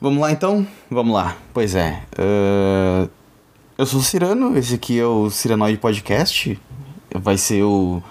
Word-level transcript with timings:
Vamos 0.00 0.20
lá 0.20 0.32
então? 0.32 0.66
Vamos 0.90 1.14
lá. 1.14 1.36
Pois 1.52 1.74
é. 1.74 2.02
Uh, 2.18 3.08
eu 3.78 3.86
sou 3.86 4.00
o 4.00 4.02
Cirano, 4.02 4.56
esse 4.58 4.74
aqui 4.74 4.98
é 4.98 5.06
o 5.06 5.30
Ciranoide 5.30 5.78
Podcast. 5.78 6.60
Vai 7.14 7.38
ser 7.38 7.62
o 7.62 8.02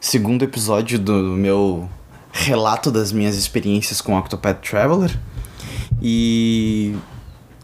segundo 0.00 0.42
episódio 0.42 0.98
do 0.98 1.12
meu 1.12 1.88
relato 2.30 2.90
das 2.90 3.12
minhas 3.12 3.36
experiências 3.36 4.00
com 4.00 4.16
Octopath 4.16 4.60
Traveler. 4.60 5.18
E, 6.00 6.94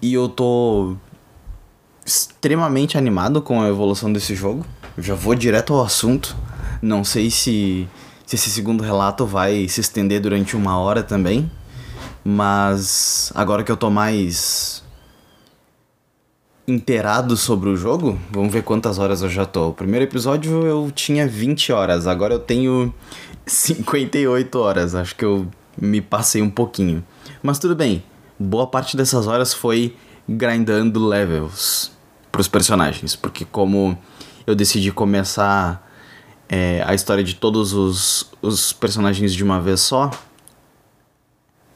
e 0.00 0.14
eu 0.14 0.29
tô 0.29 0.96
extremamente 2.05 2.96
animado 2.96 3.43
com 3.43 3.61
a 3.61 3.69
evolução 3.69 4.12
desse 4.12 4.35
jogo. 4.35 4.64
Eu 4.96 5.03
já 5.03 5.14
vou 5.14 5.35
direto 5.35 5.75
ao 5.75 5.82
assunto. 5.82 6.37
Não 6.80 7.05
sei 7.05 7.30
se, 7.30 7.89
se 8.27 8.37
esse 8.37 8.50
segundo 8.50 8.82
relato 8.82 9.27
vai 9.27 9.69
se 9.69 9.80
estender 9.80 10.21
durante 10.21 10.57
uma 10.57 10.79
hora 10.79 11.03
também. 11.03 11.50
Mas 12.31 13.33
agora 13.35 13.65
que 13.65 13.73
eu 13.73 13.77
tô 13.77 13.89
mais 13.89 14.85
inteirado 16.67 17.39
sobre 17.39 17.71
o 17.71 17.77
jogo, 17.77 18.21
vamos 18.31 18.53
ver 18.53 18.63
quantas 18.63 18.99
horas 18.99 19.23
eu 19.23 19.31
já 19.31 19.46
tô. 19.46 19.69
O 19.69 19.73
primeiro 19.73 20.05
episódio 20.05 20.67
eu 20.67 20.93
tinha 20.95 21.27
20 21.27 21.72
horas, 21.72 22.07
agora 22.07 22.35
eu 22.35 22.39
tenho 22.39 22.93
58 23.49 24.59
horas. 24.59 24.95
Acho 24.95 25.17
que 25.17 25.25
eu 25.25 25.49
me 25.81 26.03
passei 26.03 26.43
um 26.43 26.50
pouquinho. 26.50 27.03
Mas 27.43 27.59
tudo 27.59 27.75
bem, 27.75 28.05
boa 28.39 28.67
parte 28.67 28.95
dessas 28.95 29.27
horas 29.27 29.55
foi 29.55 29.97
grindando 30.29 31.07
levels 31.07 31.91
para 32.31 32.42
os 32.42 32.48
personagens, 32.48 33.17
porque 33.17 33.47
como 33.47 33.97
eu 34.47 34.55
decidi 34.55 34.92
começar 34.92 35.83
é, 36.47 36.84
a 36.86 36.92
história 36.92 37.25
de 37.25 37.36
todos 37.36 37.72
os, 37.72 38.31
os 38.42 38.70
personagens 38.75 39.33
de 39.33 39.42
uma 39.42 39.62
vez 39.62 39.81
só, 39.81 40.11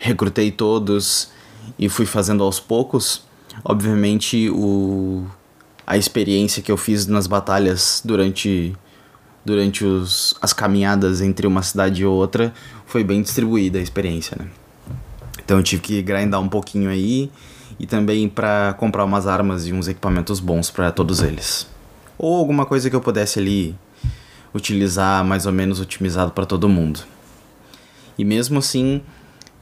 recrutei 0.02 0.50
todos 0.50 1.30
e 1.78 1.88
fui 1.88 2.04
fazendo 2.04 2.42
aos 2.42 2.58
poucos. 2.58 3.22
Obviamente, 3.64 4.50
o, 4.50 5.24
a 5.86 5.96
experiência 5.96 6.60
que 6.60 6.72
eu 6.72 6.76
fiz 6.76 7.06
nas 7.06 7.28
batalhas 7.28 8.02
durante, 8.04 8.74
durante 9.44 9.84
os, 9.84 10.34
as 10.42 10.52
caminhadas 10.52 11.20
entre 11.20 11.46
uma 11.46 11.62
cidade 11.62 12.02
e 12.02 12.04
outra 12.04 12.52
foi 12.84 13.04
bem 13.04 13.22
distribuída 13.22 13.78
a 13.78 13.82
experiência, 13.82 14.36
né? 14.38 14.48
Então 15.44 15.58
eu 15.58 15.62
tive 15.62 15.82
que 15.82 16.02
grindar 16.02 16.40
um 16.40 16.48
pouquinho 16.48 16.90
aí 16.90 17.30
e 17.78 17.86
também 17.86 18.28
para 18.28 18.74
comprar 18.78 19.04
umas 19.04 19.26
armas 19.26 19.66
e 19.66 19.72
uns 19.72 19.86
equipamentos 19.86 20.40
bons 20.40 20.68
para 20.68 20.90
todos 20.90 21.22
eles. 21.22 21.66
Ou 22.18 22.36
alguma 22.36 22.66
coisa 22.66 22.90
que 22.90 22.96
eu 22.96 23.00
pudesse 23.00 23.38
ali 23.38 23.76
utilizar 24.52 25.24
mais 25.24 25.46
ou 25.46 25.52
menos 25.52 25.80
otimizado 25.80 26.32
para 26.32 26.44
todo 26.44 26.68
mundo. 26.68 27.00
E 28.18 28.24
mesmo 28.24 28.58
assim, 28.58 29.00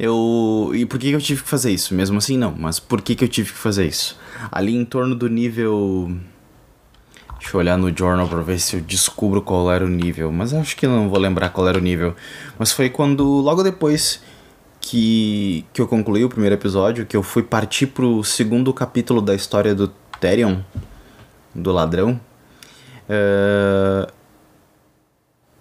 eu. 0.00 0.72
E 0.74 0.86
por 0.86 0.98
que 0.98 1.10
eu 1.10 1.20
tive 1.20 1.42
que 1.42 1.48
fazer 1.48 1.70
isso? 1.70 1.94
Mesmo 1.94 2.16
assim, 2.16 2.38
não, 2.38 2.54
mas 2.56 2.80
por 2.80 3.02
que, 3.02 3.14
que 3.14 3.22
eu 3.22 3.28
tive 3.28 3.52
que 3.52 3.58
fazer 3.58 3.86
isso? 3.86 4.18
Ali 4.50 4.74
em 4.74 4.84
torno 4.84 5.14
do 5.14 5.28
nível. 5.28 6.10
Deixa 7.38 7.56
eu 7.56 7.60
olhar 7.60 7.76
no 7.76 7.94
journal 7.96 8.26
para 8.26 8.40
ver 8.40 8.58
se 8.58 8.76
eu 8.76 8.80
descubro 8.80 9.40
qual 9.42 9.70
era 9.70 9.84
o 9.84 9.88
nível, 9.88 10.30
mas 10.32 10.52
acho 10.52 10.76
que 10.76 10.86
não 10.86 11.08
vou 11.08 11.18
lembrar 11.18 11.50
qual 11.50 11.68
era 11.68 11.78
o 11.78 11.80
nível. 11.80 12.14
Mas 12.58 12.72
foi 12.72 12.90
quando, 12.90 13.24
logo 13.24 13.62
depois 13.62 14.22
que, 14.80 15.64
que 15.72 15.80
eu 15.80 15.86
concluí 15.88 16.24
o 16.24 16.28
primeiro 16.28 16.54
episódio, 16.54 17.06
que 17.06 17.16
eu 17.16 17.22
fui 17.22 17.42
partir 17.42 17.86
pro 17.86 18.22
segundo 18.24 18.72
capítulo 18.74 19.22
da 19.22 19.34
história 19.34 19.74
do 19.74 19.88
Therion, 20.20 20.60
do 21.54 21.72
ladrão. 21.72 22.20
Uh, 23.08 24.10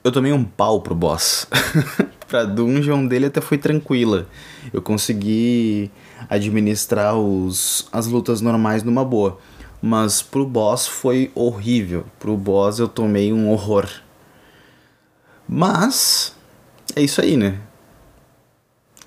eu 0.03 0.11
tomei 0.11 0.33
um 0.33 0.43
pau 0.43 0.81
pro 0.81 0.95
boss. 0.95 1.47
pra 2.29 2.45
dungeon 2.45 3.05
dele 3.05 3.25
até 3.25 3.41
foi 3.41 3.57
tranquila. 3.57 4.27
Eu 4.71 4.81
consegui 4.81 5.91
administrar 6.29 7.17
os, 7.17 7.87
as 7.91 8.07
lutas 8.07 8.39
normais 8.39 8.83
numa 8.83 9.03
boa. 9.03 9.39
Mas 9.81 10.21
pro 10.21 10.45
boss 10.45 10.87
foi 10.87 11.31
horrível. 11.33 12.05
Pro 12.19 12.37
boss 12.37 12.79
eu 12.79 12.87
tomei 12.87 13.33
um 13.33 13.49
horror. 13.49 13.89
Mas 15.47 16.35
é 16.95 17.01
isso 17.01 17.19
aí, 17.19 17.35
né? 17.35 17.59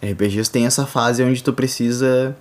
RPGs 0.02 0.50
tem 0.50 0.66
essa 0.66 0.84
fase 0.84 1.22
onde 1.22 1.42
tu 1.42 1.52
precisa 1.52 2.36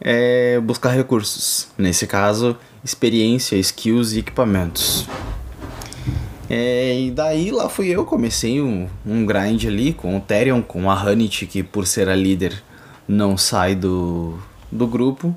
é, 0.00 0.58
buscar 0.60 0.90
recursos. 0.90 1.68
Nesse 1.78 2.06
caso, 2.06 2.56
experiência, 2.82 3.56
skills 3.56 4.12
e 4.12 4.18
equipamentos. 4.18 5.06
É, 6.48 7.00
e 7.00 7.10
daí 7.10 7.50
lá 7.50 7.68
fui 7.68 7.88
eu, 7.88 8.04
comecei 8.04 8.60
um, 8.60 8.88
um 9.04 9.26
grind 9.26 9.64
ali 9.64 9.92
com 9.92 10.16
o 10.16 10.20
Therion, 10.20 10.62
com 10.62 10.90
a 10.90 10.94
Hanit, 10.94 11.46
que 11.46 11.62
por 11.62 11.86
ser 11.86 12.08
a 12.08 12.14
líder 12.14 12.62
não 13.08 13.36
sai 13.36 13.74
do, 13.74 14.38
do 14.70 14.86
grupo. 14.86 15.34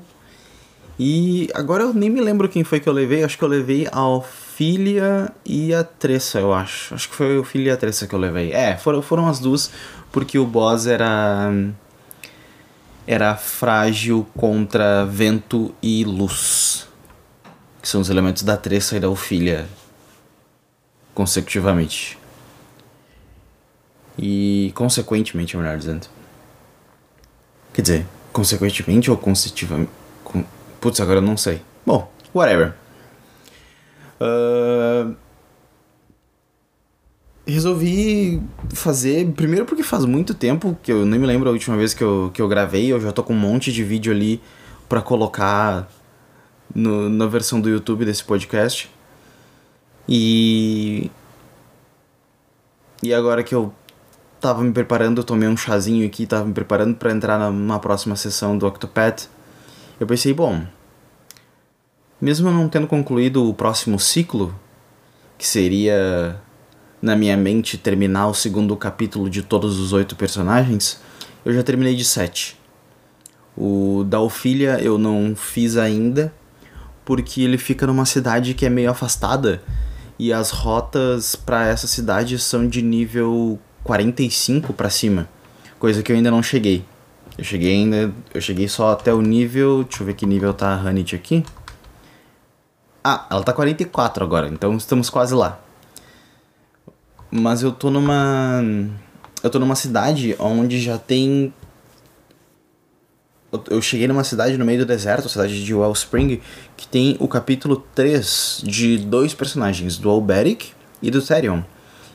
E 0.98 1.48
agora 1.54 1.84
eu 1.84 1.94
nem 1.94 2.10
me 2.10 2.20
lembro 2.20 2.48
quem 2.48 2.62
foi 2.62 2.78
que 2.78 2.88
eu 2.88 2.92
levei, 2.92 3.24
acho 3.24 3.36
que 3.36 3.42
eu 3.42 3.48
levei 3.48 3.88
a 3.90 4.06
Ophilia 4.06 5.32
e 5.44 5.74
a 5.74 5.82
Tressa, 5.82 6.38
eu 6.38 6.52
acho. 6.52 6.94
Acho 6.94 7.08
que 7.08 7.14
foi 7.14 7.36
a 7.36 7.40
Ophilia 7.40 7.70
e 7.70 7.74
a 7.74 7.76
Tressa 7.76 8.06
que 8.06 8.14
eu 8.14 8.18
levei. 8.18 8.52
É, 8.52 8.76
foram, 8.76 9.02
foram 9.02 9.26
as 9.26 9.40
duas, 9.40 9.70
porque 10.12 10.38
o 10.38 10.46
boss 10.46 10.86
era. 10.86 11.50
Era 13.06 13.34
frágil 13.34 14.26
contra 14.36 15.04
vento 15.06 15.74
e 15.82 16.04
luz. 16.04 16.86
Que 17.82 17.88
são 17.88 18.02
os 18.02 18.10
elementos 18.10 18.42
da 18.42 18.56
Tressa 18.56 18.96
e 18.96 19.00
da 19.00 19.08
Ophilia 19.08 19.66
consecutivamente. 21.14 22.18
E 24.18 24.72
consequentemente, 24.74 25.56
melhor 25.56 25.78
dizendo. 25.78 26.06
Quer 27.72 27.82
dizer, 27.82 28.06
consequentemente 28.32 29.10
ou 29.10 29.16
consecutivamente? 29.16 29.90
Putz, 30.80 31.00
agora 31.00 31.18
eu 31.18 31.22
não 31.22 31.36
sei. 31.36 31.62
Bom, 31.86 32.10
whatever. 32.34 32.74
Uh, 34.20 35.14
resolvi 37.46 38.42
fazer. 38.74 39.30
Primeiro 39.32 39.64
porque 39.64 39.82
faz 39.82 40.04
muito 40.04 40.34
tempo 40.34 40.78
que 40.82 40.92
eu 40.92 41.04
nem 41.04 41.18
me 41.18 41.26
lembro 41.26 41.48
a 41.48 41.52
última 41.52 41.76
vez 41.76 41.94
que 41.94 42.02
eu, 42.02 42.30
que 42.32 42.40
eu 42.40 42.48
gravei. 42.48 42.92
Eu 42.92 43.00
já 43.00 43.12
tô 43.12 43.22
com 43.22 43.32
um 43.32 43.38
monte 43.38 43.72
de 43.72 43.82
vídeo 43.82 44.12
ali 44.12 44.40
para 44.88 45.00
colocar 45.00 45.88
no, 46.74 47.08
na 47.08 47.26
versão 47.26 47.60
do 47.60 47.68
YouTube 47.68 48.04
desse 48.04 48.24
podcast. 48.24 48.90
E. 50.10 51.08
E 53.00 53.14
agora 53.14 53.44
que 53.44 53.54
eu 53.54 53.72
tava 54.40 54.62
me 54.62 54.72
preparando, 54.72 55.20
eu 55.20 55.24
tomei 55.24 55.48
um 55.48 55.56
chazinho 55.56 56.04
aqui, 56.06 56.26
tava 56.26 56.44
me 56.44 56.52
preparando 56.52 56.96
para 56.96 57.12
entrar 57.12 57.50
na 57.50 57.78
próxima 57.78 58.16
sessão 58.16 58.58
do 58.58 58.66
Octopath, 58.66 59.28
eu 59.98 60.06
pensei, 60.06 60.34
bom, 60.34 60.66
mesmo 62.20 62.48
eu 62.48 62.52
não 62.52 62.68
tendo 62.68 62.86
concluído 62.86 63.48
o 63.48 63.54
próximo 63.54 63.98
ciclo, 63.98 64.54
que 65.38 65.46
seria 65.46 66.40
na 67.00 67.16
minha 67.16 67.36
mente 67.36 67.78
terminar 67.78 68.28
o 68.28 68.34
segundo 68.34 68.76
capítulo 68.76 69.30
de 69.30 69.42
todos 69.42 69.78
os 69.78 69.92
oito 69.92 70.16
personagens, 70.16 71.00
eu 71.44 71.54
já 71.54 71.62
terminei 71.62 71.94
de 71.94 72.04
sete. 72.04 72.58
O 73.56 74.04
da 74.06 74.18
eu 74.82 74.98
não 74.98 75.34
fiz 75.34 75.76
ainda, 75.76 76.32
porque 77.04 77.42
ele 77.42 77.56
fica 77.56 77.86
numa 77.86 78.04
cidade 78.04 78.52
que 78.52 78.66
é 78.66 78.70
meio 78.70 78.90
afastada 78.90 79.62
e 80.20 80.34
as 80.34 80.50
rotas 80.50 81.34
para 81.34 81.66
essa 81.66 81.86
cidade 81.86 82.38
são 82.38 82.68
de 82.68 82.82
nível 82.82 83.58
45 83.82 84.74
para 84.74 84.90
cima, 84.90 85.26
coisa 85.78 86.02
que 86.02 86.12
eu 86.12 86.16
ainda 86.16 86.30
não 86.30 86.42
cheguei. 86.42 86.84
Eu 87.38 87.42
cheguei 87.42 87.72
ainda, 87.72 88.12
eu 88.34 88.40
cheguei 88.42 88.68
só 88.68 88.92
até 88.92 89.14
o 89.14 89.22
nível, 89.22 89.82
deixa 89.82 90.02
eu 90.02 90.06
ver 90.06 90.12
que 90.12 90.26
nível 90.26 90.52
tá 90.52 90.74
a 90.74 90.78
Hanit 90.78 91.16
aqui. 91.16 91.42
Ah, 93.02 93.26
ela 93.30 93.42
tá 93.42 93.54
44 93.54 94.22
agora, 94.22 94.46
então 94.48 94.76
estamos 94.76 95.08
quase 95.08 95.34
lá. 95.34 95.58
Mas 97.30 97.62
eu 97.62 97.72
tô 97.72 97.88
numa 97.88 98.62
eu 99.42 99.48
tô 99.48 99.58
numa 99.58 99.74
cidade 99.74 100.36
onde 100.38 100.78
já 100.78 100.98
tem 100.98 101.50
eu 103.68 103.82
cheguei 103.82 104.06
numa 104.06 104.24
cidade 104.24 104.56
no 104.56 104.64
meio 104.64 104.80
do 104.80 104.86
deserto, 104.86 105.26
a 105.26 105.28
cidade 105.28 105.64
de 105.64 105.74
Wellspring, 105.74 106.40
que 106.76 106.86
tem 106.86 107.16
o 107.18 107.26
capítulo 107.26 107.84
3 107.94 108.62
de 108.64 108.98
dois 108.98 109.34
personagens, 109.34 109.96
do 109.96 110.08
Alberic 110.08 110.70
e 111.02 111.10
do 111.10 111.20
Therion. 111.20 111.62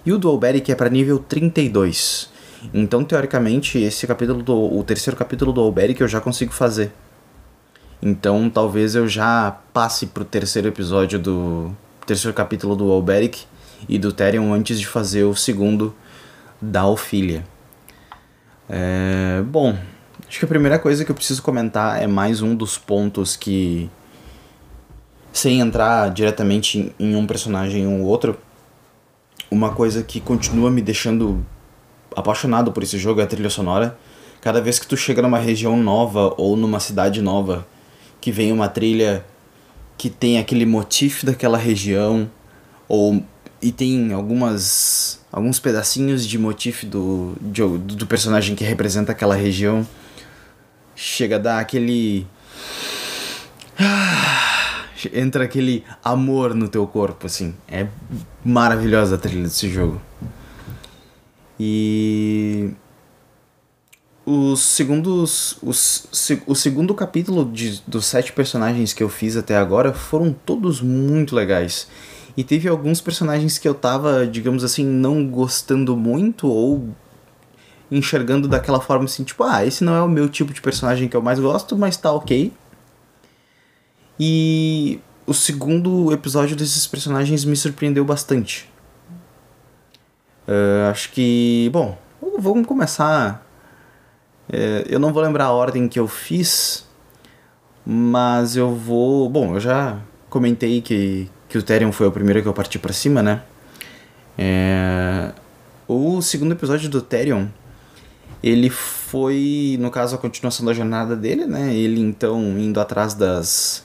E 0.05 0.13
o 0.13 0.17
do 0.17 0.29
Alberic 0.29 0.71
é 0.71 0.75
para 0.75 0.89
nível 0.89 1.19
32. 1.19 2.29
Então, 2.73 3.03
teoricamente, 3.03 3.77
esse 3.77 4.07
capítulo 4.07 4.41
do, 4.41 4.77
o 4.77 4.83
terceiro 4.83 5.17
capítulo 5.17 5.51
do 5.51 5.61
Alberic 5.61 6.01
eu 6.01 6.07
já 6.07 6.21
consigo 6.21 6.53
fazer. 6.53 6.91
Então, 8.01 8.49
talvez 8.49 8.95
eu 8.95 9.07
já 9.07 9.59
passe 9.73 10.07
pro 10.07 10.23
terceiro 10.23 10.67
episódio 10.67 11.19
do 11.19 11.75
terceiro 12.05 12.35
capítulo 12.35 12.75
do 12.75 12.91
Alberic 12.91 13.43
e 13.89 13.97
do 13.97 14.11
Therion 14.11 14.53
antes 14.53 14.79
de 14.79 14.87
fazer 14.87 15.23
o 15.23 15.35
segundo 15.35 15.93
da 16.61 16.85
Ophilia. 16.85 17.43
É, 18.69 19.41
bom, 19.45 19.77
Acho 20.27 20.39
que 20.39 20.45
a 20.45 20.47
primeira 20.47 20.79
coisa 20.79 21.05
que 21.05 21.11
eu 21.11 21.15
preciso 21.15 21.41
comentar 21.41 22.01
é 22.01 22.07
mais 22.07 22.41
um 22.41 22.55
dos 22.55 22.77
pontos 22.77 23.35
que, 23.35 23.89
sem 25.31 25.59
entrar 25.59 26.09
diretamente 26.09 26.93
em 26.99 27.15
um 27.15 27.27
personagem 27.27 27.87
ou 27.87 28.01
outro, 28.01 28.37
uma 29.51 29.73
coisa 29.73 30.01
que 30.01 30.19
continua 30.19 30.71
me 30.71 30.81
deixando 30.81 31.45
apaixonado 32.15 32.71
por 32.71 32.81
esse 32.81 32.97
jogo 32.97 33.21
é 33.21 33.23
a 33.23 33.27
trilha 33.27 33.49
sonora. 33.49 33.97
Cada 34.41 34.59
vez 34.59 34.79
que 34.79 34.87
tu 34.87 34.97
chega 34.97 35.21
numa 35.21 35.37
região 35.37 35.77
nova 35.77 36.33
ou 36.37 36.57
numa 36.57 36.79
cidade 36.79 37.21
nova, 37.21 37.65
que 38.19 38.31
vem 38.31 38.51
uma 38.51 38.67
trilha 38.67 39.23
que 39.97 40.09
tem 40.09 40.39
aquele 40.39 40.65
motif 40.65 41.23
daquela 41.23 41.57
região, 41.57 42.29
ou 42.87 43.23
e 43.61 43.71
tem 43.71 44.11
algumas 44.13 45.19
alguns 45.31 45.59
pedacinhos 45.59 46.25
de 46.25 46.37
motif 46.37 46.83
do, 46.85 47.33
de, 47.41 47.61
do 47.77 48.07
personagem 48.07 48.55
que 48.55 48.63
representa 48.63 49.11
aquela 49.11 49.35
região, 49.35 49.85
chega 50.95 51.35
a 51.35 51.39
dar 51.39 51.59
aquele 51.59 52.25
entra 55.13 55.43
aquele 55.43 55.83
amor 56.03 56.53
no 56.53 56.67
teu 56.67 56.87
corpo 56.87 57.25
assim. 57.25 57.53
É 57.67 57.87
maravilhosa 58.43 59.15
a 59.15 59.17
trilha 59.17 59.43
desse 59.43 59.69
jogo. 59.69 60.01
E 61.59 62.71
os 64.25 64.59
segundos 64.61 65.57
os, 65.61 66.07
o 66.47 66.55
segundo 66.55 66.95
capítulo 66.95 67.45
de, 67.45 67.81
dos 67.85 68.05
sete 68.05 68.33
personagens 68.33 68.91
que 68.91 69.03
eu 69.03 69.09
fiz 69.09 69.37
até 69.37 69.55
agora 69.55 69.93
foram 69.93 70.33
todos 70.33 70.81
muito 70.81 71.35
legais. 71.35 71.87
E 72.37 72.43
teve 72.43 72.67
alguns 72.67 72.99
personagens 72.99 73.57
que 73.57 73.67
eu 73.67 73.73
tava, 73.73 74.27
digamos 74.27 74.63
assim, 74.63 74.83
não 74.83 75.25
gostando 75.25 75.95
muito 75.95 76.47
ou 76.47 76.89
enxergando 77.91 78.47
daquela 78.47 78.79
forma 78.79 79.05
assim, 79.05 79.23
tipo, 79.23 79.43
ah, 79.43 79.65
esse 79.65 79.83
não 79.83 79.95
é 79.95 80.01
o 80.01 80.07
meu 80.07 80.27
tipo 80.27 80.53
de 80.53 80.61
personagem 80.61 81.07
que 81.07 81.15
eu 81.15 81.21
mais 81.21 81.39
gosto, 81.39 81.77
mas 81.77 81.97
tá 81.97 82.11
ok. 82.11 82.51
E 84.19 84.99
o 85.27 85.33
segundo 85.33 86.11
episódio 86.11 86.55
desses 86.55 86.87
personagens 86.87 87.43
me 87.43 87.55
surpreendeu 87.55 88.05
bastante. 88.05 88.69
Uh, 90.47 90.89
acho 90.89 91.11
que. 91.11 91.69
Bom, 91.73 91.97
vamos 92.37 92.67
começar. 92.67 93.43
É, 94.47 94.85
eu 94.87 94.99
não 94.99 95.11
vou 95.11 95.23
lembrar 95.23 95.45
a 95.45 95.51
ordem 95.51 95.87
que 95.87 95.99
eu 95.99 96.07
fiz, 96.07 96.87
mas 97.85 98.55
eu 98.55 98.73
vou. 98.73 99.29
Bom, 99.29 99.55
eu 99.55 99.59
já 99.59 99.99
comentei 100.29 100.81
que, 100.81 101.29
que 101.49 101.57
o 101.57 101.63
Therion 101.63 101.91
foi 101.91 102.07
o 102.07 102.11
primeiro 102.11 102.41
que 102.41 102.47
eu 102.47 102.53
parti 102.53 102.77
para 102.77 102.93
cima, 102.93 103.23
né? 103.23 103.41
É, 104.37 105.31
o 105.87 106.21
segundo 106.21 106.51
episódio 106.51 106.89
do 106.89 107.01
Therion, 107.01 107.47
ele 108.45 108.69
foi, 108.69 109.75
no 109.79 109.89
caso, 109.89 110.13
a 110.15 110.19
continuação 110.19 110.63
da 110.63 110.71
jornada 110.71 111.15
dele, 111.15 111.47
né? 111.47 111.73
Ele 111.73 111.99
então 111.99 112.39
indo 112.59 112.79
atrás 112.79 113.15
das 113.15 113.83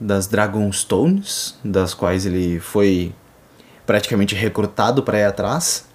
das 0.00 0.26
Dragonstones, 0.26 1.58
das 1.62 1.92
quais 1.92 2.24
ele 2.24 2.58
foi 2.58 3.12
praticamente 3.84 4.34
recrutado 4.34 5.02
para 5.02 5.18
ir 5.18 5.24
atrás. 5.24 5.86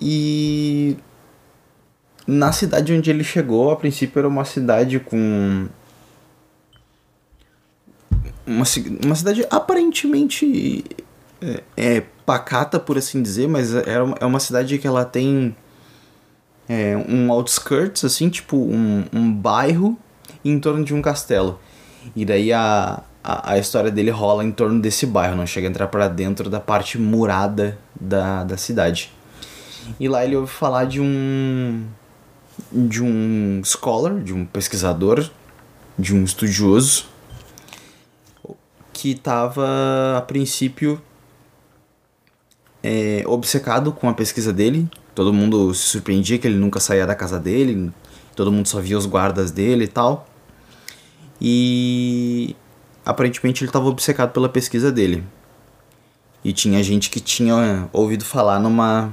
E 0.00 0.96
na 2.26 2.50
cidade 2.50 2.94
onde 2.94 3.10
ele 3.10 3.22
chegou, 3.22 3.70
a 3.70 3.76
princípio 3.76 4.18
era 4.18 4.28
uma 4.28 4.46
cidade 4.46 4.98
com 4.98 5.68
uma, 8.46 8.64
uma 9.04 9.14
cidade 9.14 9.46
aparentemente 9.50 10.82
é, 11.42 11.62
é, 11.76 12.00
pacata, 12.24 12.80
por 12.80 12.96
assim 12.96 13.20
dizer, 13.20 13.46
mas 13.46 13.74
é, 13.74 13.84
é 14.18 14.24
uma 14.24 14.40
cidade 14.40 14.78
que 14.78 14.86
ela 14.86 15.04
tem 15.04 15.54
é, 16.68 16.96
um 16.96 17.30
outskirts, 17.32 18.04
assim, 18.04 18.28
tipo 18.28 18.56
um, 18.56 19.04
um 19.12 19.32
bairro 19.32 19.98
em 20.44 20.58
torno 20.58 20.84
de 20.84 20.94
um 20.94 21.02
castelo. 21.02 21.58
E 22.16 22.24
daí 22.24 22.52
a, 22.52 23.02
a, 23.22 23.52
a 23.52 23.58
história 23.58 23.90
dele 23.90 24.10
rola 24.10 24.44
em 24.44 24.50
torno 24.50 24.80
desse 24.80 25.06
bairro, 25.06 25.36
não 25.36 25.46
chega 25.46 25.68
a 25.68 25.70
entrar 25.70 25.88
para 25.88 26.08
dentro 26.08 26.50
da 26.50 26.60
parte 26.60 26.98
murada 26.98 27.78
da, 28.00 28.44
da 28.44 28.56
cidade. 28.56 29.10
E 29.98 30.08
lá 30.08 30.24
ele 30.24 30.36
ouve 30.36 30.50
falar 30.50 30.84
de 30.84 31.00
um 31.00 31.84
de 32.70 33.02
um 33.02 33.62
scholar, 33.64 34.20
de 34.20 34.32
um 34.32 34.44
pesquisador, 34.44 35.28
de 35.98 36.14
um 36.14 36.22
estudioso 36.22 37.06
que 38.92 39.12
estava 39.12 40.16
a 40.16 40.20
princípio 40.22 41.00
é, 42.82 43.24
obcecado 43.26 43.92
com 43.92 44.08
a 44.08 44.14
pesquisa 44.14 44.52
dele. 44.52 44.88
Todo 45.14 45.32
mundo 45.32 45.74
se 45.74 45.82
surpreendia 45.82 46.38
que 46.38 46.46
ele 46.46 46.56
nunca 46.56 46.80
saía 46.80 47.06
da 47.06 47.14
casa 47.14 47.38
dele, 47.38 47.92
todo 48.34 48.50
mundo 48.50 48.66
só 48.66 48.80
via 48.80 48.96
os 48.96 49.06
guardas 49.06 49.50
dele 49.50 49.84
e 49.84 49.88
tal. 49.88 50.26
E 51.40 52.56
aparentemente 53.04 53.62
ele 53.62 53.68
estava 53.68 53.88
obcecado 53.88 54.32
pela 54.32 54.48
pesquisa 54.48 54.90
dele. 54.90 55.24
E 56.44 56.52
tinha 56.52 56.82
gente 56.82 57.10
que 57.10 57.20
tinha 57.20 57.88
ouvido 57.92 58.24
falar 58.24 58.58
numa 58.58 59.12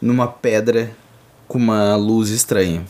numa 0.00 0.28
pedra 0.28 0.94
com 1.48 1.58
uma 1.58 1.96
luz 1.96 2.28
estranha. 2.30 2.84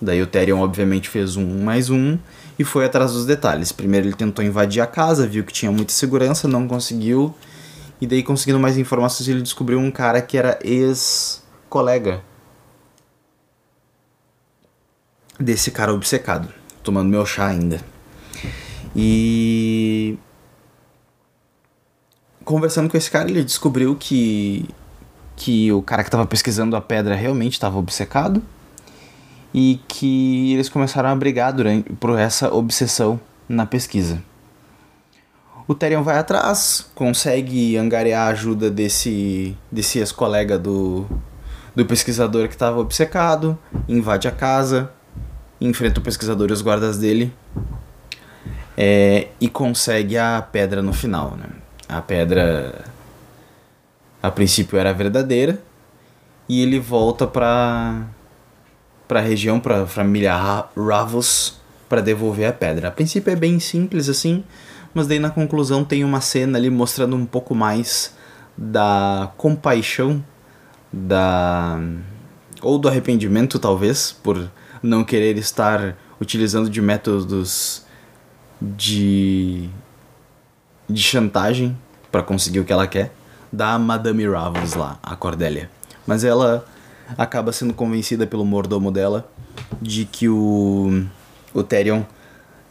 Daí 0.00 0.22
o 0.22 0.26
Therion 0.26 0.60
obviamente 0.60 1.08
fez 1.08 1.36
um 1.36 1.62
mais 1.62 1.90
um 1.90 2.16
e 2.58 2.64
foi 2.64 2.84
atrás 2.84 3.12
dos 3.12 3.26
detalhes. 3.26 3.72
Primeiro 3.72 4.06
ele 4.06 4.16
tentou 4.16 4.44
invadir 4.44 4.80
a 4.80 4.86
casa, 4.86 5.26
viu 5.26 5.44
que 5.44 5.52
tinha 5.52 5.70
muita 5.70 5.92
segurança, 5.92 6.48
não 6.48 6.66
conseguiu. 6.68 7.34
E 8.00 8.06
daí 8.06 8.22
conseguindo 8.22 8.60
mais 8.60 8.78
informações 8.78 9.28
ele 9.28 9.42
descobriu 9.42 9.78
um 9.78 9.90
cara 9.90 10.22
que 10.22 10.38
era 10.38 10.58
ex-colega 10.62 12.22
desse 15.38 15.70
cara 15.70 15.92
obcecado, 15.92 16.52
tomando 16.82 17.08
meu 17.08 17.24
chá 17.26 17.46
ainda. 17.46 17.80
E 18.94 20.18
conversando 22.44 22.88
com 22.88 22.96
esse 22.96 23.10
cara, 23.10 23.28
ele 23.28 23.44
descobriu 23.44 23.94
que 23.94 24.68
que 25.36 25.70
o 25.70 25.80
cara 25.80 26.02
que 26.02 26.08
estava 26.08 26.26
pesquisando 26.26 26.74
a 26.74 26.80
pedra 26.80 27.14
realmente 27.14 27.52
estava 27.52 27.78
obcecado 27.78 28.42
e 29.54 29.80
que 29.86 30.52
eles 30.52 30.68
começaram 30.68 31.10
a 31.10 31.14
brigar 31.14 31.52
durante 31.52 31.92
por 31.92 32.18
essa 32.18 32.52
obsessão 32.52 33.20
na 33.48 33.64
pesquisa. 33.64 34.20
O 35.68 35.74
Therion 35.74 36.02
vai 36.02 36.16
atrás, 36.16 36.90
consegue 36.94 37.76
angariar 37.76 38.28
a 38.28 38.30
ajuda 38.30 38.70
desse 38.70 39.54
desse 39.70 39.98
ex-colega 39.98 40.58
do 40.58 41.06
do 41.76 41.84
pesquisador 41.84 42.48
que 42.48 42.54
estava 42.54 42.80
obcecado, 42.80 43.56
invade 43.86 44.26
a 44.26 44.30
casa, 44.32 44.90
enfrenta 45.60 46.00
o 46.00 46.02
pesquisador 46.02 46.48
e 46.48 46.52
os 46.54 46.62
guardas 46.62 46.96
dele 46.96 47.32
é, 48.76 49.28
e 49.38 49.46
consegue 49.46 50.16
a 50.16 50.40
pedra 50.40 50.80
no 50.80 50.94
final, 50.94 51.36
né? 51.36 51.50
A 51.86 52.00
pedra 52.00 52.86
a 54.22 54.30
princípio 54.30 54.78
era 54.78 54.94
verdadeira 54.94 55.62
e 56.48 56.62
ele 56.62 56.80
volta 56.80 57.26
para 57.26 58.06
para 59.06 59.20
a 59.20 59.22
região, 59.22 59.60
para 59.60 59.82
a 59.82 59.86
família 59.86 60.34
Ravos 60.74 61.60
para 61.90 62.00
devolver 62.00 62.48
a 62.48 62.52
pedra. 62.54 62.88
A 62.88 62.90
princípio 62.90 63.30
é 63.30 63.36
bem 63.36 63.60
simples 63.60 64.08
assim, 64.08 64.42
mas 64.94 65.06
daí 65.06 65.18
na 65.18 65.30
conclusão 65.30 65.84
tem 65.84 66.04
uma 66.04 66.20
cena 66.20 66.58
ali 66.58 66.70
mostrando 66.70 67.16
um 67.16 67.26
pouco 67.26 67.54
mais 67.54 68.14
da 68.56 69.30
compaixão 69.36 70.24
da 70.92 71.78
ou 72.62 72.78
do 72.78 72.88
arrependimento 72.88 73.58
talvez 73.58 74.10
por 74.10 74.50
não 74.82 75.04
querer 75.04 75.36
estar 75.36 75.96
utilizando 76.20 76.68
de 76.68 76.80
métodos 76.80 77.84
de 78.60 79.68
de 80.88 81.02
chantagem 81.02 81.76
para 82.10 82.22
conseguir 82.22 82.60
o 82.60 82.64
que 82.64 82.72
ela 82.72 82.86
quer 82.86 83.12
da 83.52 83.78
Madame 83.78 84.26
Ravens 84.26 84.74
lá, 84.74 84.98
a 85.02 85.14
Cordélia. 85.14 85.70
Mas 86.06 86.24
ela 86.24 86.64
acaba 87.16 87.52
sendo 87.52 87.74
convencida 87.74 88.26
pelo 88.26 88.44
mordomo 88.44 88.90
dela 88.90 89.30
de 89.80 90.04
que 90.04 90.28
o 90.28 91.04
o 91.54 91.62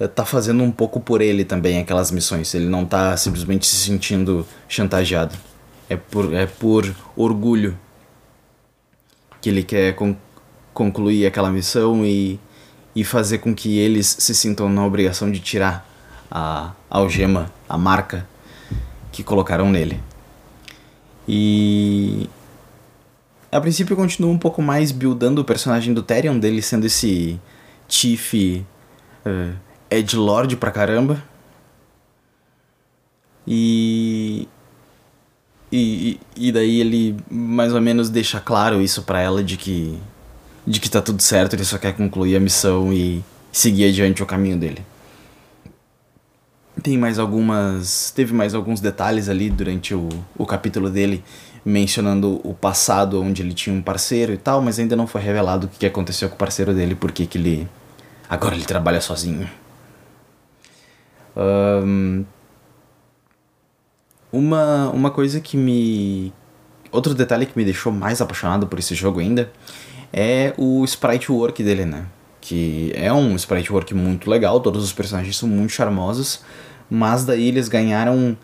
tá 0.05 0.25
fazendo 0.25 0.61
um 0.61 0.71
pouco 0.71 0.99
por 0.99 1.21
ele 1.21 1.45
também 1.45 1.79
aquelas 1.79 2.11
missões. 2.11 2.53
Ele 2.53 2.67
não 2.67 2.85
tá 2.85 3.15
simplesmente 3.15 3.65
se 3.65 3.77
sentindo 3.77 4.45
chantageado. 4.67 5.35
É 5.89 5.95
por 5.95 6.33
é 6.33 6.45
por 6.45 6.93
orgulho 7.15 7.77
que 9.41 9.49
ele 9.49 9.63
quer 9.63 9.95
con 9.95 10.15
concluir 10.73 11.25
aquela 11.25 11.49
missão 11.49 12.05
e 12.05 12.39
e 12.95 13.03
fazer 13.03 13.37
com 13.37 13.53
que 13.53 13.77
eles 13.77 14.07
se 14.19 14.33
sintam 14.33 14.67
na 14.69 14.83
obrigação 14.83 15.31
de 15.31 15.39
tirar 15.39 15.87
a 16.31 16.71
algema, 16.89 17.51
a 17.69 17.77
marca 17.77 18.27
que 19.11 19.23
colocaram 19.23 19.69
nele. 19.69 19.99
E 21.27 22.27
a 23.51 23.61
princípio 23.61 23.95
continua 23.95 24.31
um 24.31 24.37
pouco 24.37 24.61
mais 24.61 24.91
buildando 24.91 25.41
o 25.41 25.45
personagem 25.45 25.93
do 25.93 26.01
Therion, 26.01 26.39
dele 26.39 26.61
sendo 26.61 26.85
esse 26.85 27.39
Chief 27.87 28.33
uh, 28.33 29.55
Edgelord 29.89 30.55
pra 30.57 30.71
caramba. 30.71 31.23
E, 33.45 34.47
e. 35.71 36.19
E 36.35 36.51
daí 36.51 36.79
ele 36.81 37.17
mais 37.29 37.73
ou 37.73 37.81
menos 37.81 38.09
deixa 38.09 38.39
claro 38.39 38.81
isso 38.81 39.03
para 39.03 39.19
ela 39.21 39.43
de 39.43 39.57
que 39.57 39.99
de 40.67 40.81
que 40.81 40.89
tá 40.89 41.01
tudo 41.01 41.21
certo, 41.23 41.53
ele 41.53 41.63
só 41.63 41.77
quer 41.77 41.95
concluir 41.95 42.35
a 42.35 42.39
missão 42.41 42.91
e 42.91 43.23
seguir 43.53 43.87
adiante 43.87 44.21
o 44.21 44.25
caminho 44.25 44.57
dele. 44.57 44.85
Tem 46.83 46.97
mais 46.97 47.17
algumas. 47.17 48.11
Teve 48.11 48.33
mais 48.33 48.53
alguns 48.53 48.81
detalhes 48.81 49.29
ali 49.29 49.49
durante 49.49 49.95
o, 49.95 50.09
o 50.37 50.45
capítulo 50.45 50.89
dele, 50.89 51.23
mencionando 51.63 52.41
o 52.43 52.53
passado 52.53 53.21
onde 53.21 53.41
ele 53.41 53.53
tinha 53.53 53.73
um 53.75 53.81
parceiro 53.81 54.33
e 54.33 54.37
tal, 54.37 54.61
mas 54.61 54.77
ainda 54.77 54.95
não 54.95 55.07
foi 55.07 55.21
revelado 55.21 55.67
o 55.67 55.69
que 55.69 55.85
aconteceu 55.85 56.27
com 56.27 56.35
o 56.35 56.37
parceiro 56.37 56.73
dele, 56.73 56.95
porque 56.95 57.25
que 57.25 57.37
ele 57.37 57.67
agora 58.29 58.53
ele 58.53 58.65
trabalha 58.65 58.99
sozinho. 58.99 59.49
Um, 61.37 62.25
uma, 64.31 64.89
uma 64.89 65.11
coisa 65.11 65.39
que 65.39 65.55
me. 65.55 66.33
Outro 66.91 67.13
detalhe 67.13 67.45
que 67.45 67.57
me 67.57 67.63
deixou 67.63 67.91
mais 67.91 68.21
apaixonado 68.21 68.65
por 68.65 68.79
esse 68.79 68.95
jogo 68.95 69.19
ainda 69.19 69.51
é 70.11 70.53
o 70.57 70.83
sprite 70.85 71.31
work 71.31 71.61
dele, 71.63 71.85
né? 71.85 72.07
Que 72.41 72.91
é 72.95 73.11
um 73.13 73.35
sprite 73.35 73.71
work 73.71 73.93
muito 73.93 74.29
legal, 74.29 74.59
todos 74.59 74.83
os 74.83 74.93
personagens 74.93 75.37
são 75.37 75.47
muito 75.47 75.71
charmosos, 75.73 76.41
mas 76.89 77.25
daí 77.25 77.49
eles 77.49 77.67
ganharam 77.67 78.37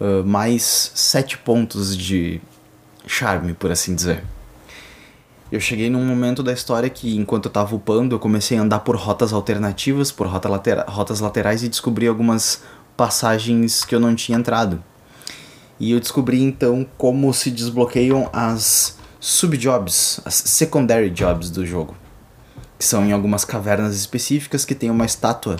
uh, 0.00 0.24
mais 0.24 0.92
7 0.94 1.38
pontos 1.38 1.96
de 1.96 2.40
charme, 3.06 3.52
por 3.52 3.70
assim 3.70 3.94
dizer. 3.94 4.24
Eu 5.50 5.60
cheguei 5.60 5.88
num 5.88 6.04
momento 6.04 6.42
da 6.42 6.52
história 6.52 6.90
que, 6.90 7.16
enquanto 7.16 7.46
eu 7.46 7.50
tava 7.50 7.74
upando, 7.74 8.14
eu 8.14 8.18
comecei 8.18 8.58
a 8.58 8.60
andar 8.60 8.80
por 8.80 8.96
rotas 8.96 9.32
alternativas, 9.32 10.12
por 10.12 10.26
rota 10.26 10.46
latera 10.46 10.84
rotas 10.86 11.20
laterais 11.20 11.62
e 11.62 11.68
descobri 11.70 12.06
algumas 12.06 12.62
passagens 12.94 13.82
que 13.82 13.94
eu 13.94 14.00
não 14.00 14.14
tinha 14.14 14.36
entrado. 14.36 14.82
E 15.80 15.92
eu 15.92 16.00
descobri 16.00 16.42
então 16.42 16.86
como 16.98 17.32
se 17.32 17.50
desbloqueiam 17.50 18.28
as 18.30 18.98
subjobs, 19.18 20.20
as 20.24 20.34
secondary 20.34 21.08
jobs 21.08 21.48
do 21.48 21.64
jogo. 21.64 21.96
Que 22.78 22.84
são 22.84 23.06
em 23.06 23.12
algumas 23.12 23.44
cavernas 23.44 23.96
específicas 23.96 24.66
que 24.66 24.74
tem 24.74 24.90
uma 24.90 25.06
estátua 25.06 25.56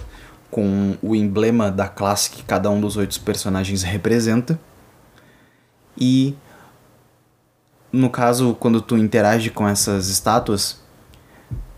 com 0.51 0.97
o 1.03 1.15
emblema 1.15 1.71
da 1.71 1.89
classe 1.89 2.31
que 2.31 2.43
cada 2.43 2.71
um 2.71 2.81
dos 2.81 2.97
oito 2.99 3.19
personagens 3.23 3.83
representa. 3.83 4.61
E 5.97 6.35
no 7.93 8.11
caso, 8.11 8.57
quando 8.59 8.81
tu 8.81 8.97
interage 8.97 9.51
com 9.51 9.67
essas 9.67 10.09
estátuas, 10.09 10.81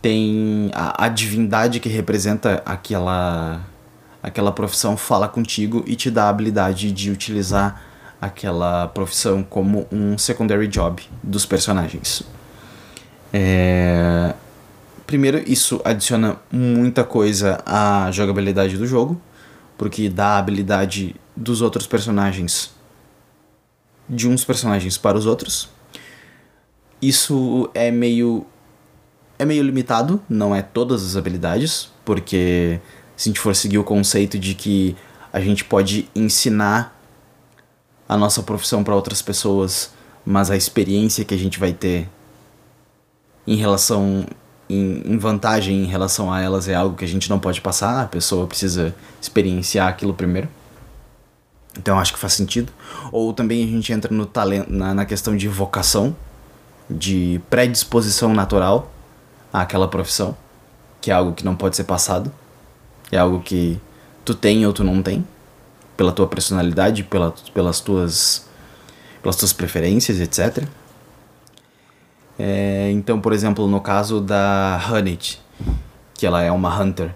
tem 0.03 0.71
a, 0.75 1.05
a 1.05 1.09
divindade 1.09 1.81
que 1.81 1.89
representa 1.89 2.63
aquela 2.65 3.61
aquela 4.23 4.53
profissão 4.53 4.99
fala 4.99 5.27
contigo 5.27 5.83
e 5.87 5.97
te 5.97 6.11
dá 6.11 6.25
a 6.25 6.29
habilidade 6.29 6.93
de 6.93 7.11
utilizar 7.11 7.83
aquela 8.21 8.87
profissão 8.89 9.43
como 9.43 9.87
um 9.91 10.19
secondary 10.19 10.69
job 10.69 11.03
dos 11.23 11.47
personagens. 11.47 12.23
É... 13.33 14.35
Primeiro, 15.07 15.43
isso 15.51 15.81
adiciona 15.85 16.37
muita 16.53 17.03
coisa 17.03 17.63
à 17.65 18.11
jogabilidade 18.13 18.77
do 18.77 18.87
jogo, 18.87 19.21
porque 19.79 20.09
dá 20.09 20.35
a 20.35 20.39
habilidade 20.39 21.17
dos 21.35 21.63
outros 21.63 21.87
personagens 21.87 22.73
de 24.09 24.29
uns 24.29 24.45
personagens 24.45 24.99
para 24.99 25.17
os 25.17 25.25
outros. 25.25 25.71
Isso 27.01 27.71
é 27.75 27.91
meio 27.91 28.47
é 29.39 29.45
meio 29.47 29.63
limitado, 29.63 30.21
não 30.29 30.55
é 30.55 30.61
todas 30.61 31.03
as 31.03 31.17
habilidades, 31.17 31.91
porque 32.05 32.79
se 33.17 33.29
a 33.29 33.31
gente 33.31 33.41
for 33.41 33.57
seguir 33.57 33.79
o 33.79 33.85
conceito 33.85 34.39
de 34.39 34.55
que 34.55 34.95
a 35.33 35.41
gente 35.41 35.65
pode 35.65 36.11
ensinar 36.15 36.95
a 38.07 38.19
nossa 38.19 38.43
profissão 38.43 38.85
para 38.85 38.95
outras 38.95 39.23
pessoas, 39.23 39.93
mas 40.27 40.51
a 40.51 40.57
experiência 40.57 41.25
que 41.25 41.35
a 41.35 41.39
gente 41.39 41.59
vai 41.59 41.73
ter 41.73 42.07
em 43.47 43.57
relação 43.57 44.27
em, 44.69 45.03
em, 45.07 45.17
vantagem 45.17 45.85
em 45.85 45.87
relação 45.87 46.33
a 46.33 46.41
elas 46.41 46.69
é 46.69 46.75
algo 46.75 46.97
que 46.97 47.05
a 47.05 47.09
gente 47.09 47.31
não 47.31 47.39
pode 47.39 47.61
passar, 47.61 48.03
a 48.03 48.07
pessoa 48.07 48.47
precisa 48.47 48.95
experienciar 49.21 49.89
aquilo 49.89 50.13
primeiro. 50.13 50.49
Então 51.79 51.99
acho 51.99 52.13
que 52.13 52.19
faz 52.19 52.35
sentido. 52.35 52.73
Ou 53.11 53.33
também 53.33 53.65
a 53.65 53.67
gente 53.67 53.93
entra 53.93 54.13
no 54.13 54.27
talento, 54.27 54.71
na, 54.71 54.93
na 54.93 55.07
questão 55.07 55.37
de 55.37 55.49
vocação, 55.49 56.15
de 56.91 57.41
predisposição 57.49 58.35
natural 58.35 58.91
àquela 59.53 59.87
profissão, 59.87 60.37
que 61.01 61.11
é 61.11 61.15
algo 61.15 61.33
que 61.33 61.45
não 61.45 61.55
pode 61.55 61.77
ser 61.77 61.85
passado. 61.85 62.33
É 63.13 63.19
algo 63.19 63.41
que 63.41 63.81
tu 64.25 64.35
tem 64.35 64.67
ou 64.67 64.73
tu 64.73 64.85
não 64.85 65.03
tem 65.03 65.25
pela 65.97 66.13
tua 66.13 66.27
personalidade, 66.27 67.05
pela, 67.05 67.35
pelas 67.53 67.81
tuas 67.81 68.49
pelas 69.23 69.37
tuas 69.37 69.53
preferências, 69.53 70.19
etc. 70.19 70.65
É, 72.39 72.91
então, 72.91 73.21
por 73.21 73.33
exemplo, 73.33 73.67
no 73.69 73.81
caso 73.81 74.21
da 74.21 74.81
Hunnit, 74.91 75.43
que 76.15 76.25
ela 76.25 76.43
é 76.43 76.51
uma 76.51 76.75
hunter, 76.81 77.15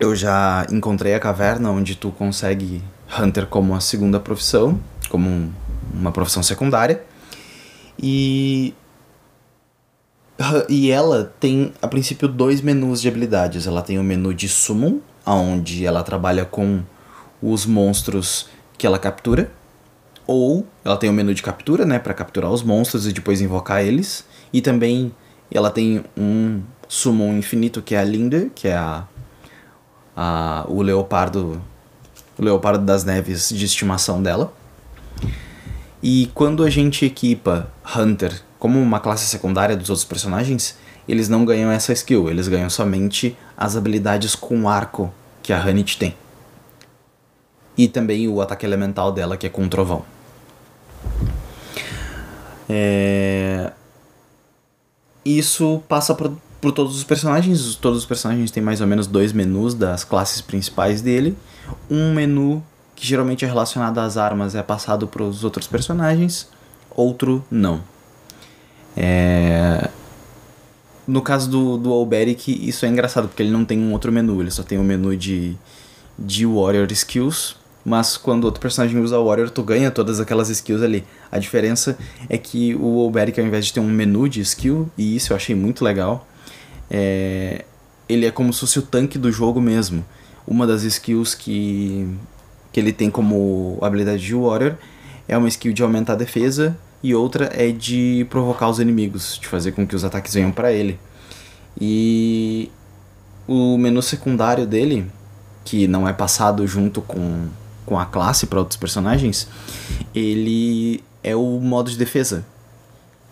eu 0.00 0.16
já 0.16 0.66
encontrei 0.70 1.14
a 1.14 1.20
caverna 1.20 1.70
onde 1.70 1.94
tu 1.94 2.10
consegue 2.10 2.82
hunter 3.18 3.46
como 3.46 3.74
a 3.74 3.80
segunda 3.80 4.18
profissão, 4.18 4.80
como 5.10 5.28
um, 5.28 5.52
uma 5.98 6.12
profissão 6.12 6.42
secundária. 6.42 7.02
E 7.98 8.74
e 10.68 10.90
ela 10.90 11.32
tem 11.38 11.72
a 11.80 11.86
princípio 11.86 12.26
dois 12.26 12.60
menus 12.60 13.00
de 13.00 13.08
habilidades. 13.08 13.66
Ela 13.66 13.82
tem 13.82 13.98
o 13.98 14.02
menu 14.02 14.34
de 14.34 14.48
summon, 14.48 14.98
onde 15.24 15.86
ela 15.86 16.02
trabalha 16.02 16.44
com 16.44 16.82
os 17.40 17.64
monstros 17.66 18.48
que 18.76 18.86
ela 18.86 18.98
captura, 18.98 19.50
ou 20.26 20.66
ela 20.84 20.96
tem 20.96 21.08
o 21.08 21.12
menu 21.12 21.32
de 21.34 21.42
captura, 21.42 21.84
né, 21.84 21.98
para 21.98 22.14
capturar 22.14 22.50
os 22.50 22.62
monstros 22.62 23.06
e 23.06 23.12
depois 23.12 23.40
invocar 23.40 23.84
eles, 23.84 24.24
e 24.52 24.60
também 24.60 25.14
ela 25.52 25.70
tem 25.70 26.04
um 26.16 26.62
summon 26.88 27.36
infinito 27.36 27.80
que 27.82 27.94
é 27.94 27.98
a 27.98 28.04
Linda, 28.04 28.50
que 28.54 28.66
é 28.66 28.74
a, 28.74 29.06
a 30.16 30.64
o 30.68 30.82
leopardo 30.82 31.62
o 32.36 32.42
leopardo 32.42 32.84
das 32.84 33.04
neves 33.04 33.48
de 33.50 33.64
estimação 33.64 34.20
dela. 34.20 34.52
E 36.06 36.30
quando 36.34 36.62
a 36.62 36.68
gente 36.68 37.06
equipa 37.06 37.72
Hunter 37.96 38.42
como 38.58 38.78
uma 38.78 39.00
classe 39.00 39.24
secundária 39.24 39.74
dos 39.74 39.88
outros 39.88 40.04
personagens, 40.04 40.76
eles 41.08 41.30
não 41.30 41.46
ganham 41.46 41.70
essa 41.70 41.94
skill, 41.94 42.28
eles 42.28 42.46
ganham 42.46 42.68
somente 42.68 43.34
as 43.56 43.74
habilidades 43.74 44.34
com 44.34 44.68
arco 44.68 45.10
que 45.42 45.50
a 45.50 45.58
Hanit 45.58 45.96
tem. 45.96 46.14
E 47.74 47.88
também 47.88 48.28
o 48.28 48.42
ataque 48.42 48.66
elemental 48.66 49.12
dela, 49.12 49.38
que 49.38 49.46
é 49.46 49.48
com 49.48 49.66
trovão. 49.66 50.04
É... 52.68 53.72
Isso 55.24 55.82
passa 55.88 56.14
por, 56.14 56.36
por 56.60 56.72
todos 56.72 56.98
os 56.98 57.04
personagens. 57.04 57.76
Todos 57.76 58.00
os 58.00 58.04
personagens 58.04 58.50
têm 58.50 58.62
mais 58.62 58.82
ou 58.82 58.86
menos 58.86 59.06
dois 59.06 59.32
menus 59.32 59.72
das 59.72 60.04
classes 60.04 60.42
principais 60.42 61.00
dele. 61.00 61.34
Um 61.90 62.12
menu 62.12 62.62
que 62.94 63.06
geralmente 63.06 63.44
é 63.44 63.48
relacionado 63.48 63.98
às 63.98 64.16
armas 64.16 64.54
é 64.54 64.62
passado 64.62 65.06
para 65.06 65.22
os 65.22 65.44
outros 65.44 65.66
personagens, 65.66 66.48
outro 66.90 67.44
não. 67.50 67.82
É... 68.96 69.88
No 71.06 71.20
caso 71.20 71.50
do, 71.50 71.76
do 71.76 71.92
Alberic, 71.92 72.66
isso 72.66 72.86
é 72.86 72.88
engraçado, 72.88 73.28
porque 73.28 73.42
ele 73.42 73.50
não 73.50 73.64
tem 73.64 73.78
um 73.78 73.92
outro 73.92 74.10
menu, 74.10 74.40
ele 74.40 74.50
só 74.50 74.62
tem 74.62 74.78
um 74.78 74.84
menu 74.84 75.14
de, 75.14 75.54
de 76.18 76.46
Warrior 76.46 76.90
Skills, 76.90 77.56
mas 77.84 78.16
quando 78.16 78.44
outro 78.44 78.60
personagem 78.60 78.98
usa 79.02 79.18
o 79.18 79.26
Warrior, 79.26 79.50
tu 79.50 79.62
ganha 79.62 79.90
todas 79.90 80.18
aquelas 80.18 80.48
skills 80.48 80.82
ali. 80.82 81.04
A 81.30 81.38
diferença 81.38 81.98
é 82.30 82.38
que 82.38 82.74
o 82.76 83.00
Alberic, 83.00 83.38
ao 83.38 83.46
invés 83.46 83.66
de 83.66 83.74
ter 83.74 83.80
um 83.80 83.90
menu 83.90 84.26
de 84.28 84.40
skill, 84.40 84.88
e 84.96 85.14
isso 85.14 85.32
eu 85.32 85.36
achei 85.36 85.54
muito 85.54 85.84
legal, 85.84 86.26
é... 86.90 87.66
ele 88.08 88.24
é 88.24 88.30
como 88.30 88.50
se 88.52 88.60
fosse 88.60 88.78
o 88.78 88.82
tanque 88.82 89.18
do 89.18 89.30
jogo 89.30 89.60
mesmo. 89.60 90.02
Uma 90.46 90.66
das 90.66 90.82
skills 90.84 91.34
que, 91.34 92.08
que 92.74 92.80
ele 92.80 92.92
tem 92.92 93.08
como 93.08 93.78
habilidade 93.80 94.20
de 94.20 94.34
Warrior 94.34 94.74
é 95.28 95.38
uma 95.38 95.46
skill 95.46 95.72
de 95.72 95.80
aumentar 95.80 96.14
a 96.14 96.16
defesa 96.16 96.76
e 97.04 97.14
outra 97.14 97.48
é 97.54 97.70
de 97.70 98.26
provocar 98.28 98.68
os 98.68 98.80
inimigos, 98.80 99.38
de 99.40 99.46
fazer 99.46 99.70
com 99.70 99.86
que 99.86 99.94
os 99.94 100.04
ataques 100.04 100.34
venham 100.34 100.50
para 100.50 100.72
ele. 100.72 100.98
E 101.80 102.68
o 103.46 103.78
menu 103.78 104.02
secundário 104.02 104.66
dele, 104.66 105.06
que 105.64 105.86
não 105.86 106.08
é 106.08 106.12
passado 106.12 106.66
junto 106.66 107.00
com, 107.00 107.46
com 107.86 107.96
a 107.96 108.06
classe 108.06 108.44
para 108.44 108.58
outros 108.58 108.76
personagens, 108.76 109.46
ele 110.12 111.00
é 111.22 111.36
o 111.36 111.60
modo 111.60 111.88
de 111.88 111.96
defesa. 111.96 112.44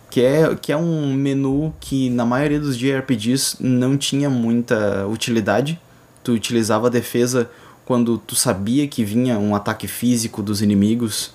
Que 0.09 0.21
é, 0.21 0.55
que 0.55 0.71
é 0.71 0.77
um 0.77 1.13
menu 1.13 1.73
que 1.81 2.09
na 2.09 2.25
maioria 2.25 2.61
dos 2.61 2.77
JRPGs 2.77 3.57
não 3.59 3.97
tinha 3.97 4.29
muita 4.29 5.05
utilidade. 5.05 5.77
Tu 6.23 6.31
utilizava 6.31 6.87
a 6.87 6.89
defesa 6.89 7.49
quando 7.85 8.17
tu 8.17 8.35
sabia 8.35 8.87
que 8.87 9.03
vinha 9.03 9.37
um 9.37 9.55
ataque 9.55 9.87
físico 9.87 10.41
dos 10.41 10.61
inimigos 10.61 11.33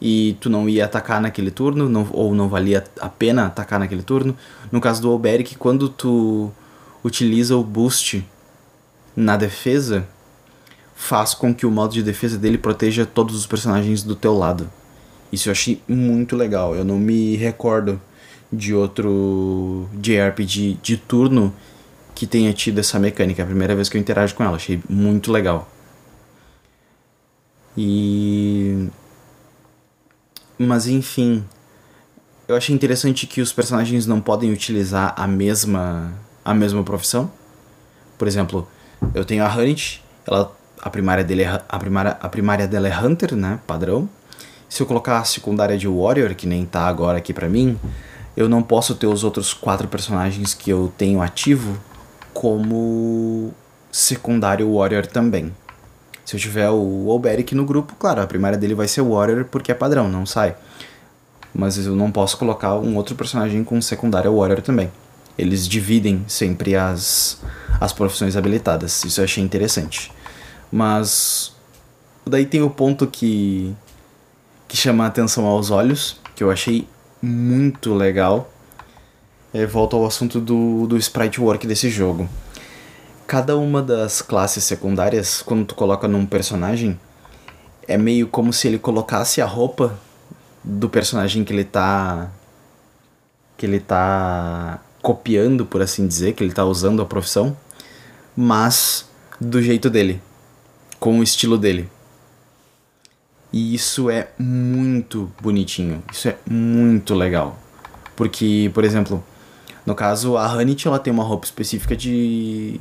e 0.00 0.36
tu 0.40 0.48
não 0.48 0.68
ia 0.68 0.84
atacar 0.84 1.20
naquele 1.20 1.50
turno, 1.50 1.88
não, 1.88 2.08
ou 2.12 2.34
não 2.34 2.48
valia 2.48 2.84
a 3.00 3.08
pena 3.08 3.46
atacar 3.46 3.78
naquele 3.78 4.02
turno. 4.02 4.36
No 4.72 4.80
caso 4.80 5.02
do 5.02 5.10
Alberic, 5.10 5.56
quando 5.56 5.88
tu 5.88 6.50
utiliza 7.04 7.56
o 7.56 7.64
boost 7.64 8.24
na 9.14 9.36
defesa, 9.36 10.06
faz 10.94 11.34
com 11.34 11.54
que 11.54 11.66
o 11.66 11.70
modo 11.70 11.92
de 11.92 12.02
defesa 12.02 12.38
dele 12.38 12.56
proteja 12.56 13.04
todos 13.04 13.34
os 13.36 13.46
personagens 13.46 14.02
do 14.02 14.14
teu 14.14 14.36
lado. 14.36 14.70
Isso 15.32 15.48
eu 15.48 15.52
achei 15.52 15.82
muito 15.88 16.36
legal. 16.36 16.74
Eu 16.74 16.84
não 16.84 16.98
me 16.98 17.36
recordo 17.36 18.00
de 18.52 18.74
outro 18.74 19.88
JRPG 19.94 20.78
de 20.82 20.96
turno 20.96 21.54
que 22.14 22.26
tenha 22.26 22.52
tido 22.52 22.80
essa 22.80 22.98
mecânica. 22.98 23.42
É 23.42 23.44
a 23.44 23.46
primeira 23.46 23.74
vez 23.74 23.88
que 23.88 23.96
eu 23.96 24.00
interajo 24.00 24.34
com 24.34 24.42
ela. 24.42 24.56
Achei 24.56 24.80
muito 24.88 25.30
legal. 25.30 25.68
E 27.76 28.88
Mas 30.58 30.86
enfim, 30.86 31.44
eu 32.48 32.56
achei 32.56 32.74
interessante 32.74 33.26
que 33.26 33.40
os 33.40 33.52
personagens 33.52 34.06
não 34.06 34.20
podem 34.20 34.52
utilizar 34.52 35.14
a 35.16 35.26
mesma 35.26 36.12
a 36.44 36.52
mesma 36.52 36.82
profissão. 36.82 37.30
Por 38.18 38.26
exemplo, 38.26 38.66
eu 39.14 39.24
tenho 39.24 39.44
a 39.44 39.48
Hunt, 39.48 40.00
ela 40.26 40.52
a 40.80 40.90
primária 40.90 41.22
dele 41.22 41.42
é, 41.42 41.62
a 41.68 41.78
primária 41.78 42.18
a 42.20 42.28
primária 42.28 42.66
dela 42.66 42.88
é 42.88 42.98
Hunter, 42.98 43.36
né, 43.36 43.60
padrão. 43.66 44.08
Se 44.68 44.82
eu 44.82 44.86
colocar 44.86 45.18
a 45.18 45.24
secundária 45.24 45.76
de 45.76 45.88
Warrior, 45.88 46.34
que 46.34 46.46
nem 46.46 46.64
tá 46.64 46.86
agora 46.86 47.18
aqui 47.18 47.32
para 47.32 47.48
mim, 47.48 47.78
eu 48.36 48.48
não 48.48 48.62
posso 48.62 48.94
ter 48.94 49.06
os 49.06 49.24
outros 49.24 49.52
quatro 49.52 49.88
personagens 49.88 50.54
que 50.54 50.70
eu 50.70 50.92
tenho 50.96 51.20
ativo 51.20 51.78
como 52.32 53.52
secundário 53.90 54.72
Warrior 54.74 55.06
também. 55.06 55.52
Se 56.30 56.36
eu 56.36 56.40
tiver 56.40 56.70
o 56.70 57.10
Alberic 57.10 57.56
no 57.56 57.64
grupo, 57.64 57.96
claro, 57.98 58.22
a 58.22 58.26
primária 58.26 58.56
dele 58.56 58.72
vai 58.72 58.86
ser 58.86 59.00
Warrior 59.00 59.46
porque 59.46 59.72
é 59.72 59.74
padrão, 59.74 60.08
não 60.08 60.24
sai. 60.24 60.54
Mas 61.52 61.76
eu 61.76 61.96
não 61.96 62.12
posso 62.12 62.38
colocar 62.38 62.76
um 62.76 62.94
outro 62.94 63.16
personagem 63.16 63.64
com 63.64 63.82
secundária 63.82 64.30
Warrior 64.30 64.62
também. 64.62 64.92
Eles 65.36 65.66
dividem 65.66 66.24
sempre 66.28 66.76
as, 66.76 67.42
as 67.80 67.92
profissões 67.92 68.36
habilitadas. 68.36 69.04
Isso 69.04 69.20
eu 69.20 69.24
achei 69.24 69.42
interessante. 69.42 70.12
Mas 70.70 71.52
daí 72.24 72.46
tem 72.46 72.62
o 72.62 72.70
ponto 72.70 73.08
que 73.08 73.74
que 74.68 74.76
chama 74.76 75.02
a 75.02 75.06
atenção 75.08 75.46
aos 75.46 75.72
olhos, 75.72 76.16
que 76.36 76.44
eu 76.44 76.50
achei 76.52 76.86
muito 77.20 77.92
legal. 77.92 78.52
É, 79.52 79.66
volto 79.66 79.96
ao 79.96 80.06
assunto 80.06 80.38
do, 80.38 80.86
do 80.86 80.96
sprite 80.96 81.40
work 81.40 81.66
desse 81.66 81.90
jogo. 81.90 82.28
Cada 83.30 83.56
uma 83.56 83.80
das 83.80 84.20
classes 84.20 84.64
secundárias, 84.64 85.40
quando 85.40 85.64
tu 85.64 85.76
coloca 85.76 86.08
num 86.08 86.26
personagem, 86.26 86.98
é 87.86 87.96
meio 87.96 88.26
como 88.26 88.52
se 88.52 88.66
ele 88.66 88.76
colocasse 88.76 89.40
a 89.40 89.46
roupa 89.46 89.96
do 90.64 90.88
personagem 90.88 91.44
que 91.44 91.52
ele 91.52 91.62
tá 91.62 92.28
que 93.56 93.64
ele 93.64 93.78
tá 93.78 94.80
copiando, 95.00 95.64
por 95.64 95.80
assim 95.80 96.08
dizer, 96.08 96.32
que 96.32 96.42
ele 96.42 96.52
tá 96.52 96.64
usando 96.64 97.00
a 97.02 97.06
profissão, 97.06 97.56
mas 98.36 99.08
do 99.40 99.62
jeito 99.62 99.88
dele, 99.88 100.20
com 100.98 101.20
o 101.20 101.22
estilo 101.22 101.56
dele. 101.56 101.88
E 103.52 103.72
isso 103.72 104.10
é 104.10 104.30
muito 104.36 105.30
bonitinho. 105.40 106.02
Isso 106.12 106.26
é 106.26 106.36
muito 106.50 107.14
legal. 107.14 107.56
Porque, 108.16 108.72
por 108.74 108.82
exemplo, 108.82 109.22
no 109.86 109.94
caso, 109.94 110.36
a 110.36 110.46
Hanit 110.46 110.88
ela 110.88 110.98
tem 110.98 111.12
uma 111.12 111.22
roupa 111.22 111.46
específica 111.46 111.94
de, 111.94 112.80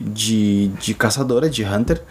de, 0.00 0.68
de 0.80 0.94
caçadora, 0.94 1.48
de 1.48 1.64
hunter, 1.64 2.02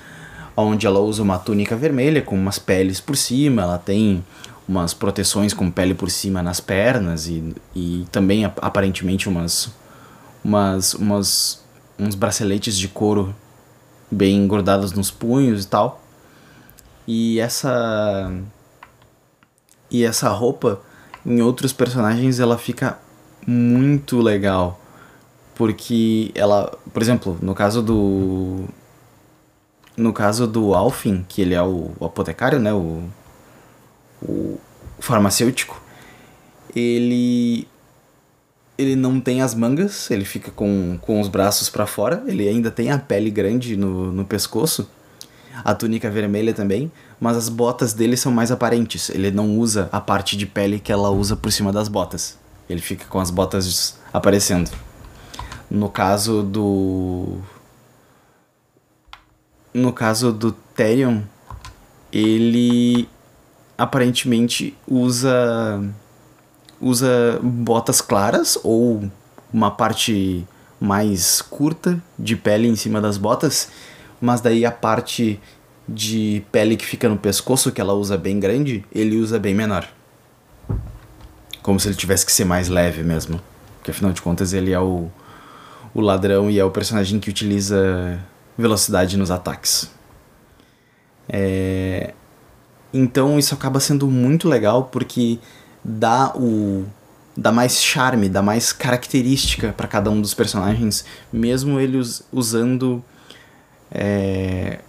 onde 0.55 0.86
ela 0.86 1.00
usa 1.00 1.24
uma 1.24 1.38
túnica 1.38 1.75
vermelha 1.75 2.21
com 2.21 2.36
umas 2.36 2.59
peles 2.59 3.00
por 3.00 3.15
cima, 3.15 3.62
ela 3.62 3.77
tem 3.77 4.24
umas 4.67 4.93
proteções 4.93 5.53
com 5.53 5.71
pele 5.71 5.93
por 5.93 6.12
cima 6.12 6.43
nas 6.43 6.59
pernas 6.59 7.27
e, 7.27 7.55
e 7.75 8.05
também 8.12 8.45
aparentemente 8.45 9.27
umas, 9.27 9.71
umas, 10.43 10.93
umas 10.93 11.63
uns 11.98 12.15
braceletes 12.15 12.77
de 12.77 12.88
couro 12.88 13.36
bem 14.09 14.38
engordados 14.38 14.93
nos 14.93 15.12
punhos 15.12 15.65
e 15.65 15.67
tal. 15.67 16.01
E 17.07 17.39
essa 17.39 18.31
e 19.91 20.03
essa 20.03 20.29
roupa 20.29 20.79
em 21.25 21.41
outros 21.41 21.74
personagens 21.74 22.39
ela 22.39 22.57
fica 22.57 22.98
muito 23.45 24.21
legal. 24.21 24.79
Porque 25.59 26.31
ela, 26.35 26.71
por 26.93 27.01
exemplo, 27.01 27.37
no 27.41 27.53
caso 27.53 27.81
do 27.81 28.63
no 29.97 30.13
caso 30.13 30.47
do 30.47 30.73
Alfin, 30.73 31.25
que 31.27 31.41
ele 31.41 31.53
é 31.53 31.61
o, 31.61 31.91
o 31.99 32.05
apotecário, 32.05 32.57
né, 32.61 32.71
o, 32.71 33.03
o 34.21 34.57
farmacêutico, 34.99 35.81
ele 36.73 37.67
ele 38.77 38.95
não 38.95 39.19
tem 39.19 39.41
as 39.41 39.53
mangas, 39.53 40.09
ele 40.09 40.23
fica 40.23 40.49
com, 40.51 40.97
com 41.01 41.19
os 41.19 41.27
braços 41.27 41.69
para 41.69 41.85
fora, 41.85 42.23
ele 42.25 42.48
ainda 42.48 42.72
tem 42.72 42.91
a 42.91 42.98
pele 42.98 43.29
grande 43.29 43.75
no, 43.75 44.13
no 44.13 44.24
pescoço 44.24 44.89
a 45.65 45.74
túnica 45.74 46.09
vermelha 46.09 46.53
também, 46.53 46.89
mas 47.19 47.35
as 47.35 47.50
botas 47.50 47.91
dele 47.91 48.15
são 48.15 48.31
mais 48.31 48.50
aparentes. 48.50 49.09
Ele 49.09 49.29
não 49.29 49.57
usa 49.57 49.89
a 49.91 50.00
parte 50.00 50.37
de 50.37 50.45
pele 50.45 50.79
que 50.79 50.89
ela 50.89 51.09
usa 51.09 51.35
por 51.35 51.51
cima 51.51 51.74
das 51.74 51.89
botas. 51.89 52.37
Ele 52.69 52.79
fica 52.79 53.03
com 53.09 53.19
as 53.19 53.29
botas 53.29 53.98
aparecendo. 54.13 54.72
No 55.70 55.90
caso 55.90 56.44
do. 56.44 57.38
No 59.74 59.94
caso 59.94 60.32
do 60.32 60.51
Therion, 60.51 61.22
ele 62.12 63.08
aparentemente 63.77 64.75
usa 64.88 65.82
usa 66.82 67.40
botas 67.44 68.01
claras 68.01 68.58
ou 68.64 69.10
uma 69.53 69.70
parte 69.70 70.48
mais 70.79 71.42
curta 71.42 72.01
de 72.18 72.36
pele 72.36 72.68
em 72.68 72.75
cima 72.75 73.01
das 73.01 73.18
botas 73.18 73.70
mas 74.22 74.42
daí 74.42 74.66
a 74.66 74.72
parte 74.72 75.40
de 75.88 76.44
pele 76.51 76.75
que 76.75 76.86
fica 76.86 77.08
no 77.10 77.18
pescoço, 77.18 77.72
que 77.72 77.82
ela 77.82 77.94
usa 77.94 78.18
bem 78.18 78.40
grande, 78.40 78.84
ele 78.94 79.18
usa 79.18 79.40
bem 79.40 79.53
menor. 79.53 79.88
Como 81.62 81.79
se 81.79 81.88
ele 81.88 81.96
tivesse 81.96 82.25
que 82.25 82.32
ser 82.32 82.46
mais 82.46 82.68
leve 82.68 83.03
mesmo. 83.03 83.42
Porque 83.77 83.92
afinal 83.92 84.12
de 84.12 84.22
contas 84.22 84.53
ele 84.53 84.72
é 84.72 84.79
o, 84.79 85.10
o 86.00 86.03
ladrão 86.03 86.50
e 86.50 86.59
é 86.59 86.64
o 86.64 86.72
personagem 86.72 87.20
que 87.20 87.29
utiliza 87.29 88.20
velocidade 88.57 89.18
nos 89.18 89.31
ataques. 89.31 89.90
É... 91.27 92.14
Então 92.94 93.38
isso 93.38 93.53
acaba 93.53 93.79
sendo 93.79 94.07
muito 94.07 94.48
legal 94.48 94.85
porque 94.85 95.40
dá 95.83 96.33
o 96.35 96.85
dá 97.38 97.51
mais 97.51 97.81
charme, 97.81 98.27
dá 98.27 98.42
mais 98.42 98.74
característica 98.74 99.72
para 99.72 99.88
cada 99.88 100.09
um 100.09 100.20
dos 100.20 100.33
personagens, 100.33 101.05
mesmo 101.31 101.79
eles 101.79 102.24
usando 102.33 103.03
é, 103.92 104.79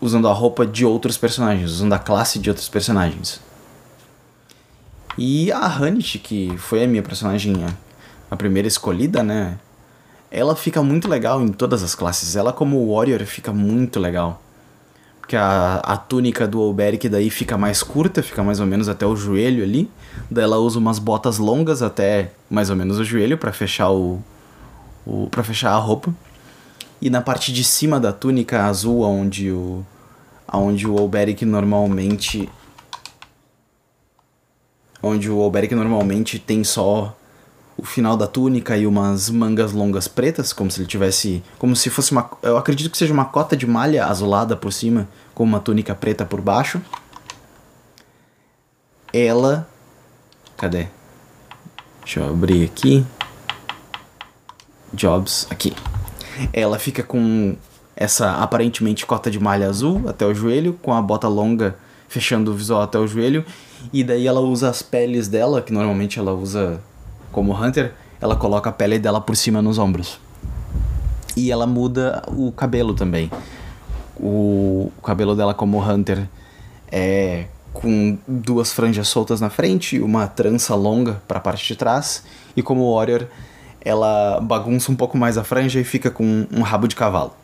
usando 0.00 0.28
a 0.28 0.32
roupa 0.32 0.66
de 0.66 0.84
outros 0.84 1.16
personagens, 1.16 1.70
usando 1.70 1.92
a 1.92 1.98
classe 1.98 2.38
de 2.38 2.48
outros 2.48 2.68
personagens. 2.68 3.40
E 5.18 5.50
a 5.50 5.66
Hanit, 5.66 6.18
que 6.18 6.56
foi 6.58 6.84
a 6.84 6.86
minha 6.86 7.02
personagem, 7.02 7.54
a 8.30 8.36
primeira 8.36 8.68
escolhida, 8.68 9.22
né? 9.22 9.58
Ela 10.30 10.56
fica 10.56 10.82
muito 10.82 11.08
legal 11.08 11.42
em 11.42 11.48
todas 11.48 11.82
as 11.82 11.94
classes. 11.94 12.36
Ela, 12.36 12.52
como 12.52 12.94
Warrior, 12.94 13.24
fica 13.24 13.52
muito 13.52 14.00
legal. 14.00 14.42
Porque 15.20 15.36
a, 15.36 15.76
a 15.82 15.96
túnica 15.96 16.46
do 16.46 16.60
Alberic 16.60 17.08
daí 17.08 17.30
fica 17.30 17.58
mais 17.58 17.82
curta, 17.82 18.22
fica 18.22 18.44
mais 18.44 18.60
ou 18.60 18.66
menos 18.66 18.88
até 18.88 19.04
o 19.04 19.16
joelho 19.16 19.62
ali. 19.64 19.90
Daí 20.30 20.44
ela 20.44 20.58
usa 20.58 20.78
umas 20.78 21.00
botas 21.00 21.38
longas 21.38 21.82
até 21.82 22.30
mais 22.48 22.70
ou 22.70 22.76
menos 22.76 22.98
o 22.98 23.04
joelho 23.04 23.36
para 23.36 23.52
fechar 23.52 23.90
o, 23.90 24.22
o 25.04 25.26
para 25.28 25.42
fechar 25.42 25.72
a 25.72 25.78
roupa. 25.78 26.14
E 27.00 27.10
na 27.10 27.20
parte 27.20 27.52
de 27.52 27.64
cima 27.64 27.98
da 27.98 28.12
túnica 28.12 28.66
azul, 28.66 29.02
onde 29.02 29.50
o, 29.50 29.84
onde 30.52 30.86
o 30.86 30.96
Alberic 30.96 31.44
normalmente. 31.44 32.48
Onde 35.02 35.30
o 35.30 35.40
Alberic 35.40 35.74
normalmente 35.74 36.38
tem 36.38 36.64
só 36.64 37.16
o 37.76 37.84
final 37.84 38.16
da 38.16 38.26
túnica 38.26 38.76
e 38.76 38.86
umas 38.86 39.28
mangas 39.28 39.72
longas 39.72 40.08
pretas, 40.08 40.52
como 40.52 40.70
se 40.70 40.80
ele 40.80 40.88
tivesse. 40.88 41.42
Como 41.58 41.76
se 41.76 41.90
fosse 41.90 42.12
uma. 42.12 42.30
Eu 42.42 42.56
acredito 42.56 42.90
que 42.90 42.96
seja 42.96 43.12
uma 43.12 43.26
cota 43.26 43.56
de 43.56 43.66
malha 43.66 44.06
azulada 44.06 44.56
por 44.56 44.72
cima, 44.72 45.08
com 45.34 45.44
uma 45.44 45.60
túnica 45.60 45.94
preta 45.94 46.24
por 46.24 46.40
baixo. 46.40 46.80
Ela. 49.12 49.68
Cadê? 50.56 50.86
Deixa 52.02 52.20
eu 52.20 52.30
abrir 52.30 52.64
aqui. 52.64 53.04
Jobs, 54.92 55.46
aqui. 55.50 55.74
Ela 56.52 56.78
fica 56.78 57.02
com 57.02 57.56
essa 57.94 58.36
aparentemente 58.36 59.04
cota 59.04 59.30
de 59.30 59.38
malha 59.38 59.68
azul 59.68 60.02
até 60.08 60.24
o 60.24 60.34
joelho, 60.34 60.78
com 60.82 60.94
a 60.94 61.02
bota 61.02 61.28
longa 61.28 61.76
fechando 62.08 62.52
o 62.52 62.54
visual 62.54 62.82
até 62.82 62.98
o 62.98 63.06
joelho, 63.06 63.44
e 63.92 64.04
daí 64.04 64.26
ela 64.26 64.40
usa 64.40 64.68
as 64.70 64.82
peles 64.82 65.28
dela, 65.28 65.60
que 65.60 65.72
normalmente 65.72 66.18
ela 66.18 66.32
usa 66.32 66.80
como 67.36 67.52
Hunter, 67.52 67.92
ela 68.18 68.34
coloca 68.34 68.70
a 68.70 68.72
pele 68.72 68.98
dela 68.98 69.20
por 69.20 69.36
cima 69.36 69.60
nos 69.60 69.76
ombros. 69.76 70.18
E 71.36 71.52
ela 71.52 71.66
muda 71.66 72.22
o 72.28 72.50
cabelo 72.50 72.94
também. 72.94 73.30
O, 74.18 74.90
o 74.96 75.02
cabelo 75.02 75.36
dela 75.36 75.52
como 75.52 75.78
Hunter 75.78 76.26
é 76.90 77.44
com 77.74 78.16
duas 78.26 78.72
franjas 78.72 79.08
soltas 79.08 79.38
na 79.38 79.50
frente, 79.50 80.00
uma 80.00 80.26
trança 80.26 80.74
longa 80.74 81.20
para 81.28 81.36
a 81.36 81.40
parte 81.42 81.66
de 81.68 81.76
trás, 81.76 82.24
e 82.56 82.62
como 82.62 82.94
Warrior 82.94 83.26
ela 83.82 84.40
bagunça 84.40 84.90
um 84.90 84.96
pouco 84.96 85.18
mais 85.18 85.36
a 85.36 85.44
franja 85.44 85.78
e 85.78 85.84
fica 85.84 86.10
com 86.10 86.46
um 86.50 86.62
rabo 86.62 86.88
de 86.88 86.96
cavalo. 86.96 87.34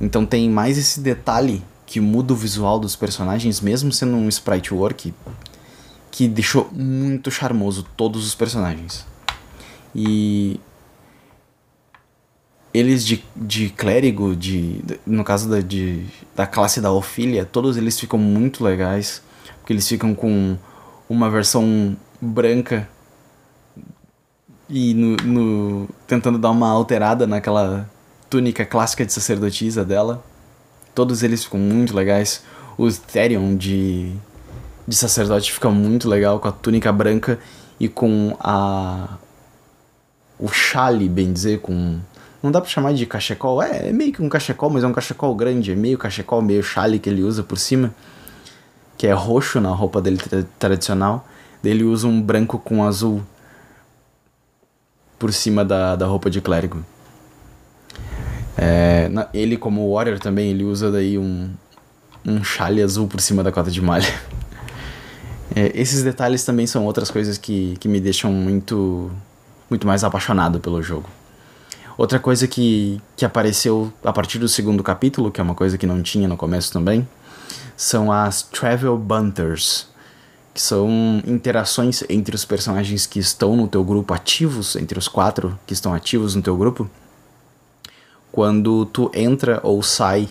Então 0.00 0.24
tem 0.24 0.48
mais 0.48 0.78
esse 0.78 0.98
detalhe 0.98 1.62
que 1.84 2.00
muda 2.00 2.32
o 2.32 2.36
visual 2.36 2.78
dos 2.78 2.96
personagens, 2.96 3.60
mesmo 3.60 3.92
sendo 3.92 4.16
um 4.16 4.30
sprite 4.30 4.72
work, 4.72 5.12
que 6.12 6.28
deixou 6.28 6.68
muito 6.70 7.30
charmoso 7.30 7.84
todos 7.96 8.24
os 8.26 8.34
personagens. 8.34 9.06
E 9.94 10.60
eles 12.72 13.04
de, 13.04 13.24
de 13.34 13.70
clérigo, 13.70 14.36
de, 14.36 14.84
no 15.06 15.24
caso 15.24 15.48
da, 15.48 15.60
de, 15.60 16.04
da 16.36 16.46
classe 16.46 16.82
da 16.82 16.92
Ofília, 16.92 17.46
todos 17.46 17.78
eles 17.78 17.98
ficam 17.98 18.18
muito 18.18 18.62
legais, 18.62 19.22
porque 19.58 19.72
eles 19.72 19.88
ficam 19.88 20.14
com 20.14 20.56
uma 21.08 21.30
versão 21.30 21.96
branca 22.20 22.86
e 24.68 24.92
no, 24.92 25.16
no, 25.16 25.88
tentando 26.06 26.38
dar 26.38 26.50
uma 26.50 26.68
alterada 26.68 27.26
naquela 27.26 27.90
túnica 28.28 28.66
clássica 28.66 29.04
de 29.04 29.12
sacerdotisa 29.14 29.82
dela. 29.82 30.22
Todos 30.94 31.22
eles 31.22 31.44
ficam 31.44 31.58
muito 31.58 31.96
legais. 31.96 32.42
O 32.76 32.90
Therion 32.90 33.56
de, 33.56 34.12
de 34.86 34.96
sacerdote 34.96 35.52
fica 35.52 35.70
muito 35.70 36.08
legal 36.08 36.40
com 36.40 36.48
a 36.48 36.52
túnica 36.52 36.92
branca 36.92 37.38
e 37.78 37.88
com 37.88 38.36
a 38.40 39.18
o 40.38 40.48
chale, 40.48 41.08
bem 41.08 41.32
dizer, 41.32 41.60
com 41.60 42.00
não 42.42 42.50
dá 42.50 42.60
para 42.60 42.68
chamar 42.68 42.92
de 42.92 43.06
cachecol, 43.06 43.62
é, 43.62 43.88
é, 43.88 43.92
meio 43.92 44.12
que 44.12 44.20
um 44.20 44.28
cachecol, 44.28 44.68
mas 44.68 44.82
é 44.82 44.86
um 44.86 44.92
cachecol 44.92 45.32
grande, 45.36 45.70
é 45.70 45.76
meio 45.76 45.96
cachecol, 45.96 46.42
meio 46.42 46.62
chale 46.62 46.98
que 46.98 47.08
ele 47.08 47.22
usa 47.22 47.44
por 47.44 47.56
cima, 47.56 47.94
que 48.98 49.06
é 49.06 49.12
roxo 49.12 49.60
na 49.60 49.70
roupa 49.70 50.02
dele 50.02 50.16
tra 50.16 50.44
tradicional. 50.58 51.26
Ele 51.62 51.84
usa 51.84 52.08
um 52.08 52.20
branco 52.20 52.58
com 52.58 52.84
azul 52.84 53.22
por 55.16 55.32
cima 55.32 55.64
da, 55.64 55.94
da 55.94 56.06
roupa 56.06 56.28
de 56.28 56.40
clérigo. 56.40 56.84
É, 58.56 59.08
na, 59.08 59.28
ele 59.32 59.56
como 59.56 59.94
warrior 59.94 60.18
também, 60.18 60.50
ele 60.50 60.64
usa 60.64 60.90
daí 60.90 61.16
um, 61.16 61.48
um 62.26 62.42
chale 62.42 62.82
azul 62.82 63.06
por 63.06 63.20
cima 63.20 63.44
da 63.44 63.52
cota 63.52 63.70
de 63.70 63.80
malha. 63.80 64.12
É, 65.54 65.72
esses 65.74 66.02
detalhes 66.02 66.44
também 66.44 66.66
são 66.66 66.84
outras 66.84 67.10
coisas 67.10 67.36
que, 67.36 67.76
que 67.78 67.88
me 67.88 68.00
deixam 68.00 68.32
muito, 68.32 69.10
muito 69.68 69.86
mais 69.86 70.02
apaixonado 70.04 70.60
pelo 70.60 70.82
jogo. 70.82 71.08
Outra 71.98 72.18
coisa 72.18 72.48
que, 72.48 73.00
que 73.16 73.24
apareceu 73.24 73.92
a 74.02 74.12
partir 74.12 74.38
do 74.38 74.48
segundo 74.48 74.82
capítulo, 74.82 75.30
que 75.30 75.40
é 75.40 75.44
uma 75.44 75.54
coisa 75.54 75.76
que 75.76 75.86
não 75.86 76.02
tinha 76.02 76.26
no 76.26 76.36
começo 76.36 76.72
também, 76.72 77.06
são 77.76 78.10
as 78.10 78.42
Travel 78.42 78.96
Bunters, 78.96 79.88
que 80.54 80.60
são 80.60 81.22
interações 81.26 82.02
entre 82.08 82.34
os 82.34 82.44
personagens 82.44 83.06
que 83.06 83.18
estão 83.18 83.54
no 83.56 83.68
teu 83.68 83.84
grupo 83.84 84.14
ativos, 84.14 84.74
entre 84.76 84.98
os 84.98 85.06
quatro 85.06 85.58
que 85.66 85.74
estão 85.74 85.92
ativos 85.92 86.34
no 86.34 86.42
teu 86.42 86.56
grupo, 86.56 86.90
quando 88.30 88.86
tu 88.86 89.10
entra 89.14 89.60
ou 89.62 89.82
sai 89.82 90.28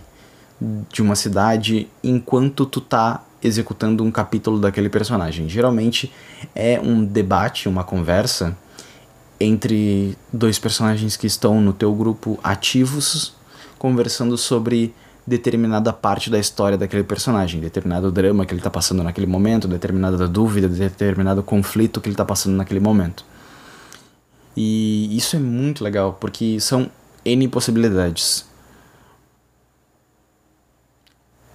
de 0.92 1.02
uma 1.02 1.16
cidade 1.16 1.88
enquanto 2.04 2.66
tu 2.66 2.82
tá 2.82 3.24
executando 3.44 4.04
um 4.04 4.12
capítulo 4.12 4.60
daquele 4.60 4.90
personagem. 4.90 5.50
Geralmente 5.50 6.12
é 6.54 6.80
um 6.80 7.04
debate, 7.04 7.68
uma 7.68 7.84
conversa 7.84 8.58
entre 9.40 10.18
dois 10.32 10.60
personagens 10.60 11.18
que 11.18 11.26
estão 11.26 11.60
no 11.60 11.74
teu 11.74 11.94
grupo 11.94 12.40
ativos, 12.44 13.34
conversando 13.78 14.38
sobre 14.38 14.94
determinada 15.26 15.92
parte 15.94 16.30
da 16.30 16.40
história 16.40 16.78
daquele 16.78 17.04
personagem, 17.04 17.60
determinado 17.60 18.12
drama 18.12 18.46
que 18.46 18.54
ele 18.54 18.60
está 18.60 18.70
passando 18.70 19.04
naquele 19.04 19.28
momento, 19.28 19.68
determinada 19.68 20.28
dúvida, 20.28 20.68
determinado 20.68 21.42
conflito 21.42 22.00
que 22.00 22.08
ele 22.08 22.14
está 22.14 22.26
passando 22.26 22.56
naquele 22.56 22.80
momento. 22.80 23.26
E 24.56 25.16
isso 25.16 25.36
é 25.36 25.40
muito 25.40 25.84
legal, 25.84 26.18
porque 26.20 26.60
são 26.60 26.90
N 27.24 27.48
possibilidades. 27.48 28.46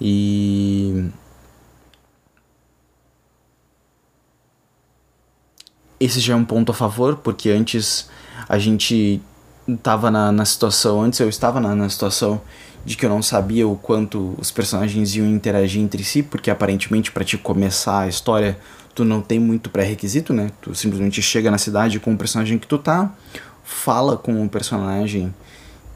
E. 0.01 0.76
Esse 5.99 6.21
já 6.21 6.35
é 6.35 6.37
um 6.37 6.45
ponto 6.45 6.73
a 6.73 6.75
favor, 6.75 7.17
porque 7.17 7.51
antes 7.51 8.09
a 8.49 8.59
gente 8.59 9.21
estava 9.67 10.11
na, 10.11 10.31
na 10.31 10.45
situação, 10.45 11.03
antes 11.03 11.19
eu 11.21 11.29
estava 11.29 11.61
na, 11.61 11.75
na 11.75 11.89
situação 11.89 12.41
de 12.85 12.97
que 12.97 13.05
eu 13.05 13.11
não 13.11 13.23
sabia 13.23 13.67
o 13.67 13.77
quanto 13.77 14.35
os 14.39 14.51
personagens 14.51 15.17
iam 15.17 15.27
interagir 15.27 15.83
entre 15.83 16.05
si, 16.05 16.23
porque 16.23 16.51
aparentemente 16.51 17.11
para 17.11 17.25
te 17.25 17.37
começar 17.37 18.01
a 18.01 18.09
história 18.09 18.59
tu 18.95 19.05
não 19.05 19.21
tem 19.21 19.39
muito 19.39 19.69
pré-requisito, 19.69 20.33
né? 20.33 20.51
Tu 20.63 20.75
simplesmente 20.75 21.21
chega 21.21 21.51
na 21.51 21.59
cidade 21.59 22.01
com 22.01 22.15
o 22.15 22.17
personagem 22.17 22.59
que 22.59 22.67
tu 22.67 22.79
tá, 22.79 23.13
fala 23.63 24.17
com 24.17 24.43
o 24.43 24.49
personagem 24.49 25.35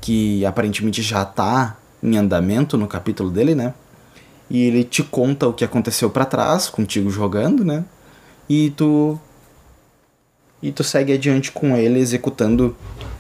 que 0.03 0.45
aparentemente 0.45 1.01
já 1.01 1.25
tá 1.25 1.79
em 2.03 2.19
andamento 2.19 2.77
no 2.77 2.87
capítulo 2.87 3.31
dele, 3.31 3.55
né? 3.55 3.73
E 4.51 4.65
ele 4.65 4.85
te 4.85 5.03
conta 5.03 5.49
o 5.49 5.53
que 5.53 5.65
aconteceu 5.65 6.11
para 6.11 6.27
trás, 6.27 6.69
contigo 6.69 7.09
jogando, 7.09 7.65
né? 7.65 7.85
E 8.49 8.71
tu 8.77 9.19
e 10.63 10.73
tu 10.73 10.85
segue 10.85 11.13
adiante 11.13 11.51
com 11.53 11.77
ele 11.77 11.99
executando 11.99 12.77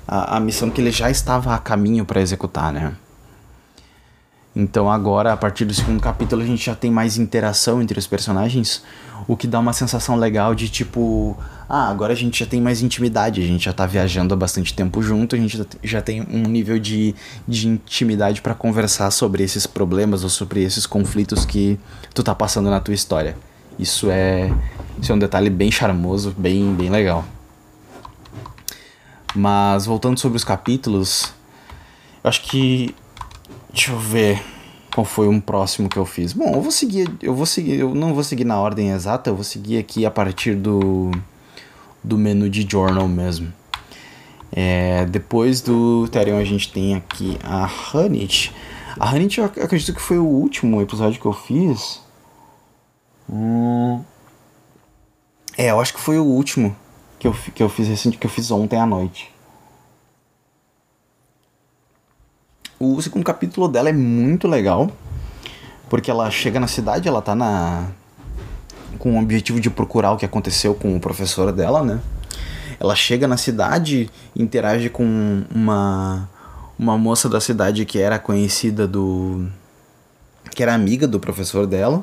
a, 0.07 0.37
a 0.37 0.40
missão 0.40 0.70
que 0.70 0.81
ele 0.81 0.90
já 0.90 1.11
estava 1.11 1.55
a 1.55 1.59
caminho 1.59 2.05
para 2.05 2.20
executar, 2.20 2.72
né? 2.72 2.92
Então 4.55 4.90
agora, 4.90 5.33
a 5.33 5.37
partir 5.37 5.64
do 5.64 5.72
segundo 5.72 6.00
capítulo, 6.00 6.42
a 6.42 6.46
gente 6.46 6.66
já 6.66 6.74
tem 6.74 6.90
mais 6.90 7.16
interação 7.16 7.81
entre 7.81 7.98
os 7.98 8.07
personagens, 8.07 8.83
o 9.29 9.37
que 9.37 9.46
dá 9.46 9.61
uma 9.61 9.72
sensação 9.72 10.16
legal 10.16 10.57
de 10.57 10.68
tipo, 10.68 11.38
ah, 11.68 11.88
agora 11.88 12.12
a 12.12 12.16
gente 12.16 12.40
já 12.40 12.46
tem 12.46 12.61
mais 12.61 12.83
intimidade, 12.83 13.40
a 13.40 13.46
gente 13.46 13.64
já 13.64 13.72
tá 13.72 13.87
viajando 13.87 14.35
há 14.35 14.37
bastante 14.37 14.74
tempo 14.74 15.00
junto, 15.03 15.37
a 15.37 15.38
gente 15.38 15.64
já 15.85 16.03
tem 16.03 16.22
um 16.22 16.42
nível 16.42 16.81
de, 16.81 17.14
de 17.46 17.68
intimidade 17.68 18.42
para 18.42 18.53
conversar 18.53 19.12
sobre 19.12 19.44
esses 19.44 19.68
problemas 19.68 20.24
ou 20.24 20.29
sobre 20.29 20.64
esses 20.64 20.85
conflitos 20.85 21.44
que 21.44 21.79
tu 22.12 22.24
tá 22.24 22.35
passando 22.35 22.68
na 22.68 22.81
tua 22.81 22.94
história. 22.94 23.37
Isso 23.79 24.09
é, 24.11 24.53
isso 25.01 25.13
é 25.13 25.15
um 25.15 25.19
detalhe 25.19 25.51
bem 25.51 25.71
charmoso, 25.71 26.35
bem, 26.37 26.75
bem 26.75 26.91
legal. 26.91 27.25
Mas 29.35 29.87
voltando 29.87 30.19
sobre 30.19 30.37
os 30.37 30.45
capítulos, 30.45 31.33
eu 32.23 32.29
acho 32.29 32.43
que 32.43 32.95
Deixa 33.73 33.93
eu 33.93 33.99
ver 33.99 34.43
qual 34.93 35.05
foi 35.05 35.29
um 35.29 35.41
próximo 35.41 35.89
que 35.89 35.97
eu 35.97 36.05
fiz. 36.05 36.33
Bom, 36.33 36.53
eu 36.55 36.61
vou 36.61 36.73
seguir, 36.73 37.09
eu 37.23 37.35
vou 37.35 37.47
seguir, 37.47 37.79
eu 37.79 37.95
não 37.95 38.13
vou 38.15 38.25
seguir 38.25 38.45
na 38.45 38.61
ordem 38.61 38.91
exata, 38.91 39.31
eu 39.31 39.35
vou 39.35 39.45
seguir 39.45 39.79
aqui 39.79 40.05
a 40.05 40.11
partir 40.11 40.55
do 40.57 41.11
do 42.03 42.19
menu 42.19 42.49
de 42.49 42.67
journal 42.69 43.07
mesmo. 43.07 43.53
É, 44.51 45.05
depois 45.07 45.61
do 45.61 46.09
Therion 46.09 46.39
a 46.39 46.45
gente 46.45 46.73
tem 46.73 46.97
aqui 46.97 47.39
a 47.45 47.71
Hanit. 47.95 48.53
A 48.99 49.09
Hanit 49.09 49.39
eu 49.39 49.45
acredito 49.45 49.95
que 49.95 50.01
foi 50.01 50.19
o 50.19 50.25
último 50.25 50.81
episódio 50.81 51.21
que 51.21 51.27
eu 51.27 51.33
fiz. 51.33 52.01
Hum, 53.29 54.03
é, 55.61 55.70
eu 55.70 55.79
acho 55.79 55.92
que 55.92 56.01
foi 56.01 56.18
o 56.18 56.25
último 56.25 56.75
que 57.18 57.29
eu, 57.29 57.35
que 57.55 57.62
eu 57.62 57.68
fiz 57.68 57.87
recente, 57.87 58.16
que 58.16 58.27
eu 58.27 58.31
fiz 58.31 58.51
ontem 58.51 58.81
à 58.81 58.87
noite. 58.87 59.31
O 62.79 63.01
segundo 63.03 63.23
capítulo 63.23 63.68
dela 63.68 63.90
é 63.90 63.92
muito 63.92 64.49
legal, 64.49 64.90
porque 65.90 66.11
ela 66.11 66.31
chega 66.31 66.59
na 66.59 66.66
cidade, 66.66 67.07
ela 67.07 67.20
tá 67.20 67.35
na 67.35 67.88
com 68.99 69.18
o 69.18 69.23
objetivo 69.23 69.61
de 69.61 69.68
procurar 69.68 70.12
o 70.12 70.16
que 70.16 70.25
aconteceu 70.25 70.75
com 70.75 70.96
o 70.96 71.01
professor 71.01 71.53
dela, 71.53 71.85
né? 71.85 72.01
Ela 72.79 72.96
chega 72.96 73.29
na 73.29 73.37
cidade, 73.37 74.09
interage 74.35 74.88
com 74.88 75.44
uma 75.55 76.27
uma 76.79 76.96
moça 76.96 77.29
da 77.29 77.38
cidade 77.38 77.85
que 77.85 77.99
era 77.99 78.18
conhecida 78.18 78.88
do 78.88 79.46
que 80.53 80.62
era 80.62 80.73
amiga 80.73 81.07
do 81.07 81.20
professor 81.20 81.66
dela. 81.66 82.03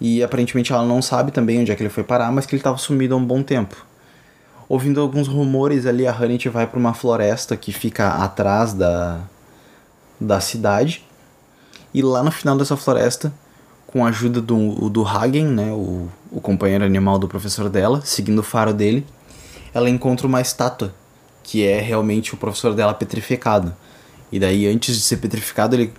E 0.00 0.22
aparentemente 0.22 0.72
ela 0.72 0.84
não 0.84 1.00
sabe 1.00 1.32
também 1.32 1.60
onde 1.60 1.72
é 1.72 1.74
que 1.74 1.82
ele 1.82 1.90
foi 1.90 2.04
parar, 2.04 2.30
mas 2.30 2.46
que 2.46 2.54
ele 2.54 2.60
estava 2.60 2.76
sumido 2.76 3.14
há 3.14 3.16
um 3.16 3.24
bom 3.24 3.42
tempo. 3.42 3.76
Ouvindo 4.68 5.00
alguns 5.00 5.28
rumores 5.28 5.86
ali, 5.86 6.06
a 6.06 6.12
Hanit 6.14 6.48
vai 6.48 6.66
para 6.66 6.78
uma 6.78 6.92
floresta 6.92 7.56
que 7.56 7.72
fica 7.72 8.08
atrás 8.08 8.72
da 8.72 9.20
da 10.20 10.40
cidade. 10.40 11.04
E 11.92 12.02
lá 12.02 12.22
no 12.22 12.30
final 12.30 12.56
dessa 12.56 12.76
floresta, 12.76 13.32
com 13.86 14.04
a 14.04 14.08
ajuda 14.08 14.40
do, 14.40 14.88
do 14.90 15.06
Hagen, 15.06 15.46
né, 15.46 15.72
o, 15.72 16.08
o 16.30 16.40
companheiro 16.40 16.84
animal 16.84 17.18
do 17.18 17.28
professor 17.28 17.68
dela, 17.68 18.02
seguindo 18.04 18.40
o 18.40 18.42
faro 18.42 18.74
dele, 18.74 19.06
ela 19.72 19.88
encontra 19.88 20.26
uma 20.26 20.40
estátua, 20.40 20.92
que 21.42 21.64
é 21.64 21.80
realmente 21.80 22.34
o 22.34 22.36
professor 22.36 22.74
dela 22.74 22.92
petrificado. 22.92 23.74
E 24.30 24.40
daí, 24.40 24.66
antes 24.66 24.96
de 24.96 25.02
ser 25.02 25.18
petrificado, 25.18 25.76
ele 25.76 25.92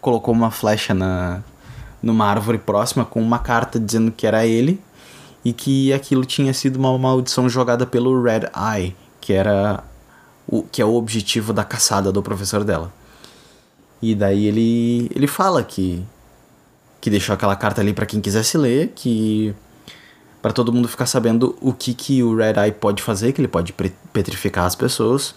colocou 0.00 0.34
uma 0.34 0.50
flecha 0.50 0.92
na, 0.92 1.42
numa 2.02 2.26
árvore 2.26 2.58
próxima 2.58 3.04
com 3.04 3.20
uma 3.20 3.38
carta 3.38 3.78
dizendo 3.78 4.10
que 4.10 4.26
era 4.26 4.46
ele 4.46 4.80
e 5.44 5.52
que 5.52 5.92
aquilo 5.92 6.24
tinha 6.24 6.52
sido 6.52 6.76
uma 6.76 6.96
maldição 6.98 7.48
jogada 7.48 7.86
pelo 7.86 8.22
Red 8.22 8.48
Eye, 8.54 8.94
que 9.20 9.32
era 9.32 9.82
o 10.46 10.62
que 10.62 10.82
é 10.82 10.84
o 10.84 10.94
objetivo 10.94 11.52
da 11.52 11.64
caçada 11.64 12.10
do 12.12 12.22
professor 12.22 12.64
dela. 12.64 12.92
E 14.02 14.14
daí 14.14 14.46
ele, 14.46 15.10
ele 15.14 15.26
fala 15.26 15.62
que, 15.62 16.02
que 17.00 17.10
deixou 17.10 17.34
aquela 17.34 17.56
carta 17.56 17.80
ali 17.80 17.92
para 17.92 18.06
quem 18.06 18.20
quisesse 18.20 18.56
ler, 18.56 18.92
que 18.94 19.54
para 20.42 20.52
todo 20.52 20.72
mundo 20.72 20.88
ficar 20.88 21.06
sabendo 21.06 21.56
o 21.60 21.72
que, 21.72 21.92
que 21.92 22.22
o 22.22 22.34
Red 22.34 22.54
Eye 22.56 22.72
pode 22.72 23.02
fazer, 23.02 23.32
que 23.32 23.40
ele 23.40 23.48
pode 23.48 23.74
petrificar 24.12 24.64
as 24.64 24.74
pessoas, 24.74 25.34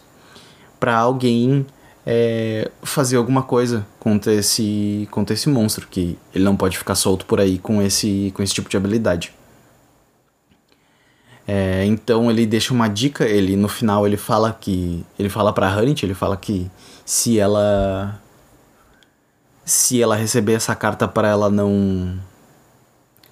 para 0.80 0.98
alguém 0.98 1.66
é, 2.06 2.70
fazer 2.82 3.18
alguma 3.18 3.44
coisa 3.44 3.86
contra 4.00 4.34
esse, 4.34 5.08
contra 5.12 5.34
esse 5.34 5.50
monstro, 5.50 5.88
que 5.88 6.18
ele 6.34 6.44
não 6.44 6.56
pode 6.56 6.78
ficar 6.78 6.96
solto 6.96 7.26
por 7.26 7.40
aí 7.40 7.58
com 7.58 7.82
esse, 7.82 8.32
com 8.36 8.44
esse 8.44 8.54
tipo 8.54 8.70
de 8.70 8.78
habilidade. 8.78 9.34
É, 11.48 11.86
então 11.86 12.32
ele 12.32 12.46
deixa 12.46 12.74
uma 12.74 12.88
dica, 12.88 13.26
ele 13.26 13.56
no 13.56 13.68
final 13.68 14.08
ele 14.08 14.16
fala 14.16 14.58
que 14.60 15.06
ele 15.20 15.28
fala 15.30 15.52
para 15.52 15.78
Hunt, 15.78 16.04
ele 16.04 16.14
fala 16.14 16.38
que 16.38 16.72
se 17.06 17.38
ela 17.38 18.22
se 19.66 20.02
ela 20.02 20.16
receber 20.16 20.54
essa 20.54 20.74
carta 20.76 21.06
para 21.08 21.28
ela 21.28 21.50
não 21.50 22.18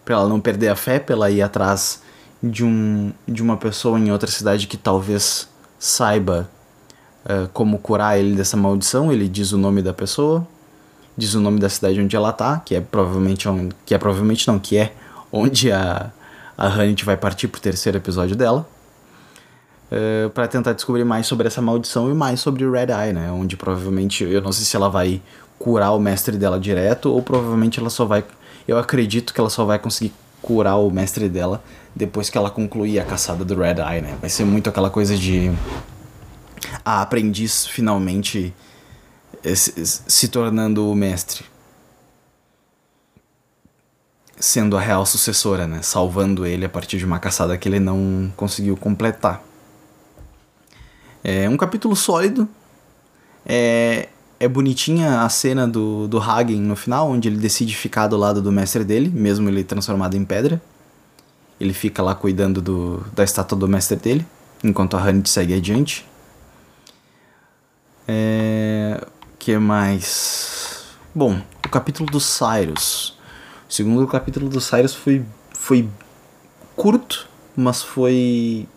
para 0.04 0.16
ela 0.16 0.28
não 0.28 0.42
perder 0.42 0.70
a 0.70 0.76
fé, 0.76 1.00
pra 1.00 1.16
ela 1.16 1.32
ir 1.32 1.42
atrás 1.42 2.02
de, 2.44 2.66
um, 2.66 3.14
de 3.28 3.42
uma 3.42 3.56
pessoa 3.56 4.00
em 4.00 4.12
outra 4.12 4.30
cidade 4.30 4.68
que 4.68 4.76
talvez 4.76 5.48
saiba 5.80 6.50
uh, 7.26 7.48
como 7.54 7.78
curar 7.78 8.20
ele 8.20 8.36
dessa 8.36 8.56
maldição. 8.56 9.12
Ele 9.12 9.28
diz 9.28 9.52
o 9.52 9.58
nome 9.58 9.82
da 9.82 9.94
pessoa, 9.94 10.46
diz 11.18 11.34
o 11.34 11.40
nome 11.40 11.60
da 11.60 11.70
cidade 11.70 12.00
onde 12.02 12.16
ela 12.16 12.32
tá, 12.32 12.60
que 12.60 12.76
é 12.76 12.82
provavelmente 12.82 13.48
onde, 13.48 13.76
que 13.86 13.94
é 13.94 13.98
provavelmente 13.98 14.48
não, 14.48 14.60
que 14.60 14.78
é 14.78 14.94
onde 15.32 15.72
a 15.72 16.12
a 16.62 16.68
Hanit 16.68 17.04
vai 17.04 17.18
partir 17.18 17.48
pro 17.48 17.60
terceiro 17.60 17.98
episódio 17.98 18.36
dela. 18.36 18.68
Uh, 19.92 20.30
para 20.30 20.48
tentar 20.48 20.74
descobrir 20.74 21.04
mais 21.04 21.26
sobre 21.26 21.48
essa 21.48 21.62
maldição 21.62 22.10
e 22.10 22.14
mais 22.14 22.40
sobre 22.40 22.64
o 22.64 22.72
Red 22.72 22.92
Eye, 22.92 23.12
né? 23.12 23.32
Onde 23.32 23.58
provavelmente, 23.58 24.24
eu 24.24 24.42
não 24.42 24.52
sei 24.52 24.64
se 24.64 24.76
ela 24.76 24.88
vai 24.88 25.22
curar 25.58 25.92
o 25.92 26.00
mestre 26.00 26.38
dela 26.38 26.60
direto 26.60 27.12
ou 27.12 27.22
provavelmente 27.22 27.80
ela 27.80 27.90
só 27.90 28.06
vai. 28.06 28.24
Eu 28.68 28.78
acredito 28.78 29.34
que 29.34 29.40
ela 29.40 29.50
só 29.50 29.66
vai 29.66 29.80
conseguir 29.80 30.14
curar 30.42 30.78
o 30.78 30.90
mestre 30.92 31.28
dela 31.28 31.62
depois 31.96 32.30
que 32.30 32.38
ela 32.38 32.50
concluir 32.50 33.00
a 33.00 33.04
caçada 33.04 33.44
do 33.44 33.56
Red 33.56 33.80
Eye, 33.80 34.02
né? 34.02 34.16
Vai 34.22 34.30
ser 34.30 34.46
muito 34.46 34.70
aquela 34.70 34.90
coisa 34.90 35.18
de. 35.18 35.52
A 36.84 37.02
aprendiz 37.02 37.66
finalmente 37.66 38.54
se, 39.56 40.28
tornando 40.28 40.90
o 40.90 40.96
mestre. 40.96 41.44
Sendo 44.38 44.76
a 44.76 44.82
real 44.82 45.06
sucessora, 45.06 45.68
né? 45.68 45.82
Salvando 45.82 46.46
ele 46.46 46.66
a 46.66 46.70
partir 46.70 46.98
de 46.98 47.06
uma 47.06 47.20
caçada 47.20 47.58
que 47.58 47.68
ele 47.70 47.80
não 47.80 48.32
conseguiu 48.36 48.76
completar. 48.76 49.44
É 51.24 51.48
um 51.48 51.58
capítulo 51.58 51.96
sólido. 51.96 52.48
É, 53.46 54.10
é 54.40 54.48
bonitinha 54.48 55.22
a 55.22 55.30
cena 55.30 55.68
do, 55.68 56.08
do 56.08 56.20
Hagen 56.20 56.60
no 56.62 56.76
final, 56.76 57.10
onde 57.10 57.28
ele 57.28 57.38
decide 57.38 57.76
ficar 57.76 58.08
do 58.08 58.18
lado 58.18 58.42
do 58.42 58.52
mestre 58.52 58.84
dele, 58.84 59.10
mesmo 59.10 59.48
ele 59.48 59.64
transformado 59.64 60.16
em 60.16 60.26
pedra. 60.26 60.62
Ele 61.60 61.74
fica 61.74 62.02
lá 62.02 62.16
cuidando 62.16 62.60
do, 62.60 63.06
da 63.14 63.24
estátua 63.24 63.56
do 63.56 63.68
mestre 63.68 63.98
dele, 63.98 64.26
enquanto 64.64 64.98
a 64.98 65.00
Hanit 65.00 65.30
segue 65.30 65.54
adiante. 65.54 66.08
É... 68.08 69.06
que 69.40 69.58
mais? 69.58 70.86
Bom, 71.14 71.42
o 71.66 71.70
capítulo 71.70 72.10
do 72.10 72.20
Cyrus. 72.20 73.18
O 73.70 73.74
segundo 73.74 74.06
capítulo 74.08 74.50
do 74.50 74.60
Cyrus 74.60 74.94
foi, 74.94 75.24
foi 75.54 75.88
curto, 76.76 77.28
mas 77.56 77.82
foi 77.82 78.68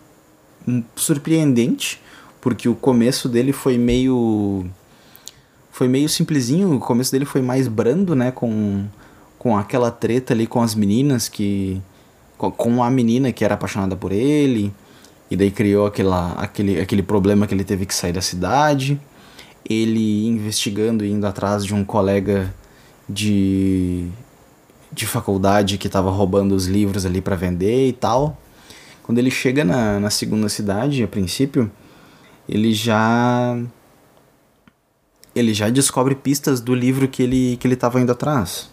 surpreendente, 0.95 2.01
porque 2.41 2.67
o 2.67 2.75
começo 2.75 3.27
dele 3.27 3.51
foi 3.51 3.77
meio 3.77 4.65
foi 5.71 5.89
meio 5.89 6.07
simplesinho, 6.07 6.73
o 6.75 6.79
começo 6.79 7.11
dele 7.11 7.25
foi 7.25 7.41
mais 7.41 7.67
brando, 7.67 8.15
né, 8.15 8.31
com, 8.31 8.85
com 9.37 9.57
aquela 9.57 9.91
treta 9.91 10.33
ali 10.33 10.47
com 10.47 10.61
as 10.61 10.73
meninas 10.73 11.27
que 11.27 11.81
com, 12.37 12.49
com 12.49 12.81
a 12.81 12.89
menina 12.89 13.31
que 13.33 13.43
era 13.43 13.55
apaixonada 13.55 13.95
por 13.95 14.13
ele, 14.13 14.73
e 15.29 15.35
daí 15.35 15.51
criou 15.51 15.85
aquela, 15.85 16.31
aquele, 16.33 16.79
aquele 16.79 17.03
problema 17.03 17.45
que 17.45 17.53
ele 17.53 17.63
teve 17.63 17.85
que 17.85 17.93
sair 17.93 18.13
da 18.13 18.21
cidade. 18.21 18.99
Ele 19.67 20.27
investigando 20.27 21.03
e 21.03 21.11
indo 21.11 21.25
atrás 21.25 21.65
de 21.65 21.73
um 21.73 21.83
colega 21.83 22.53
de, 23.09 24.07
de 24.91 25.05
faculdade 25.05 25.77
que 25.77 25.87
estava 25.87 26.09
roubando 26.09 26.53
os 26.55 26.67
livros 26.67 27.05
ali 27.05 27.21
para 27.21 27.35
vender 27.35 27.87
e 27.87 27.93
tal. 27.93 28.37
Quando 29.03 29.19
ele 29.19 29.29
chega 29.29 29.63
na, 29.63 29.99
na 29.99 30.09
segunda 30.09 30.49
cidade, 30.49 31.03
a 31.03 31.07
princípio, 31.07 31.71
ele 32.47 32.73
já 32.73 33.57
ele 35.35 35.53
já 35.53 35.69
descobre 35.69 36.15
pistas 36.15 36.61
do 36.61 36.73
livro 36.73 37.07
que 37.07 37.21
ele 37.21 37.57
que 37.57 37.67
ele 37.67 37.73
estava 37.73 37.99
indo 37.99 38.11
atrás. 38.11 38.69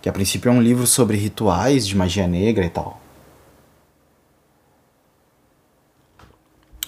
Que 0.00 0.08
a 0.08 0.12
princípio 0.12 0.48
é 0.48 0.52
um 0.52 0.62
livro 0.62 0.86
sobre 0.86 1.16
rituais 1.16 1.86
de 1.86 1.96
magia 1.96 2.26
negra 2.26 2.64
e 2.64 2.70
tal. 2.70 3.00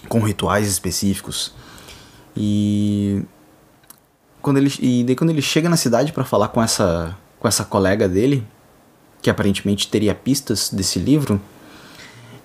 Com 0.07 0.19
rituais 0.19 0.67
específicos. 0.67 1.53
E 2.35 3.23
quando 4.41 4.57
ele 4.57 4.71
e 4.79 5.03
daí 5.03 5.15
quando 5.15 5.29
ele 5.29 5.41
chega 5.41 5.69
na 5.69 5.77
cidade 5.77 6.11
para 6.11 6.23
falar 6.23 6.49
com 6.49 6.61
essa 6.61 7.17
com 7.39 7.47
essa 7.47 7.63
colega 7.63 8.07
dele, 8.07 8.45
que 9.21 9.29
aparentemente 9.29 9.87
teria 9.87 10.13
pistas 10.13 10.69
desse 10.69 10.99
livro, 10.99 11.39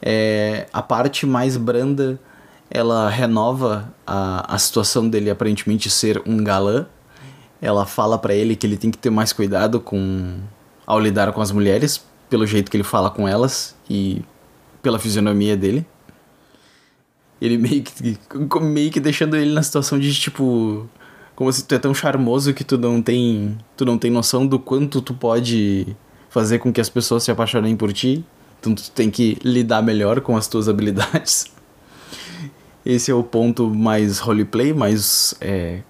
é, 0.00 0.66
a 0.72 0.82
parte 0.82 1.26
mais 1.26 1.56
branda 1.56 2.18
ela 2.70 3.08
renova 3.10 3.92
a, 4.06 4.54
a 4.54 4.58
situação 4.58 5.08
dele 5.08 5.28
aparentemente 5.28 5.90
ser 5.90 6.22
um 6.24 6.42
galã. 6.42 6.86
Ela 7.60 7.84
fala 7.84 8.16
para 8.16 8.32
ele 8.32 8.54
que 8.54 8.66
ele 8.66 8.76
tem 8.76 8.90
que 8.90 8.98
ter 8.98 9.10
mais 9.10 9.32
cuidado 9.32 9.80
com 9.80 10.38
ao 10.86 10.98
lidar 10.98 11.32
com 11.32 11.40
as 11.40 11.52
mulheres, 11.52 12.04
pelo 12.28 12.46
jeito 12.46 12.70
que 12.70 12.76
ele 12.76 12.84
fala 12.84 13.10
com 13.10 13.28
elas 13.28 13.76
e 13.88 14.22
pela 14.82 14.98
fisionomia 14.98 15.56
dele. 15.56 15.86
Ele 17.40 17.56
meio 17.56 17.82
que, 17.82 18.18
meio 18.60 18.90
que 18.90 19.00
deixando 19.00 19.36
ele 19.36 19.52
na 19.52 19.62
situação 19.62 19.98
de 19.98 20.12
tipo 20.14 20.88
como 21.34 21.50
se 21.50 21.64
tu 21.64 21.74
é 21.74 21.78
tão 21.78 21.94
charmoso 21.94 22.52
que 22.52 22.62
tu 22.62 22.76
não 22.76 23.00
tem 23.00 23.56
tu 23.76 23.84
não 23.84 23.96
tem 23.96 24.10
noção 24.10 24.46
do 24.46 24.58
quanto 24.58 25.00
tu 25.00 25.14
pode 25.14 25.96
fazer 26.28 26.58
com 26.58 26.72
que 26.72 26.80
as 26.80 26.88
pessoas 26.88 27.22
se 27.22 27.30
apaixonem 27.30 27.76
por 27.76 27.92
ti. 27.92 28.24
Então 28.60 28.74
tu 28.74 28.90
tem 28.90 29.10
que 29.10 29.38
lidar 29.42 29.82
melhor 29.82 30.20
com 30.20 30.36
as 30.36 30.46
tuas 30.46 30.68
habilidades. 30.68 31.46
Esse 32.84 33.10
é 33.10 33.14
o 33.14 33.22
ponto 33.22 33.68
mais 33.68 34.18
roleplay, 34.18 34.72
mais 34.72 35.34
é, 35.40 35.80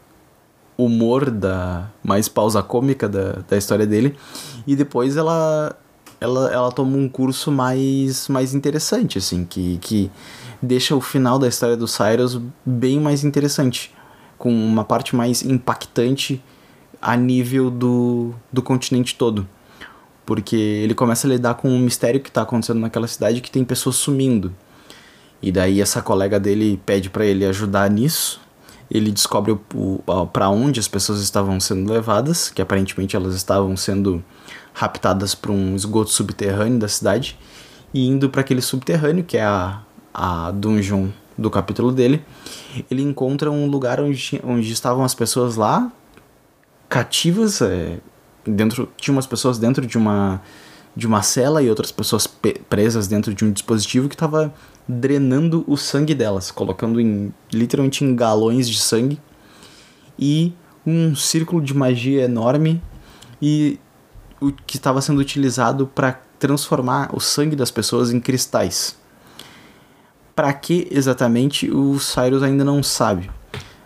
humor, 0.76 1.30
da 1.30 1.90
mais 2.02 2.28
pausa 2.28 2.62
cômica 2.62 3.08
da, 3.08 3.42
da 3.48 3.56
história 3.56 3.86
dele. 3.86 4.16
E 4.66 4.74
depois 4.74 5.16
ela, 5.16 5.76
ela, 6.20 6.52
ela 6.52 6.72
toma 6.72 6.96
um 6.96 7.08
curso 7.08 7.52
mais, 7.52 8.28
mais 8.28 8.54
interessante, 8.54 9.18
assim, 9.18 9.44
que, 9.44 9.78
que 9.78 10.10
deixa 10.61 10.94
o 10.94 11.01
final 11.01 11.38
da 11.38 11.49
história 11.49 11.77
do 11.77 11.88
Cyrus 11.88 12.40
bem 12.64 13.01
mais 13.01 13.25
interessante. 13.25 13.94
Com 14.38 14.53
uma 14.53 14.85
parte 14.85 15.14
mais 15.14 15.42
impactante 15.42 16.42
a 17.01 17.16
nível 17.16 17.70
do, 17.70 18.35
do 18.53 18.62
continente 18.62 19.14
todo. 19.14 19.46
Porque 20.25 20.57
ele 20.57 20.94
começa 20.94 21.27
a 21.27 21.31
lidar 21.31 21.55
com 21.55 21.68
um 21.68 21.79
mistério 21.79 22.20
que 22.20 22.29
está 22.29 22.42
acontecendo 22.42 22.81
naquela 22.81 23.09
cidade 23.09 23.40
que 23.40 23.51
tem 23.51 23.64
pessoas 23.64 23.96
sumindo. 23.96 24.55
E 25.42 25.51
daí 25.51 25.81
essa 25.81 26.03
colega 26.03 26.38
dele 26.38 26.81
pede 26.85 27.11
para 27.11 27.25
ele 27.25 27.44
ajudar 27.44 27.90
nisso. 27.90 28.40
Ele 28.90 29.11
descobre 29.11 29.59
para 30.33 30.49
onde 30.49 30.81
as 30.81 30.88
pessoas 30.88 31.20
estavam 31.20 31.59
sendo 31.61 31.92
levadas, 31.92 32.51
que 32.51 32.61
aparentemente 32.61 33.16
elas 33.16 33.35
estavam 33.35 33.77
sendo 33.77 34.23
raptadas 34.75 35.35
para 35.35 35.53
um 35.53 35.75
esgoto 35.75 36.11
subterrâneo 36.11 36.79
da 36.79 36.88
cidade 36.88 37.38
e 37.92 38.07
indo 38.07 38.29
para 38.29 38.40
aquele 38.40 38.62
subterrâneo 38.62 39.25
que 39.25 39.37
é 39.37 39.44
a, 39.44 39.81
a 40.12 40.51
dungeon 40.51 41.09
do 41.37 41.51
capítulo 41.51 41.92
dele. 41.92 42.25
Ele 42.90 43.03
encontra 43.03 43.51
um 43.51 43.66
lugar 43.66 44.01
onde, 44.01 44.40
onde 44.44 44.73
estavam 44.73 45.05
as 45.05 45.14
pessoas 45.14 45.57
lá 45.57 45.90
cativas, 46.88 47.62
é, 47.62 47.99
dentro 48.44 48.90
tinha 48.96 49.14
umas 49.14 49.27
pessoas 49.27 49.59
dentro 49.59 49.87
de 49.87 49.96
uma 49.96 50.42
de 50.94 51.07
uma 51.07 51.23
cela 51.23 51.62
e 51.62 51.70
outras 51.70 51.92
pessoas 51.92 52.27
presas 52.68 53.07
dentro 53.07 53.33
de 53.33 53.44
um 53.44 53.53
dispositivo 53.53 54.09
que 54.09 54.16
estava 54.16 54.53
drenando 54.88 55.64
o 55.68 55.77
sangue 55.77 56.16
delas, 56.16 56.51
colocando 56.51 57.01
em 57.01 57.33
literalmente 57.53 58.05
em 58.05 58.14
galões 58.14 58.68
de 58.68 58.79
sangue 58.81 59.20
e 60.18 60.53
um 60.85 61.14
círculo 61.14 61.62
de 61.62 61.73
magia 61.73 62.25
enorme 62.25 62.83
e 63.40 63.79
o 64.40 64.51
que 64.51 64.77
estava 64.77 65.01
sendo 65.01 65.20
utilizado 65.20 65.87
para 65.87 66.20
transformar 66.40 67.14
o 67.14 67.20
sangue 67.20 67.55
das 67.55 67.70
pessoas 67.70 68.12
em 68.12 68.18
cristais. 68.18 68.99
Para 70.40 70.55
que 70.55 70.88
exatamente 70.90 71.70
o 71.70 72.00
Cyrus 72.00 72.42
ainda 72.42 72.64
não 72.64 72.83
sabe. 72.83 73.31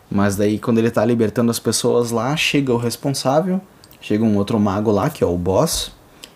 Mas 0.08 0.36
daí 0.36 0.56
quando 0.56 0.78
ele 0.78 0.86
está 0.86 1.04
libertando 1.04 1.50
as 1.50 1.58
pessoas 1.58 2.12
lá, 2.12 2.36
chega 2.36 2.72
o 2.72 2.76
responsável, 2.76 3.60
chega 4.00 4.22
um 4.22 4.36
outro 4.36 4.60
mago 4.60 4.92
lá, 4.92 5.10
que 5.10 5.24
é 5.24 5.26
o 5.26 5.36
boss, 5.36 5.90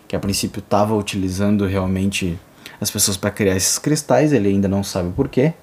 que 0.08 0.16
a 0.16 0.18
princípio 0.18 0.58
estava 0.58 0.92
utilizando 0.92 1.66
realmente 1.66 2.36
as 2.80 2.90
pessoas 2.90 3.16
para 3.16 3.30
criar 3.30 3.54
esses 3.54 3.78
cristais, 3.78 4.32
ele 4.32 4.48
ainda 4.48 4.66
não 4.66 4.82
sabe 4.82 5.12
porquê. 5.12 5.54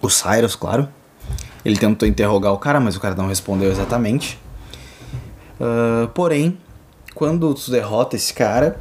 O 0.00 0.08
Cyrus, 0.08 0.56
claro. 0.56 0.88
Ele 1.62 1.76
tentou 1.76 2.08
interrogar 2.08 2.54
o 2.54 2.58
cara, 2.58 2.80
mas 2.80 2.96
o 2.96 3.00
cara 3.00 3.14
não 3.14 3.26
respondeu 3.26 3.70
exatamente. 3.70 4.38
Uh, 5.60 6.08
porém, 6.14 6.56
quando 7.14 7.52
tu 7.52 7.70
derrota 7.70 8.16
esse 8.16 8.32
cara, 8.32 8.80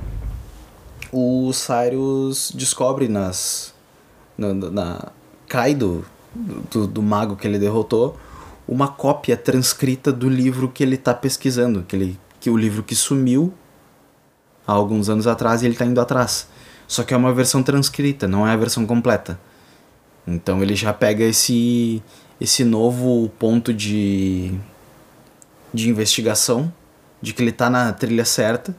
o 1.11 1.51
Cyrus 1.53 2.51
descobre 2.55 3.07
nas. 3.07 3.73
Na, 4.37 4.53
na 4.53 5.11
cai 5.47 5.75
do, 5.75 6.05
do, 6.33 6.87
do, 6.87 7.01
mago 7.03 7.35
que 7.35 7.45
ele 7.45 7.59
derrotou 7.59 8.17
uma 8.67 8.87
cópia 8.87 9.35
transcrita 9.35 10.11
do 10.11 10.29
livro 10.29 10.69
que 10.69 10.81
ele 10.81 10.95
está 10.95 11.13
pesquisando, 11.13 11.83
que, 11.83 11.95
ele, 11.95 12.19
que 12.39 12.49
o 12.49 12.57
livro 12.57 12.81
que 12.81 12.95
sumiu 12.95 13.53
há 14.65 14.71
alguns 14.71 15.09
anos 15.09 15.27
atrás 15.27 15.61
e 15.61 15.65
ele 15.65 15.73
está 15.73 15.85
indo 15.85 15.99
atrás. 15.99 16.47
Só 16.87 17.03
que 17.03 17.13
é 17.13 17.17
uma 17.17 17.33
versão 17.33 17.61
transcrita, 17.61 18.27
não 18.27 18.47
é 18.47 18.51
a 18.51 18.57
versão 18.57 18.85
completa. 18.85 19.39
Então 20.25 20.61
ele 20.63 20.75
já 20.75 20.93
pega 20.93 21.23
esse 21.23 22.01
esse 22.39 22.63
novo 22.63 23.29
ponto 23.37 23.73
de 23.73 24.57
de 25.73 25.89
investigação 25.89 26.73
de 27.21 27.33
que 27.33 27.41
ele 27.41 27.51
tá 27.51 27.69
na 27.69 27.93
trilha 27.93 28.25
certa, 28.25 28.75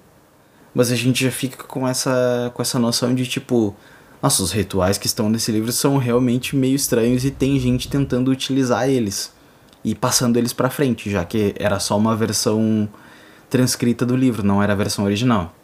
mas 0.74 0.90
a 0.90 0.96
gente 0.96 1.24
já 1.24 1.30
fica 1.30 1.64
com 1.64 1.86
essa, 1.86 2.50
com 2.54 2.62
essa 2.62 2.78
noção 2.78 3.14
de 3.14 3.26
tipo, 3.26 3.74
nossa, 4.22 4.42
os 4.42 4.52
rituais 4.52 4.98
que 4.98 5.06
estão 5.06 5.28
nesse 5.28 5.50
livro 5.52 5.72
são 5.72 5.98
realmente 5.98 6.56
meio 6.56 6.74
estranhos 6.74 7.24
e 7.24 7.30
tem 7.30 7.58
gente 7.58 7.88
tentando 7.88 8.30
utilizar 8.30 8.88
eles 8.88 9.32
e 9.84 9.94
passando 9.94 10.36
eles 10.36 10.52
para 10.52 10.70
frente, 10.70 11.10
já 11.10 11.24
que 11.24 11.54
era 11.58 11.78
só 11.80 11.96
uma 11.96 12.16
versão 12.16 12.88
transcrita 13.50 14.06
do 14.06 14.16
livro, 14.16 14.42
não 14.42 14.62
era 14.62 14.72
a 14.72 14.76
versão 14.76 15.04
original. 15.04 15.54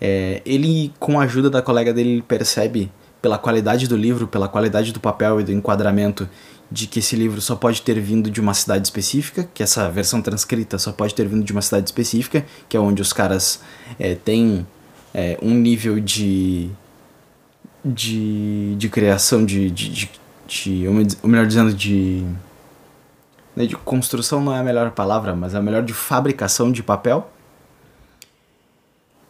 É, 0.00 0.42
ele, 0.44 0.92
com 0.98 1.20
a 1.20 1.24
ajuda 1.24 1.48
da 1.48 1.62
colega 1.62 1.92
dele, 1.92 2.22
percebe 2.26 2.90
pela 3.22 3.38
qualidade 3.38 3.86
do 3.86 3.96
livro, 3.96 4.26
pela 4.26 4.48
qualidade 4.48 4.92
do 4.92 4.98
papel 4.98 5.40
e 5.40 5.44
do 5.44 5.52
enquadramento, 5.52 6.28
de 6.72 6.86
que 6.86 7.00
esse 7.00 7.14
livro 7.14 7.40
só 7.40 7.54
pode 7.54 7.82
ter 7.82 8.00
vindo 8.00 8.30
de 8.30 8.40
uma 8.40 8.54
cidade 8.54 8.86
específica, 8.86 9.48
que 9.52 9.62
essa 9.62 9.90
versão 9.90 10.22
transcrita 10.22 10.78
só 10.78 10.90
pode 10.90 11.14
ter 11.14 11.28
vindo 11.28 11.44
de 11.44 11.52
uma 11.52 11.60
cidade 11.60 11.86
específica, 11.86 12.44
que 12.68 12.76
é 12.76 12.80
onde 12.80 13.02
os 13.02 13.12
caras 13.12 13.60
é, 13.98 14.14
têm 14.14 14.66
é, 15.12 15.38
um 15.42 15.52
nível 15.52 16.00
de, 16.00 16.70
de, 17.84 18.74
de 18.76 18.88
criação, 18.88 19.44
de, 19.44 19.70
de, 19.70 19.88
de, 19.90 20.10
de 20.48 20.88
ou 21.22 21.28
melhor 21.28 21.46
dizendo, 21.46 21.74
de, 21.74 22.24
né, 23.54 23.66
de 23.66 23.76
construção 23.76 24.40
não 24.42 24.54
é 24.54 24.58
a 24.58 24.64
melhor 24.64 24.90
palavra, 24.92 25.36
mas 25.36 25.54
é 25.54 25.58
a 25.58 25.62
melhor 25.62 25.82
de 25.82 25.92
fabricação 25.92 26.72
de 26.72 26.82
papel. 26.82 27.30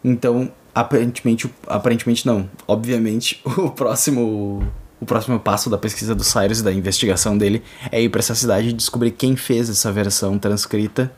Então, 0.05 0.51
aparentemente, 0.73 1.53
aparentemente 1.67 2.25
não. 2.25 2.49
Obviamente, 2.69 3.41
o 3.59 3.71
próximo 3.71 4.65
o 5.03 5.05
próximo 5.05 5.41
passo 5.41 5.69
da 5.69 5.77
pesquisa 5.77 6.15
do 6.15 6.23
Cyrus 6.23 6.61
e 6.61 6.63
da 6.63 6.73
investigação 6.73 7.37
dele 7.37 7.61
é 7.91 8.01
ir 8.01 8.09
para 8.09 8.21
essa 8.21 8.37
cidade 8.37 8.69
e 8.69 8.73
descobrir 8.73 9.11
quem 9.11 9.35
fez 9.35 9.69
essa 9.69 9.91
versão 9.91 10.39
transcrita 10.39 11.13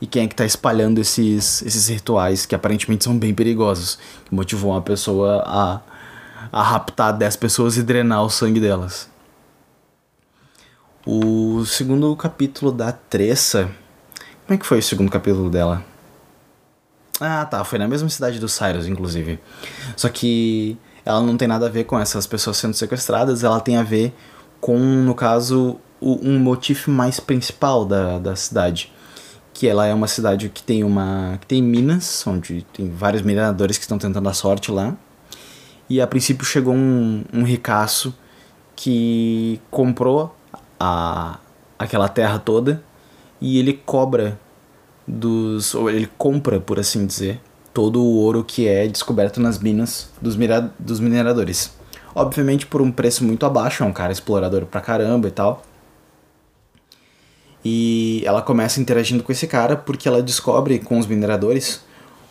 e 0.00 0.06
quem 0.06 0.24
é 0.24 0.26
que 0.26 0.34
está 0.34 0.44
espalhando 0.44 1.00
esses, 1.00 1.62
esses 1.62 1.86
rituais 1.86 2.44
que 2.44 2.56
aparentemente 2.56 3.04
são 3.04 3.16
bem 3.16 3.32
perigosos, 3.32 4.00
que 4.24 4.34
motivou 4.34 4.72
uma 4.72 4.82
pessoa 4.82 5.44
a, 5.46 5.80
a 6.50 6.60
raptar 6.60 7.16
10 7.16 7.36
pessoas 7.36 7.76
e 7.76 7.84
drenar 7.84 8.24
o 8.24 8.28
sangue 8.28 8.58
delas. 8.58 9.08
O 11.06 11.64
segundo 11.64 12.16
capítulo 12.16 12.72
da 12.72 12.90
Tressa. 12.90 13.70
Como 14.44 14.56
é 14.56 14.56
que 14.56 14.66
foi 14.66 14.80
o 14.80 14.82
segundo 14.82 15.08
capítulo 15.08 15.48
dela? 15.48 15.84
Ah, 17.20 17.46
tá. 17.46 17.62
Foi 17.62 17.78
na 17.78 17.86
mesma 17.86 18.08
cidade 18.08 18.40
do 18.40 18.48
Cyrus, 18.48 18.88
inclusive. 18.88 19.38
Só 19.96 20.08
que 20.08 20.76
ela 21.08 21.22
não 21.22 21.38
tem 21.38 21.48
nada 21.48 21.64
a 21.64 21.68
ver 21.70 21.84
com 21.84 21.98
essas 21.98 22.26
pessoas 22.26 22.58
sendo 22.58 22.74
sequestradas, 22.74 23.42
ela 23.42 23.60
tem 23.60 23.78
a 23.78 23.82
ver 23.82 24.14
com, 24.60 24.76
no 24.76 25.14
caso, 25.14 25.80
o, 25.98 26.18
um 26.22 26.38
motivo 26.38 26.90
mais 26.90 27.18
principal 27.18 27.86
da, 27.86 28.18
da 28.18 28.36
cidade. 28.36 28.92
Que 29.54 29.66
ela 29.66 29.86
é 29.86 29.94
uma 29.94 30.06
cidade 30.06 30.50
que 30.50 30.62
tem 30.62 30.84
uma. 30.84 31.38
que 31.40 31.46
tem 31.46 31.62
minas, 31.62 32.26
onde 32.26 32.62
tem 32.74 32.90
vários 32.90 33.22
mineradores 33.22 33.78
que 33.78 33.84
estão 33.84 33.98
tentando 33.98 34.28
a 34.28 34.34
sorte 34.34 34.70
lá. 34.70 34.94
E 35.88 35.98
a 35.98 36.06
princípio 36.06 36.44
chegou 36.44 36.74
um, 36.74 37.24
um 37.32 37.42
ricaço 37.42 38.14
que 38.76 39.58
comprou 39.70 40.36
a, 40.78 41.38
aquela 41.78 42.06
terra 42.06 42.38
toda 42.38 42.82
e 43.40 43.58
ele 43.58 43.72
cobra 43.72 44.38
dos. 45.06 45.74
ou 45.74 45.88
ele 45.88 46.08
compra, 46.18 46.60
por 46.60 46.78
assim 46.78 47.06
dizer, 47.06 47.40
todo 47.78 48.02
o 48.02 48.16
ouro 48.16 48.42
que 48.42 48.66
é 48.66 48.88
descoberto 48.88 49.40
nas 49.40 49.60
minas 49.60 50.10
dos, 50.20 50.36
dos 50.80 50.98
mineradores. 50.98 51.70
Obviamente 52.12 52.66
por 52.66 52.82
um 52.82 52.90
preço 52.90 53.24
muito 53.24 53.46
abaixo, 53.46 53.84
é 53.84 53.86
um 53.86 53.92
cara 53.92 54.10
explorador 54.10 54.66
pra 54.66 54.80
caramba 54.80 55.28
e 55.28 55.30
tal. 55.30 55.62
E 57.64 58.20
ela 58.26 58.42
começa 58.42 58.80
interagindo 58.80 59.22
com 59.22 59.30
esse 59.30 59.46
cara 59.46 59.76
porque 59.76 60.08
ela 60.08 60.20
descobre 60.20 60.80
com 60.80 60.98
os 60.98 61.06
mineradores 61.06 61.80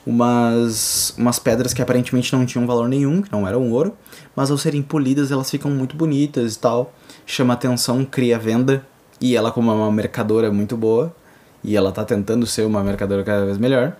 umas, 0.05 1.13
umas 1.17 1.39
pedras 1.39 1.73
que 1.73 1.81
aparentemente 1.81 2.35
não 2.35 2.45
tinham 2.45 2.67
valor 2.67 2.89
nenhum, 2.89 3.21
que 3.21 3.31
não 3.31 3.47
eram 3.47 3.71
ouro, 3.71 3.93
mas 4.35 4.51
ao 4.51 4.57
serem 4.57 4.81
polidas 4.81 5.31
elas 5.31 5.49
ficam 5.49 5.71
muito 5.71 5.95
bonitas 5.95 6.55
e 6.55 6.59
tal. 6.59 6.93
Chama 7.25 7.53
atenção, 7.53 8.03
cria 8.03 8.37
venda. 8.37 8.85
E 9.21 9.33
ela, 9.33 9.49
como 9.49 9.71
é 9.71 9.73
uma 9.73 9.93
mercadora 9.93 10.51
muito 10.51 10.75
boa, 10.75 11.15
e 11.63 11.77
ela 11.77 11.93
tá 11.93 12.03
tentando 12.03 12.45
ser 12.45 12.65
uma 12.65 12.83
mercadora 12.83 13.23
cada 13.23 13.45
vez 13.45 13.57
melhor, 13.57 13.95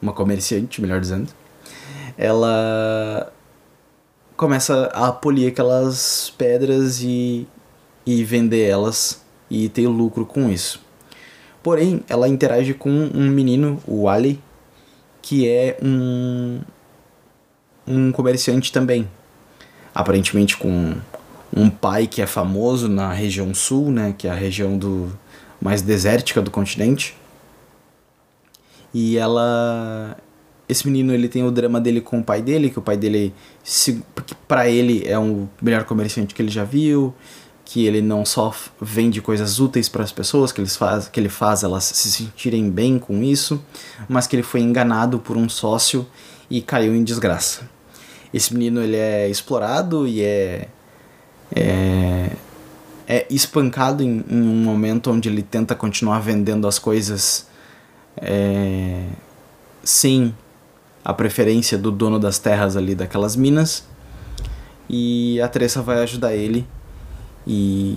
uma 0.00 0.12
comerciante, 0.12 0.80
melhor 0.80 1.00
dizendo, 1.00 1.28
ela 2.16 3.32
começa 4.36 4.86
a 4.94 5.12
polir 5.12 5.48
aquelas 5.48 6.32
pedras 6.36 7.02
e, 7.02 7.46
e 8.06 8.24
vender 8.24 8.66
elas 8.66 9.22
e 9.50 9.68
ter 9.68 9.86
lucro 9.86 10.24
com 10.24 10.50
isso. 10.50 10.80
Porém, 11.62 12.02
ela 12.08 12.28
interage 12.28 12.72
com 12.72 12.90
um 12.90 13.28
menino, 13.28 13.82
o 13.86 14.08
Ali, 14.08 14.40
que 15.20 15.46
é 15.46 15.76
um, 15.82 16.60
um 17.86 18.12
comerciante 18.12 18.72
também. 18.72 19.06
Aparentemente 19.94 20.56
com 20.56 20.94
um 21.54 21.68
pai 21.68 22.06
que 22.06 22.22
é 22.22 22.26
famoso 22.26 22.88
na 22.88 23.12
região 23.12 23.52
sul, 23.52 23.90
né, 23.90 24.14
que 24.16 24.26
é 24.26 24.30
a 24.30 24.34
região 24.34 24.78
do 24.78 25.12
mais 25.60 25.82
desértica 25.82 26.40
do 26.40 26.50
continente. 26.50 27.14
E 28.92 29.16
ela 29.16 30.16
esse 30.70 30.86
menino 30.86 31.12
ele 31.12 31.28
tem 31.28 31.44
o 31.44 31.50
drama 31.50 31.80
dele 31.80 32.00
com 32.00 32.20
o 32.20 32.24
pai 32.24 32.40
dele, 32.40 32.70
que 32.70 32.78
o 32.78 32.82
pai 32.82 32.96
dele 32.96 33.34
para 34.46 34.68
ele 34.68 35.02
é 35.04 35.18
o 35.18 35.48
melhor 35.60 35.84
comerciante 35.84 36.32
que 36.32 36.40
ele 36.40 36.50
já 36.50 36.62
viu, 36.62 37.12
que 37.64 37.86
ele 37.86 38.00
não 38.00 38.24
só 38.24 38.54
vende 38.80 39.20
coisas 39.20 39.58
úteis 39.58 39.88
para 39.88 40.04
as 40.04 40.12
pessoas, 40.12 40.52
que 40.52 40.60
ele 40.60 40.68
faz, 40.68 41.08
que 41.08 41.18
ele 41.18 41.28
faz 41.28 41.64
elas 41.64 41.84
se 41.84 42.10
sentirem 42.12 42.70
bem 42.70 43.00
com 43.00 43.20
isso, 43.22 43.60
mas 44.08 44.28
que 44.28 44.36
ele 44.36 44.44
foi 44.44 44.60
enganado 44.60 45.18
por 45.18 45.36
um 45.36 45.48
sócio 45.48 46.06
e 46.48 46.62
caiu 46.62 46.94
em 46.94 47.02
desgraça. 47.02 47.68
Esse 48.32 48.54
menino 48.54 48.80
ele 48.80 48.96
é 48.96 49.28
explorado 49.28 50.06
e 50.06 50.22
é 50.22 50.68
é, 51.54 52.30
é 53.08 53.26
espancado 53.28 54.04
em, 54.04 54.24
em 54.30 54.40
um 54.40 54.62
momento 54.62 55.10
onde 55.10 55.28
ele 55.28 55.42
tenta 55.42 55.74
continuar 55.74 56.20
vendendo 56.20 56.68
as 56.68 56.78
coisas 56.78 57.49
é, 58.16 59.06
sem 59.82 60.34
a 61.04 61.12
preferência 61.12 61.78
do 61.78 61.90
dono 61.90 62.18
das 62.18 62.38
terras 62.38 62.76
ali 62.76 62.94
daquelas 62.94 63.36
minas. 63.36 63.86
E 64.88 65.40
a 65.40 65.48
Tressa 65.48 65.82
vai 65.82 66.02
ajudar 66.02 66.34
ele. 66.34 66.66
E 67.46 67.96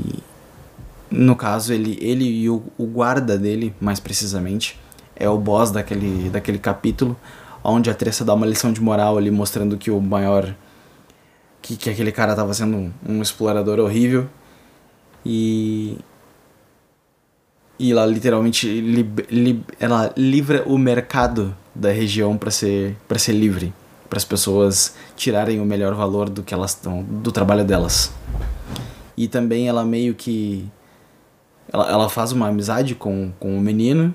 no 1.09 1.35
caso, 1.35 1.73
ele, 1.73 1.97
ele 2.01 2.25
e 2.25 2.49
o, 2.49 2.63
o 2.77 2.85
guarda 2.85 3.37
dele, 3.37 3.73
mais 3.79 3.99
precisamente, 3.99 4.79
é 5.15 5.29
o 5.29 5.37
boss 5.37 5.71
daquele, 5.71 6.29
daquele 6.29 6.57
capítulo, 6.57 7.17
onde 7.63 7.89
a 7.89 7.93
Tressa 7.93 8.25
dá 8.25 8.33
uma 8.33 8.45
lição 8.45 8.71
de 8.71 8.81
moral 8.81 9.17
ali, 9.17 9.29
mostrando 9.29 9.77
que 9.77 9.91
o 9.91 9.99
maior. 9.99 10.55
que, 11.61 11.75
que 11.75 11.89
aquele 11.89 12.11
cara 12.11 12.33
estava 12.33 12.53
sendo 12.53 12.77
um, 12.77 12.91
um 13.07 13.21
explorador 13.21 13.79
horrível. 13.79 14.27
E 15.25 15.97
e 17.83 17.91
ela 17.91 18.05
literalmente 18.05 18.65
li, 18.65 19.05
li, 19.29 19.61
ela 19.77 20.13
livra 20.15 20.63
o 20.65 20.77
mercado 20.77 21.53
da 21.75 21.91
região 21.91 22.37
para 22.37 22.49
ser 22.49 22.95
para 23.09 23.19
ser 23.19 23.33
livre, 23.33 23.73
para 24.09 24.15
as 24.15 24.23
pessoas 24.23 24.95
tirarem 25.17 25.59
o 25.59 25.65
melhor 25.65 25.93
valor 25.93 26.29
do 26.29 26.41
que 26.41 26.53
elas 26.53 26.71
estão 26.71 27.03
do 27.03 27.29
trabalho 27.29 27.65
delas. 27.65 28.13
E 29.17 29.27
também 29.27 29.67
ela 29.67 29.83
meio 29.83 30.15
que 30.15 30.65
ela, 31.73 31.91
ela 31.91 32.09
faz 32.09 32.31
uma 32.31 32.47
amizade 32.47 32.95
com, 32.95 33.33
com 33.37 33.57
o 33.57 33.59
menino 33.59 34.13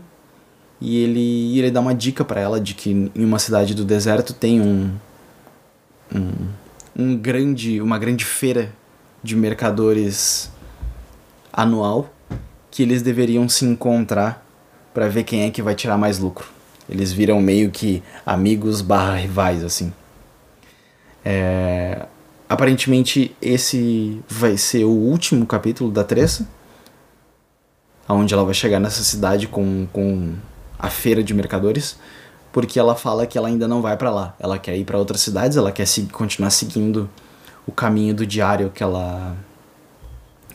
e 0.80 0.96
ele 1.04 1.58
ele 1.58 1.70
dá 1.70 1.80
uma 1.80 1.94
dica 1.94 2.24
para 2.24 2.40
ela 2.40 2.58
de 2.58 2.72
que 2.72 2.90
em 2.90 3.22
uma 3.22 3.38
cidade 3.38 3.74
do 3.74 3.84
deserto 3.84 4.32
tem 4.32 4.62
um, 4.62 4.90
um 6.14 6.30
um 6.96 7.16
grande 7.18 7.82
uma 7.82 7.98
grande 7.98 8.24
feira 8.24 8.72
de 9.22 9.36
mercadores 9.36 10.50
anual 11.52 12.08
que 12.78 12.84
eles 12.84 13.02
deveriam 13.02 13.48
se 13.48 13.64
encontrar 13.64 14.46
para 14.94 15.08
ver 15.08 15.24
quem 15.24 15.42
é 15.42 15.50
que 15.50 15.60
vai 15.60 15.74
tirar 15.74 15.98
mais 15.98 16.20
lucro. 16.20 16.46
Eles 16.88 17.12
viram 17.12 17.40
meio 17.40 17.72
que 17.72 18.04
amigos 18.24 18.82
barra 18.82 19.16
rivais, 19.16 19.64
assim. 19.64 19.92
É... 21.24 22.06
Aparentemente 22.48 23.34
esse 23.42 24.22
vai 24.28 24.56
ser 24.56 24.84
o 24.84 24.90
último 24.90 25.44
capítulo 25.44 25.90
da 25.90 26.04
Tressa, 26.04 26.46
onde 28.08 28.32
ela 28.32 28.44
vai 28.44 28.54
chegar 28.54 28.78
nessa 28.78 29.02
cidade 29.02 29.48
com, 29.48 29.88
com 29.92 30.36
a 30.78 30.88
feira 30.88 31.20
de 31.20 31.34
mercadores, 31.34 31.98
porque 32.52 32.78
ela 32.78 32.94
fala 32.94 33.26
que 33.26 33.36
ela 33.36 33.48
ainda 33.48 33.66
não 33.66 33.82
vai 33.82 33.96
para 33.96 34.12
lá. 34.12 34.36
Ela 34.38 34.56
quer 34.56 34.76
ir 34.76 34.84
para 34.84 34.96
outras 34.96 35.20
cidades, 35.20 35.56
ela 35.56 35.72
quer 35.72 35.84
seguir, 35.84 36.12
continuar 36.12 36.50
seguindo 36.50 37.10
o 37.66 37.72
caminho 37.72 38.14
do 38.14 38.24
diário 38.24 38.70
que 38.70 38.84
ela 38.84 39.36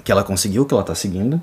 que 0.05 0.09
ela 0.09 0.24
conseguiu, 0.24 0.65
que 0.65 0.74
ela 0.74 0.84
tá 0.84 0.95
seguindo. 0.95 1.41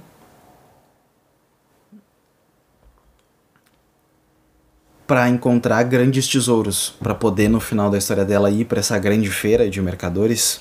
Para 5.11 5.29
encontrar 5.29 5.83
grandes 5.83 6.29
tesouros, 6.29 6.95
para 7.01 7.17
poder 7.17 7.49
no 7.49 7.59
final 7.59 7.91
da 7.91 7.99
história 7.99 8.25
dela 8.25 8.49
ir 8.49 8.65
para 8.65 8.79
essa 8.79 8.97
grande 8.97 9.29
feira 9.29 9.69
de 9.69 9.83
mercadores 9.83 10.61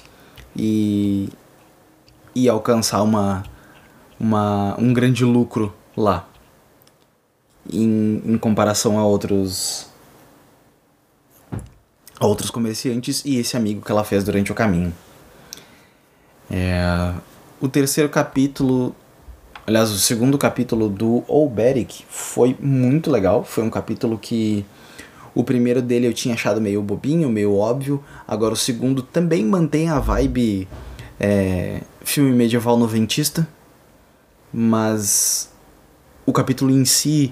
e 0.55 1.29
e 2.33 2.49
alcançar 2.49 3.03
uma, 3.03 3.43
uma 4.19 4.75
um 4.79 4.91
grande 4.91 5.23
lucro 5.23 5.71
lá. 5.95 6.27
em, 7.71 8.23
em 8.25 8.37
comparação 8.39 8.97
a 8.97 9.05
outros 9.05 9.85
a 12.19 12.25
outros 12.25 12.49
comerciantes 12.49 13.23
e 13.23 13.37
esse 13.37 13.55
amigo 13.55 13.85
que 13.85 13.91
ela 13.91 14.03
fez 14.03 14.23
durante 14.23 14.51
o 14.51 14.55
caminho. 14.55 14.91
É, 16.49 17.13
o 17.61 17.67
terceiro 17.67 18.09
capítulo, 18.09 18.95
aliás, 19.69 19.91
o 19.91 19.99
segundo 19.99 20.35
capítulo 20.35 20.89
do 20.89 21.23
Olberic 21.27 22.03
foi 22.09 22.57
muito 22.59 23.11
legal. 23.11 23.43
Foi 23.43 23.63
um 23.63 23.69
capítulo 23.69 24.17
que 24.17 24.65
o 25.35 25.43
primeiro 25.43 25.79
dele 25.79 26.07
eu 26.07 26.13
tinha 26.13 26.33
achado 26.33 26.59
meio 26.59 26.81
bobinho, 26.81 27.29
meio 27.29 27.55
óbvio. 27.55 28.03
Agora 28.27 28.55
o 28.55 28.57
segundo 28.57 29.03
também 29.03 29.45
mantém 29.45 29.87
a 29.87 29.99
vibe 29.99 30.67
é, 31.19 31.81
filme 32.01 32.31
medieval 32.31 32.77
noventista, 32.77 33.47
mas 34.51 35.51
o 36.25 36.33
capítulo 36.33 36.71
em 36.71 36.83
si, 36.83 37.31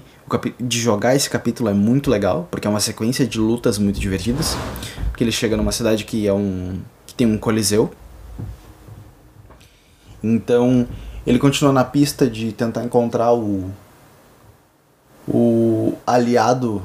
de 0.60 0.78
jogar 0.78 1.16
esse 1.16 1.28
capítulo 1.28 1.68
é 1.68 1.74
muito 1.74 2.08
legal, 2.08 2.46
porque 2.52 2.68
é 2.68 2.70
uma 2.70 2.80
sequência 2.80 3.26
de 3.26 3.40
lutas 3.40 3.78
muito 3.78 3.98
divertidas. 3.98 4.56
Porque 5.10 5.24
ele 5.24 5.32
chega 5.32 5.56
numa 5.56 5.72
cidade 5.72 6.04
que 6.04 6.28
é 6.28 6.32
um 6.32 6.78
que 7.04 7.14
tem 7.14 7.26
um 7.26 7.36
coliseu. 7.36 7.90
Então, 10.22 10.86
ele 11.28 11.38
continua 11.38 11.72
na 11.72 11.84
pista 11.84 12.28
de 12.28 12.52
tentar 12.52 12.84
encontrar 12.84 13.34
o 13.34 13.70
o 15.30 15.92
aliado 16.06 16.82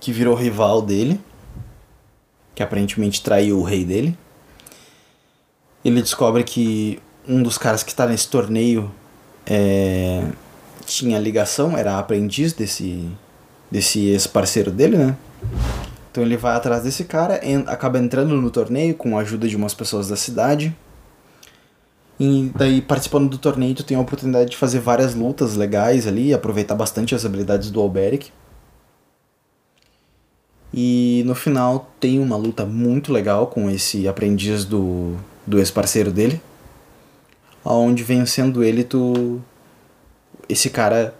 que 0.00 0.12
virou 0.12 0.34
rival 0.34 0.82
dele, 0.82 1.20
que 2.52 2.62
aparentemente 2.64 3.22
traiu 3.22 3.60
o 3.60 3.62
rei 3.62 3.84
dele. 3.84 4.18
Ele 5.84 6.02
descobre 6.02 6.42
que 6.42 7.00
um 7.28 7.40
dos 7.40 7.56
caras 7.56 7.84
que 7.84 7.90
está 7.90 8.04
nesse 8.06 8.28
torneio 8.28 8.90
é, 9.46 10.24
tinha 10.84 11.18
ligação, 11.20 11.78
era 11.78 11.96
aprendiz 11.96 12.52
desse, 12.52 13.08
desse 13.70 14.06
ex-parceiro 14.06 14.72
dele, 14.72 14.96
né? 14.96 15.16
Então 16.10 16.24
ele 16.24 16.36
vai 16.36 16.56
atrás 16.56 16.82
desse 16.82 17.04
cara, 17.04 17.38
en 17.46 17.64
acaba 17.68 17.98
entrando 17.98 18.34
no 18.34 18.50
torneio 18.50 18.96
com 18.96 19.16
a 19.16 19.20
ajuda 19.20 19.46
de 19.46 19.54
umas 19.54 19.74
pessoas 19.74 20.08
da 20.08 20.16
cidade. 20.16 20.74
E 22.18 22.50
daí, 22.54 22.80
participando 22.80 23.28
do 23.28 23.36
torneio, 23.36 23.74
tu 23.74 23.84
tem 23.84 23.96
a 23.96 24.00
oportunidade 24.00 24.50
de 24.50 24.56
fazer 24.56 24.80
várias 24.80 25.14
lutas 25.14 25.54
legais 25.54 26.06
ali, 26.06 26.32
aproveitar 26.32 26.74
bastante 26.74 27.14
as 27.14 27.26
habilidades 27.26 27.70
do 27.70 27.80
Alberic. 27.80 28.30
E 30.72 31.22
no 31.26 31.34
final 31.34 31.90
tem 32.00 32.18
uma 32.18 32.36
luta 32.36 32.64
muito 32.64 33.12
legal 33.12 33.46
com 33.46 33.70
esse 33.70 34.08
aprendiz 34.08 34.64
do, 34.64 35.16
do 35.46 35.58
ex-parceiro 35.58 36.10
dele. 36.10 36.40
Onde 37.64 38.02
vencendo 38.02 38.64
ele, 38.64 38.82
tu 38.82 39.40
esse 40.48 40.70
cara 40.70 41.14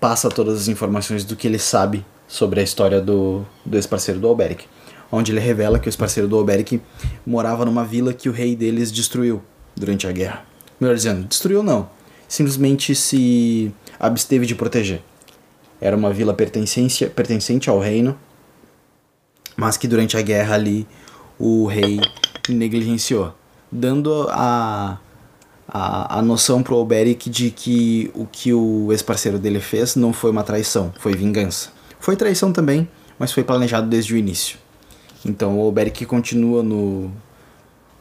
passa 0.00 0.28
todas 0.28 0.60
as 0.60 0.68
informações 0.68 1.24
do 1.24 1.36
que 1.36 1.46
ele 1.46 1.58
sabe 1.58 2.04
sobre 2.28 2.60
a 2.60 2.62
história 2.62 3.00
do, 3.00 3.44
do 3.64 3.76
ex-parceiro 3.76 4.20
do 4.20 4.28
Alberic. 4.28 4.64
Onde 5.10 5.32
ele 5.32 5.40
revela 5.40 5.78
que 5.78 5.88
o 5.88 5.90
ex-parceiro 5.90 6.28
do 6.28 6.36
Alberic 6.36 6.80
morava 7.26 7.64
numa 7.64 7.84
vila 7.84 8.12
que 8.12 8.28
o 8.28 8.32
rei 8.32 8.56
deles 8.56 8.90
destruiu 8.90 9.42
durante 9.76 10.06
a 10.06 10.12
guerra. 10.12 10.44
Melhor 10.80 10.94
dizendo, 10.94 11.26
destruiu 11.26 11.62
não. 11.62 11.88
Simplesmente 12.28 12.94
se 12.94 13.72
absteve 13.98 14.46
de 14.46 14.54
proteger. 14.54 15.02
Era 15.80 15.96
uma 15.96 16.12
vila 16.12 16.34
pertencente, 16.34 17.06
pertencente 17.06 17.68
ao 17.68 17.78
reino, 17.78 18.18
mas 19.56 19.76
que 19.76 19.86
durante 19.86 20.16
a 20.16 20.22
guerra 20.22 20.54
ali 20.54 20.86
o 21.38 21.66
rei 21.66 22.00
negligenciou, 22.48 23.34
dando 23.70 24.26
a 24.30 24.98
a, 25.68 26.18
a 26.18 26.22
noção 26.22 26.62
pro 26.62 26.76
Alberic 26.76 27.28
de 27.28 27.50
que 27.50 28.10
o 28.14 28.26
que 28.26 28.52
o 28.52 28.92
ex-parceiro 28.92 29.38
dele 29.38 29.60
fez 29.60 29.96
não 29.96 30.12
foi 30.12 30.30
uma 30.30 30.42
traição, 30.42 30.92
foi 30.98 31.14
vingança. 31.14 31.70
Foi 31.98 32.16
traição 32.16 32.52
também, 32.52 32.88
mas 33.18 33.32
foi 33.32 33.42
planejado 33.42 33.88
desde 33.88 34.14
o 34.14 34.16
início. 34.16 34.58
Então 35.24 35.58
o 35.58 35.62
Alberic 35.62 36.06
continua 36.06 36.62
no, 36.62 37.10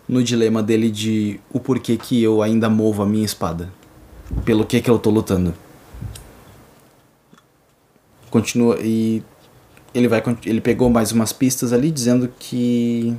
no 0.07 0.23
dilema 0.23 0.61
dele 0.61 0.89
de 0.89 1.39
o 1.51 1.59
porquê 1.59 1.97
que 1.97 2.21
eu 2.21 2.41
ainda 2.41 2.69
movo 2.69 3.01
a 3.01 3.05
minha 3.05 3.25
espada. 3.25 3.71
Pelo 4.43 4.65
que 4.65 4.81
que 4.81 4.89
eu 4.89 4.99
tô 4.99 5.09
lutando. 5.09 5.53
Continua 8.29 8.77
e 8.81 9.23
ele 9.93 10.07
vai 10.07 10.21
ele 10.45 10.61
pegou 10.61 10.89
mais 10.89 11.11
umas 11.11 11.31
pistas 11.31 11.71
ali 11.71 11.89
dizendo 11.89 12.29
que 12.37 13.15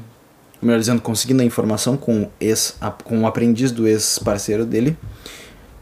melhor 0.61 0.79
dizendo, 0.79 1.01
conseguindo 1.01 1.43
a 1.43 1.45
informação 1.45 1.97
com, 1.97 2.29
ex, 2.41 2.77
com 3.05 3.21
o 3.21 3.27
aprendiz 3.27 3.71
do 3.71 3.87
ex-parceiro 3.87 4.65
dele, 4.65 4.97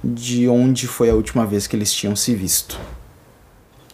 de 0.02 0.48
onde 0.48 0.86
foi 0.86 1.11
a 1.11 1.14
última 1.14 1.46
vez 1.46 1.66
que 1.66 1.76
eles 1.76 1.92
tinham 1.92 2.14
se 2.14 2.34
visto. 2.34 2.78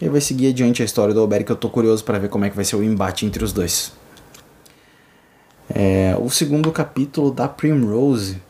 E 0.01 0.09
vai 0.09 0.19
seguir 0.19 0.47
adiante 0.47 0.81
a 0.81 0.85
história 0.85 1.13
do 1.13 1.19
Alberic, 1.19 1.45
que 1.45 1.51
eu 1.51 1.55
tô 1.55 1.69
curioso 1.69 2.03
para 2.03 2.17
ver 2.17 2.29
como 2.29 2.43
é 2.43 2.49
que 2.49 2.55
vai 2.55 2.65
ser 2.65 2.75
o 2.75 2.83
embate 2.83 3.25
entre 3.25 3.43
os 3.43 3.53
dois. 3.53 3.93
É, 5.73 6.15
o 6.19 6.29
segundo 6.29 6.71
capítulo 6.71 7.31
da 7.31 7.47
Primrose, 7.47 8.41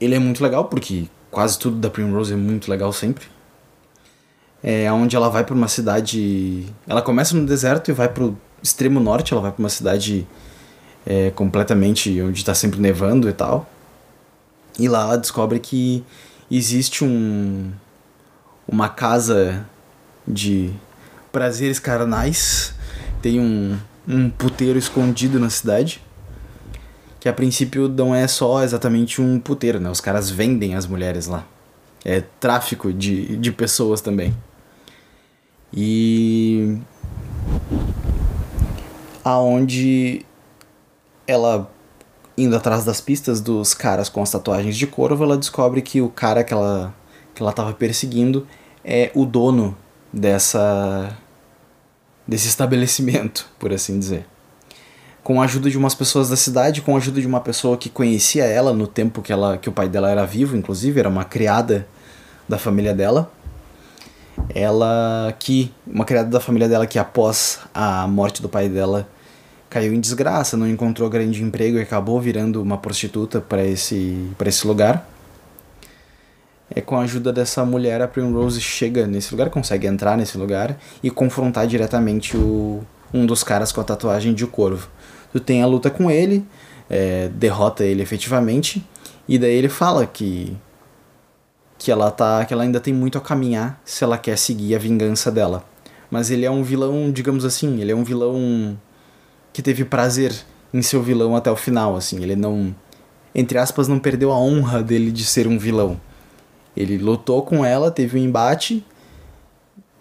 ele 0.00 0.14
é 0.14 0.18
muito 0.18 0.42
legal, 0.42 0.66
porque 0.66 1.06
quase 1.30 1.58
tudo 1.58 1.76
da 1.76 1.90
Primrose 1.90 2.32
é 2.32 2.36
muito 2.36 2.70
legal 2.70 2.92
sempre. 2.92 3.26
É 4.62 4.90
onde 4.92 5.14
ela 5.16 5.28
vai 5.28 5.44
para 5.44 5.54
uma 5.54 5.68
cidade... 5.68 6.66
Ela 6.86 7.02
começa 7.02 7.36
no 7.36 7.46
deserto 7.46 7.90
e 7.90 7.94
vai 7.94 8.08
pro 8.08 8.36
extremo 8.62 8.98
norte, 9.00 9.32
ela 9.32 9.42
vai 9.42 9.52
para 9.52 9.62
uma 9.62 9.68
cidade 9.68 10.26
é, 11.04 11.30
completamente 11.30 12.20
onde 12.20 12.38
está 12.38 12.54
sempre 12.54 12.80
nevando 12.80 13.28
e 13.28 13.32
tal. 13.32 13.68
E 14.78 14.88
lá 14.88 15.02
ela 15.02 15.16
descobre 15.16 15.58
que 15.58 16.04
existe 16.50 17.04
um 17.04 17.70
uma 18.68 18.88
casa 18.88 19.64
de 20.26 20.72
prazeres 21.30 21.78
carnais, 21.78 22.74
tem 23.22 23.38
um, 23.38 23.78
um 24.08 24.28
puteiro 24.28 24.78
escondido 24.78 25.38
na 25.38 25.50
cidade, 25.50 26.02
que 27.26 27.30
a 27.30 27.32
princípio 27.32 27.88
não 27.88 28.14
é 28.14 28.28
só 28.28 28.62
exatamente 28.62 29.20
um 29.20 29.40
puteiro, 29.40 29.80
né? 29.80 29.90
Os 29.90 30.00
caras 30.00 30.30
vendem 30.30 30.76
as 30.76 30.86
mulheres 30.86 31.26
lá. 31.26 31.44
É 32.04 32.20
tráfico 32.38 32.92
de, 32.92 33.36
de 33.36 33.50
pessoas 33.50 34.00
também. 34.00 34.32
E 35.74 36.78
aonde 39.24 40.24
ela 41.26 41.68
indo 42.38 42.54
atrás 42.54 42.84
das 42.84 43.00
pistas 43.00 43.40
dos 43.40 43.74
caras 43.74 44.08
com 44.08 44.22
as 44.22 44.30
tatuagens 44.30 44.76
de 44.76 44.86
corvo, 44.86 45.24
ela 45.24 45.36
descobre 45.36 45.82
que 45.82 46.00
o 46.00 46.08
cara 46.08 46.44
que 46.44 46.54
ela 46.54 46.94
que 47.34 47.42
ela 47.42 47.50
estava 47.50 47.72
perseguindo 47.72 48.46
é 48.84 49.10
o 49.16 49.26
dono 49.26 49.76
dessa 50.12 51.18
desse 52.24 52.46
estabelecimento, 52.46 53.50
por 53.58 53.72
assim 53.72 53.98
dizer. 53.98 54.28
Com 55.26 55.42
a 55.42 55.44
ajuda 55.44 55.68
de 55.68 55.76
umas 55.76 55.92
pessoas 55.92 56.28
da 56.28 56.36
cidade, 56.36 56.82
com 56.82 56.94
a 56.94 56.98
ajuda 56.98 57.20
de 57.20 57.26
uma 57.26 57.40
pessoa 57.40 57.76
que 57.76 57.90
conhecia 57.90 58.44
ela 58.44 58.72
no 58.72 58.86
tempo 58.86 59.20
que 59.20 59.32
ela 59.32 59.58
que 59.58 59.68
o 59.68 59.72
pai 59.72 59.88
dela 59.88 60.08
era 60.08 60.24
vivo, 60.24 60.56
inclusive 60.56 61.00
era 61.00 61.08
uma 61.08 61.24
criada 61.24 61.84
da 62.48 62.56
família 62.56 62.94
dela. 62.94 63.28
Ela 64.54 65.34
que 65.36 65.74
uma 65.84 66.04
criada 66.04 66.30
da 66.30 66.38
família 66.38 66.68
dela 66.68 66.86
que 66.86 66.96
após 66.96 67.58
a 67.74 68.06
morte 68.06 68.40
do 68.40 68.48
pai 68.48 68.68
dela 68.68 69.08
caiu 69.68 69.92
em 69.92 69.98
desgraça, 69.98 70.56
não 70.56 70.68
encontrou 70.68 71.10
grande 71.10 71.42
emprego 71.42 71.76
e 71.76 71.82
acabou 71.82 72.20
virando 72.20 72.62
uma 72.62 72.78
prostituta 72.78 73.40
para 73.40 73.64
esse, 73.64 74.30
esse 74.44 74.64
lugar. 74.64 75.10
É 76.72 76.80
com 76.80 76.96
a 76.96 77.00
ajuda 77.00 77.32
dessa 77.32 77.64
mulher 77.64 78.00
a 78.00 78.06
Primrose 78.06 78.60
chega 78.60 79.08
nesse 79.08 79.32
lugar, 79.32 79.50
consegue 79.50 79.88
entrar 79.88 80.16
nesse 80.16 80.38
lugar 80.38 80.78
e 81.02 81.10
confrontar 81.10 81.66
diretamente 81.66 82.36
o, 82.36 82.84
um 83.12 83.26
dos 83.26 83.42
caras 83.42 83.72
com 83.72 83.80
a 83.80 83.84
tatuagem 83.84 84.32
de 84.32 84.46
corvo. 84.46 84.88
Tu 85.32 85.40
tem 85.40 85.62
a 85.62 85.66
luta 85.66 85.90
com 85.90 86.10
ele, 86.10 86.44
é, 86.88 87.28
derrota 87.28 87.84
ele 87.84 88.02
efetivamente 88.02 88.84
e 89.28 89.38
daí 89.38 89.54
ele 89.54 89.68
fala 89.68 90.06
que 90.06 90.56
que 91.78 91.90
ela 91.90 92.10
tá 92.10 92.44
que 92.44 92.54
ela 92.54 92.62
ainda 92.62 92.80
tem 92.80 92.94
muito 92.94 93.18
a 93.18 93.20
caminhar 93.20 93.80
se 93.84 94.02
ela 94.02 94.16
quer 94.16 94.38
seguir 94.38 94.74
a 94.74 94.78
vingança 94.78 95.30
dela. 95.30 95.64
Mas 96.10 96.30
ele 96.30 96.44
é 96.46 96.50
um 96.50 96.62
vilão, 96.62 97.10
digamos 97.10 97.44
assim, 97.44 97.80
ele 97.80 97.92
é 97.92 97.96
um 97.96 98.04
vilão 98.04 98.78
que 99.52 99.60
teve 99.60 99.84
prazer 99.84 100.32
em 100.72 100.82
ser 100.82 100.96
o 100.96 101.02
vilão 101.02 101.34
até 101.34 101.50
o 101.50 101.56
final, 101.56 101.96
assim. 101.96 102.22
Ele 102.22 102.36
não, 102.36 102.74
entre 103.34 103.58
aspas, 103.58 103.88
não 103.88 103.98
perdeu 103.98 104.32
a 104.32 104.38
honra 104.38 104.82
dele 104.82 105.10
de 105.10 105.24
ser 105.24 105.46
um 105.46 105.58
vilão. 105.58 106.00
Ele 106.76 106.98
lutou 106.98 107.42
com 107.42 107.64
ela, 107.64 107.90
teve 107.90 108.18
um 108.18 108.22
embate, 108.22 108.84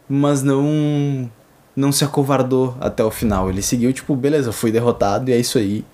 mas 0.08 0.44
não 0.44 1.30
não 1.76 1.92
se 1.92 2.04
acovardou 2.04 2.76
até 2.80 3.04
o 3.04 3.12
final. 3.12 3.50
Ele 3.50 3.62
seguiu 3.62 3.92
tipo, 3.92 4.16
beleza, 4.16 4.52
fui 4.52 4.72
derrotado 4.72 5.30
e 5.30 5.34
é 5.34 5.38
isso 5.38 5.58
aí. 5.58 5.86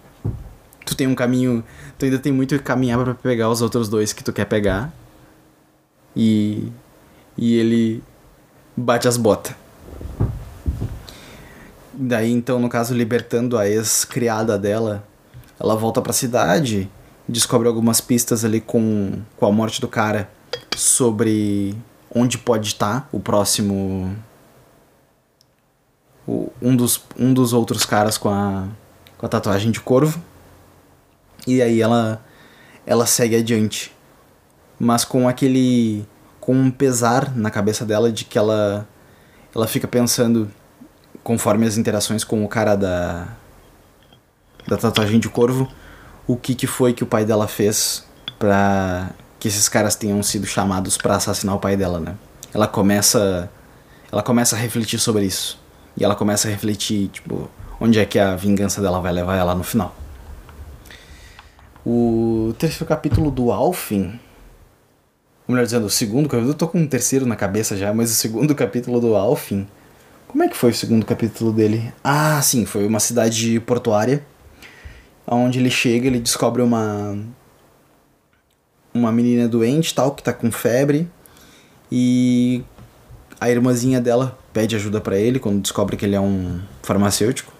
Tu 0.86 0.95
tem 0.95 1.07
um 1.07 1.15
caminho, 1.15 1.63
tu 1.97 2.05
ainda 2.05 2.19
tem 2.19 2.32
muito 2.32 2.57
que 2.57 2.63
caminhar 2.63 3.03
para 3.03 3.13
pegar 3.13 3.49
os 3.49 3.61
outros 3.61 3.88
dois 3.89 4.13
que 4.13 4.23
tu 4.23 4.34
quer 4.34 4.45
pegar. 4.45 4.91
E 6.15 6.71
e 7.38 7.55
ele 7.55 8.03
bate 8.75 9.07
as 9.07 9.17
botas. 9.17 9.55
Daí, 11.93 12.32
então, 12.32 12.59
no 12.59 12.69
caso, 12.69 12.93
libertando 12.93 13.57
a 13.57 13.67
ex-criada 13.67 14.57
dela, 14.57 15.03
ela 15.59 15.75
volta 15.75 16.01
pra 16.01 16.13
cidade, 16.13 16.89
descobre 17.27 17.67
algumas 17.67 18.01
pistas 18.01 18.43
ali 18.43 18.59
com, 18.59 19.21
com 19.38 19.45
a 19.45 19.51
morte 19.51 19.79
do 19.79 19.88
cara 19.88 20.29
sobre 20.75 21.75
onde 22.13 22.38
pode 22.38 22.67
estar 22.67 23.07
o 23.11 23.19
próximo 23.19 24.15
o, 26.28 26.51
um, 26.61 26.76
dos, 26.76 27.03
um 27.17 27.34
dos 27.34 27.53
outros 27.53 27.86
caras 27.86 28.17
com 28.17 28.30
a, 28.30 28.67
com 29.17 29.26
a 29.26 29.30
tatuagem 29.30 29.72
de 29.72 29.80
corvo. 29.80 30.22
E 31.47 31.61
aí 31.61 31.82
ela, 31.82 32.24
ela 32.86 33.05
segue 33.05 33.36
adiante. 33.36 33.95
Mas 34.80 35.05
com 35.05 35.28
aquele. 35.28 36.05
com 36.39 36.53
um 36.53 36.72
pesar 36.72 37.36
na 37.36 37.49
cabeça 37.49 37.86
dela 37.86 38.11
de 38.11 38.26
que 38.26 38.38
ela. 38.38 38.88
Ela 39.53 39.67
fica 39.67 39.88
pensando, 39.88 40.49
conforme 41.24 41.67
as 41.67 41.78
interações 41.78 42.24
com 42.24 42.43
o 42.43 42.47
cara 42.47 42.76
da. 42.76 43.28
da 44.67 44.78
tatuagem 44.78 45.19
de 45.19 45.30
corvo, 45.30 45.67
o 46.26 46.38
que, 46.38 46.55
que 46.55 46.67
foi 46.67 46.93
que 46.93 47.03
o 47.03 47.07
pai 47.07 47.26
dela 47.26 47.47
fez 47.47 48.05
pra 48.39 49.11
que 49.39 49.47
esses 49.47 49.67
caras 49.67 49.95
tenham 49.95 50.22
sido 50.22 50.45
chamados 50.45 50.97
para 50.97 51.15
assassinar 51.15 51.55
o 51.55 51.59
pai 51.59 51.76
dela, 51.76 51.99
né? 51.99 52.15
Ela 52.53 52.67
começa 52.67 53.49
ela 54.11 54.22
começa 54.22 54.55
a 54.55 54.59
refletir 54.59 54.99
sobre 54.99 55.26
isso. 55.26 55.61
E 55.97 56.03
ela 56.03 56.15
começa 56.15 56.47
a 56.47 56.51
refletir, 56.51 57.09
tipo, 57.09 57.49
onde 57.79 57.99
é 57.99 58.05
que 58.05 58.19
a 58.19 58.35
vingança 58.35 58.81
dela 58.81 58.99
vai 58.99 59.11
levar 59.11 59.35
ela 59.35 59.55
no 59.55 59.63
final. 59.63 59.95
O 61.85 62.53
terceiro 62.59 62.85
capítulo 62.85 63.31
do 63.31 63.51
Alfin, 63.51 64.19
ou 65.47 65.55
melhor 65.55 65.65
dizendo, 65.65 65.85
o 65.85 65.89
segundo 65.89 66.29
capítulo, 66.29 66.51
eu 66.51 66.57
tô 66.57 66.67
com 66.67 66.77
um 66.77 66.87
terceiro 66.87 67.25
na 67.25 67.35
cabeça 67.35 67.75
já, 67.75 67.93
mas 67.93 68.11
o 68.11 68.15
segundo 68.15 68.53
capítulo 68.55 68.99
do 68.99 69.15
Alfin, 69.15 69.67
como 70.27 70.43
é 70.43 70.47
que 70.47 70.55
foi 70.55 70.71
o 70.71 70.75
segundo 70.75 71.05
capítulo 71.05 71.51
dele? 71.51 71.91
Ah, 72.03 72.41
sim, 72.41 72.65
foi 72.65 72.85
uma 72.85 72.99
cidade 72.99 73.59
portuária, 73.59 74.23
onde 75.27 75.59
ele 75.59 75.71
chega, 75.71 76.07
ele 76.07 76.19
descobre 76.19 76.61
uma 76.61 77.17
uma 78.93 79.11
menina 79.11 79.47
doente, 79.47 79.95
tal, 79.95 80.13
que 80.13 80.21
tá 80.21 80.33
com 80.33 80.51
febre, 80.51 81.09
e 81.91 82.63
a 83.41 83.49
irmãzinha 83.49 83.99
dela 83.99 84.37
pede 84.53 84.75
ajuda 84.75 85.01
para 85.01 85.17
ele 85.17 85.39
quando 85.39 85.59
descobre 85.59 85.97
que 85.97 86.05
ele 86.05 86.15
é 86.15 86.21
um 86.21 86.61
farmacêutico. 86.83 87.51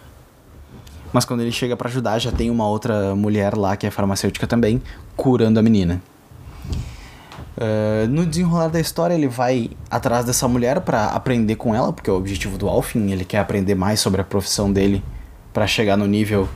Mas 1.12 1.26
quando 1.26 1.42
ele 1.42 1.52
chega 1.52 1.76
para 1.76 1.90
ajudar, 1.90 2.20
já 2.20 2.32
tem 2.32 2.52
uma 2.52 2.68
outra 2.68 3.16
mulher 3.16 3.58
lá 3.58 3.76
que 3.76 3.88
é 3.88 3.90
farmacêutica 3.90 4.46
também, 4.46 4.80
curando 5.18 5.60
a 5.60 5.64
menina. 5.64 6.00
Uh, 7.58 8.08
no 8.08 8.28
desenrolar 8.28 8.68
da 8.68 8.80
história, 8.80 9.16
ele 9.16 9.28
vai 9.28 9.72
atrás 9.90 10.24
dessa 10.24 10.48
mulher 10.48 10.82
para 10.82 11.08
aprender 11.08 11.56
com 11.56 11.74
ela, 11.74 11.92
porque 11.92 12.12
é 12.12 12.14
o 12.14 12.16
objetivo 12.16 12.60
do 12.60 12.70
Alfin, 12.70 13.10
ele 13.10 13.26
quer 13.26 13.40
aprender 13.40 13.74
mais 13.74 14.00
sobre 14.00 14.22
a 14.22 14.24
profissão 14.24 14.72
dele 14.72 15.04
para 15.52 15.66
chegar 15.66 15.98
no 15.98 16.06
nível 16.06 16.48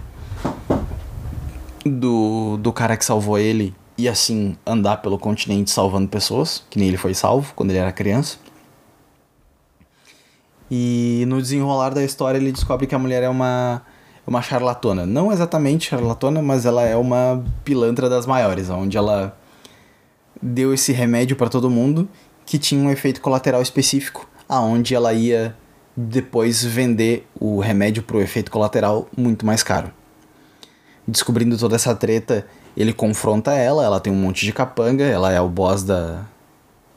do, 1.83 2.57
do 2.57 2.71
cara 2.71 2.95
que 2.95 3.03
salvou 3.03 3.39
ele 3.39 3.73
e 3.97 4.07
assim 4.07 4.55
andar 4.65 4.97
pelo 4.97 5.17
continente 5.17 5.71
salvando 5.71 6.07
pessoas, 6.07 6.63
que 6.69 6.77
nem 6.77 6.89
ele 6.89 6.97
foi 6.97 7.15
salvo 7.15 7.53
quando 7.55 7.71
ele 7.71 7.79
era 7.79 7.91
criança. 7.91 8.44
E 10.69 11.25
no 11.27 11.41
desenrolar 11.41 11.93
da 11.93 12.03
história 12.03 12.37
ele 12.37 12.51
descobre 12.51 12.87
que 12.87 12.95
a 12.95 12.99
mulher 12.99 13.23
é 13.23 13.29
uma, 13.29 13.81
uma 14.25 14.41
charlatona. 14.41 15.05
Não 15.05 15.31
exatamente 15.31 15.89
charlatona, 15.89 16.41
mas 16.41 16.65
ela 16.65 16.83
é 16.83 16.95
uma 16.95 17.43
pilantra 17.63 18.09
das 18.09 18.25
maiores, 18.25 18.69
onde 18.69 18.97
ela 18.97 19.37
deu 20.41 20.73
esse 20.73 20.91
remédio 20.91 21.35
para 21.35 21.49
todo 21.49 21.69
mundo 21.69 22.07
que 22.45 22.57
tinha 22.57 22.81
um 22.81 22.91
efeito 22.91 23.21
colateral 23.21 23.61
específico, 23.61 24.27
aonde 24.47 24.93
ela 24.93 25.13
ia 25.13 25.55
depois 25.95 26.63
vender 26.63 27.27
o 27.39 27.59
remédio 27.59 28.03
pro 28.03 28.21
efeito 28.21 28.51
colateral 28.51 29.07
muito 29.17 29.45
mais 29.45 29.63
caro. 29.63 29.91
Descobrindo 31.07 31.57
toda 31.57 31.75
essa 31.75 31.95
treta, 31.95 32.45
ele 32.75 32.91
confronta 32.91 33.53
ela, 33.53 33.83
ela 33.83 33.99
tem 33.99 34.11
um 34.11 34.15
monte 34.15 34.45
de 34.45 34.51
capanga, 34.51 35.05
ela 35.05 35.31
é 35.31 35.39
o 35.39 35.47
boss 35.47 35.83
da, 35.83 36.25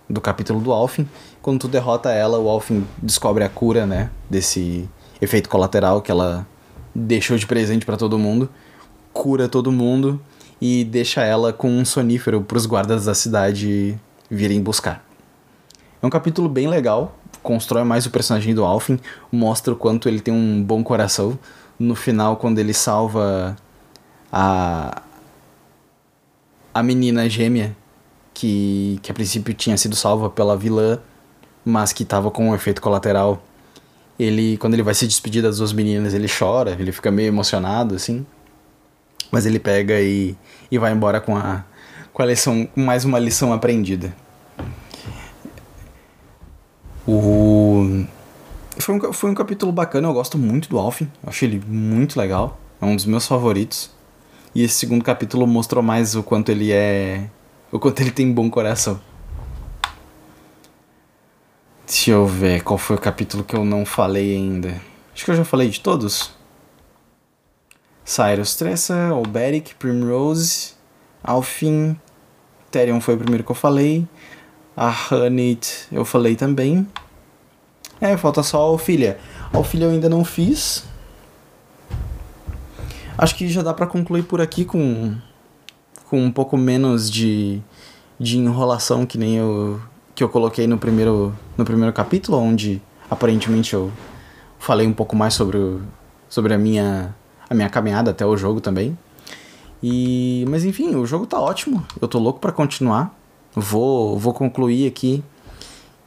do 0.08 0.20
capítulo 0.20 0.60
do 0.60 0.72
Alfin. 0.72 1.08
Quando 1.48 1.60
tu 1.60 1.68
derrota 1.68 2.10
ela, 2.10 2.38
o 2.38 2.46
Alfin 2.46 2.86
descobre 3.02 3.42
a 3.42 3.48
cura, 3.48 3.86
né? 3.86 4.10
Desse 4.28 4.86
efeito 5.18 5.48
colateral 5.48 6.02
que 6.02 6.10
ela 6.10 6.46
deixou 6.94 7.38
de 7.38 7.46
presente 7.46 7.86
para 7.86 7.96
todo 7.96 8.18
mundo. 8.18 8.50
Cura 9.14 9.48
todo 9.48 9.72
mundo 9.72 10.20
e 10.60 10.84
deixa 10.84 11.22
ela 11.22 11.50
com 11.50 11.70
um 11.70 11.86
sonífero 11.86 12.42
para 12.42 12.58
os 12.58 12.66
guardas 12.66 13.06
da 13.06 13.14
cidade 13.14 13.98
virem 14.30 14.62
buscar. 14.62 15.02
É 16.02 16.06
um 16.06 16.10
capítulo 16.10 16.50
bem 16.50 16.68
legal, 16.68 17.16
constrói 17.42 17.82
mais 17.82 18.04
o 18.04 18.10
personagem 18.10 18.54
do 18.54 18.62
Alfin, 18.62 19.00
mostra 19.32 19.72
o 19.72 19.76
quanto 19.76 20.06
ele 20.06 20.20
tem 20.20 20.34
um 20.34 20.62
bom 20.62 20.84
coração. 20.84 21.38
No 21.78 21.94
final, 21.94 22.36
quando 22.36 22.58
ele 22.58 22.74
salva 22.74 23.56
a, 24.30 25.00
a 26.74 26.82
menina 26.82 27.26
gêmea 27.26 27.74
que, 28.34 29.00
que 29.02 29.10
a 29.10 29.14
princípio 29.14 29.54
tinha 29.54 29.78
sido 29.78 29.96
salva 29.96 30.28
pela 30.28 30.54
vilã, 30.54 31.00
mas 31.68 31.92
que 31.92 32.02
estava 32.02 32.30
com 32.30 32.50
um 32.50 32.54
efeito 32.54 32.80
colateral. 32.80 33.42
Ele, 34.18 34.56
quando 34.56 34.74
ele 34.74 34.82
vai 34.82 34.94
se 34.94 35.06
despedir 35.06 35.42
das 35.42 35.58
duas 35.58 35.72
meninas, 35.72 36.14
ele 36.14 36.26
chora, 36.28 36.76
ele 36.78 36.90
fica 36.90 37.10
meio 37.10 37.28
emocionado, 37.28 37.94
assim. 37.94 38.26
Mas 39.30 39.46
ele 39.46 39.58
pega 39.58 40.00
e, 40.00 40.34
e 40.70 40.78
vai 40.78 40.92
embora 40.92 41.20
com 41.20 41.36
a, 41.36 41.64
com 42.12 42.22
a 42.22 42.26
lição, 42.26 42.68
mais 42.74 43.04
uma 43.04 43.18
lição 43.18 43.52
aprendida. 43.52 44.14
O... 47.06 48.04
Foi 48.78 48.94
um, 48.94 49.12
foi 49.12 49.30
um 49.30 49.34
capítulo 49.34 49.70
bacana, 49.70 50.08
eu 50.08 50.12
gosto 50.12 50.38
muito 50.38 50.68
do 50.68 50.78
Alfin, 50.78 51.10
achei 51.26 51.48
ele 51.48 51.62
muito 51.66 52.18
legal, 52.18 52.58
é 52.80 52.84
um 52.84 52.96
dos 52.96 53.04
meus 53.04 53.26
favoritos. 53.26 53.90
E 54.54 54.62
esse 54.62 54.74
segundo 54.74 55.04
capítulo 55.04 55.46
mostrou 55.46 55.82
mais 55.82 56.14
o 56.14 56.22
quanto 56.22 56.50
ele 56.50 56.72
é 56.72 57.28
o 57.70 57.78
quanto 57.78 58.00
ele 58.00 58.10
tem 58.10 58.32
bom 58.32 58.48
coração. 58.50 59.00
Deixa 61.88 62.10
eu 62.10 62.26
ver 62.26 62.62
qual 62.62 62.76
foi 62.76 62.96
o 62.96 63.00
capítulo 63.00 63.42
que 63.42 63.56
eu 63.56 63.64
não 63.64 63.86
falei 63.86 64.36
ainda. 64.36 64.78
Acho 65.14 65.24
que 65.24 65.30
eu 65.30 65.36
já 65.36 65.44
falei 65.44 65.70
de 65.70 65.80
todos. 65.80 66.30
Cyrus 68.04 68.56
Tressa, 68.56 69.08
Alberic, 69.08 69.74
Primrose, 69.76 70.74
Alfin, 71.24 71.98
Therion 72.70 73.00
foi 73.00 73.14
o 73.14 73.18
primeiro 73.18 73.42
que 73.42 73.50
eu 73.50 73.54
falei. 73.54 74.06
A 74.76 74.94
Hanit 75.10 75.88
eu 75.90 76.04
falei 76.04 76.36
também. 76.36 76.86
É, 78.02 78.18
falta 78.18 78.42
só 78.42 78.58
a 78.58 78.64
Alfilha. 78.64 79.18
A 79.50 79.56
Alfilha 79.56 79.86
eu 79.86 79.90
ainda 79.90 80.10
não 80.10 80.26
fiz. 80.26 80.84
Acho 83.16 83.34
que 83.34 83.48
já 83.48 83.62
dá 83.62 83.72
para 83.72 83.86
concluir 83.86 84.24
por 84.24 84.42
aqui 84.42 84.66
com 84.66 85.16
com 86.04 86.22
um 86.22 86.30
pouco 86.30 86.54
menos 86.58 87.10
de, 87.10 87.62
de 88.20 88.36
enrolação 88.36 89.06
que 89.06 89.16
nem 89.16 89.36
eu 89.36 89.80
que 90.18 90.24
eu 90.24 90.28
coloquei 90.28 90.66
no 90.66 90.76
primeiro 90.76 91.32
no 91.56 91.64
primeiro 91.64 91.92
capítulo, 91.92 92.38
onde 92.38 92.82
aparentemente 93.08 93.72
eu 93.72 93.92
falei 94.58 94.84
um 94.84 94.92
pouco 94.92 95.14
mais 95.14 95.32
sobre 95.32 95.56
o, 95.56 95.80
sobre 96.28 96.52
a 96.52 96.58
minha 96.58 97.14
a 97.48 97.54
minha 97.54 97.70
caminhada 97.70 98.10
até 98.10 98.26
o 98.26 98.36
jogo 98.36 98.60
também. 98.60 98.98
E 99.80 100.44
mas 100.48 100.64
enfim, 100.64 100.96
o 100.96 101.06
jogo 101.06 101.24
tá 101.24 101.38
ótimo. 101.40 101.86
Eu 102.02 102.08
tô 102.08 102.18
louco 102.18 102.40
para 102.40 102.50
continuar. 102.50 103.14
Vou 103.54 104.18
vou 104.18 104.34
concluir 104.34 104.88
aqui 104.88 105.22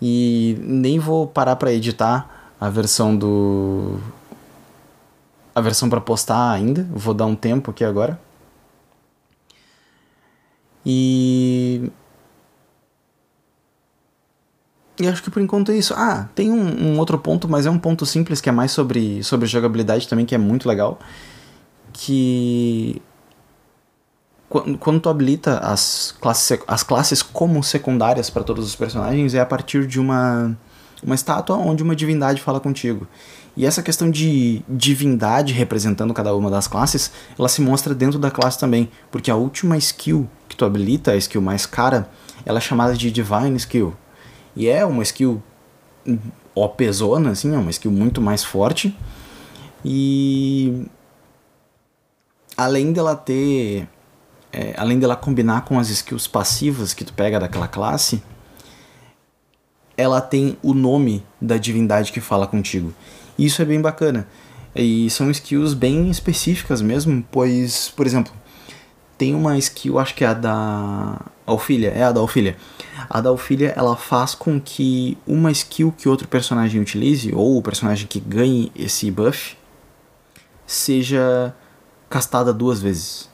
e 0.02 0.58
nem 0.60 1.00
vou 1.00 1.26
parar 1.26 1.56
para 1.56 1.72
editar 1.72 2.52
a 2.60 2.70
versão 2.70 3.16
do 3.16 3.98
a 5.56 5.62
versão 5.62 5.90
para 5.90 6.02
postar 6.02 6.52
ainda. 6.52 6.86
Vou 6.92 7.14
dar 7.14 7.28
um 7.28 7.36
tempo 7.36 7.72
aqui 7.72 7.86
agora. 7.86 8.20
E. 10.86 11.90
E 15.02 15.08
acho 15.08 15.24
que 15.24 15.32
por 15.32 15.42
enquanto 15.42 15.72
é 15.72 15.76
isso. 15.76 15.96
Ah, 15.98 16.30
tem 16.36 16.52
um, 16.52 16.94
um, 16.94 17.00
outro 17.00 17.18
ponto, 17.18 17.50
mas 17.50 17.66
é 17.66 17.72
um 17.72 17.80
ponto 17.80 18.06
simples 18.06 18.40
que 18.40 18.48
é 18.48 18.52
mais 18.52 18.72
sobre, 18.72 19.24
sobre 19.24 19.48
jogabilidade 19.48 20.08
também, 20.08 20.28
que 20.28 20.36
é 20.36 20.38
muito 20.38 20.70
legal. 20.70 21.00
Que. 21.92 23.02
Quando, 24.48 24.78
quando 24.78 25.00
tu 25.00 25.10
habilita 25.10 25.58
as 25.58 26.14
classes, 26.22 26.60
as 26.68 26.84
classes 26.84 27.24
como 27.24 27.64
secundárias 27.64 28.30
para 28.30 28.44
todos 28.44 28.64
os 28.64 28.76
personagens, 28.76 29.34
é 29.34 29.40
a 29.40 29.46
partir 29.46 29.88
de 29.88 30.00
uma, 30.00 30.56
uma 31.02 31.16
estátua 31.16 31.58
onde 31.58 31.82
uma 31.82 31.96
divindade 31.96 32.40
fala 32.40 32.60
contigo. 32.60 33.08
E 33.58 33.66
essa 33.66 33.82
questão 33.82 34.12
de 34.12 34.62
divindade 34.70 35.52
representando 35.52 36.14
cada 36.14 36.36
uma 36.36 36.52
das 36.52 36.68
classes, 36.68 37.12
ela 37.40 37.50
se 37.50 37.62
mostra 37.62 37.96
dentro 37.96 38.20
da 38.20 38.30
classe 38.30 38.60
também, 38.60 38.90
porque 39.10 39.32
a 39.32 39.36
última 39.36 39.78
skill 39.78 40.30
que 40.48 40.56
tu 40.56 40.64
habilita, 40.64 41.12
a 41.12 41.18
skill 41.18 41.42
mais 41.42 41.66
cara, 41.66 42.08
ela 42.46 42.60
é 42.60 42.62
chamada 42.62 42.94
de 42.94 43.12
Divine 43.12 43.56
Skill. 43.58 43.96
E 44.56 44.68
é 44.68 44.86
uma 44.86 45.04
skill 45.04 45.42
OPzona, 46.54 47.32
assim, 47.32 47.54
é 47.54 47.58
uma 47.58 47.72
skill 47.72 47.92
muito 47.92 48.22
mais 48.22 48.44
forte. 48.44 48.96
E 49.84 50.86
além 52.58 52.92
dela 52.92 53.16
ter. 53.16 53.88
É, 54.54 54.74
além 54.78 55.00
dela 55.00 55.16
combinar 55.16 55.64
com 55.64 55.80
as 55.80 55.90
skills 55.90 56.28
passivas 56.28 56.94
que 56.94 57.06
tu 57.06 57.14
pega 57.14 57.40
daquela 57.40 57.70
classe, 57.70 58.22
ela 59.96 60.20
tem 60.20 60.58
o 60.62 60.74
nome 60.74 61.24
da 61.40 61.58
divindade 61.58 62.12
que 62.12 62.20
fala 62.20 62.46
contigo. 62.46 62.94
Isso 63.40 63.62
é 63.62 63.66
bem 63.66 63.80
bacana. 63.80 64.28
E 64.76 65.10
são 65.10 65.32
skills 65.32 65.74
bem 65.74 66.10
específicas 66.10 66.82
mesmo, 66.82 67.26
pois, 67.32 67.90
por 67.96 68.06
exemplo, 68.06 68.34
tem 69.18 69.34
uma 69.34 69.58
skill, 69.58 70.00
acho 70.00 70.16
que 70.16 70.26
é 70.26 70.28
a 70.28 70.34
da 70.34 71.22
Alfilha, 71.52 71.90
é 71.90 72.04
a 72.04 72.12
da 72.12 72.20
Alfilha. 72.20 72.58
A 73.10 73.22
da 73.22 73.30
Alfilha, 73.30 73.74
ela 73.76 73.96
faz 73.96 74.36
com 74.36 74.60
que 74.60 75.18
uma 75.26 75.52
skill 75.52 75.94
que 75.98 76.10
outro 76.10 76.28
personagem 76.28 76.82
utilize, 76.82 77.34
ou 77.34 77.58
o 77.58 77.62
personagem 77.62 78.08
que 78.08 78.20
ganhe 78.20 78.72
esse 78.76 79.10
buff, 79.12 79.58
seja 80.66 81.54
castada 82.10 82.54
duas 82.54 82.82
vezes. 82.82 83.30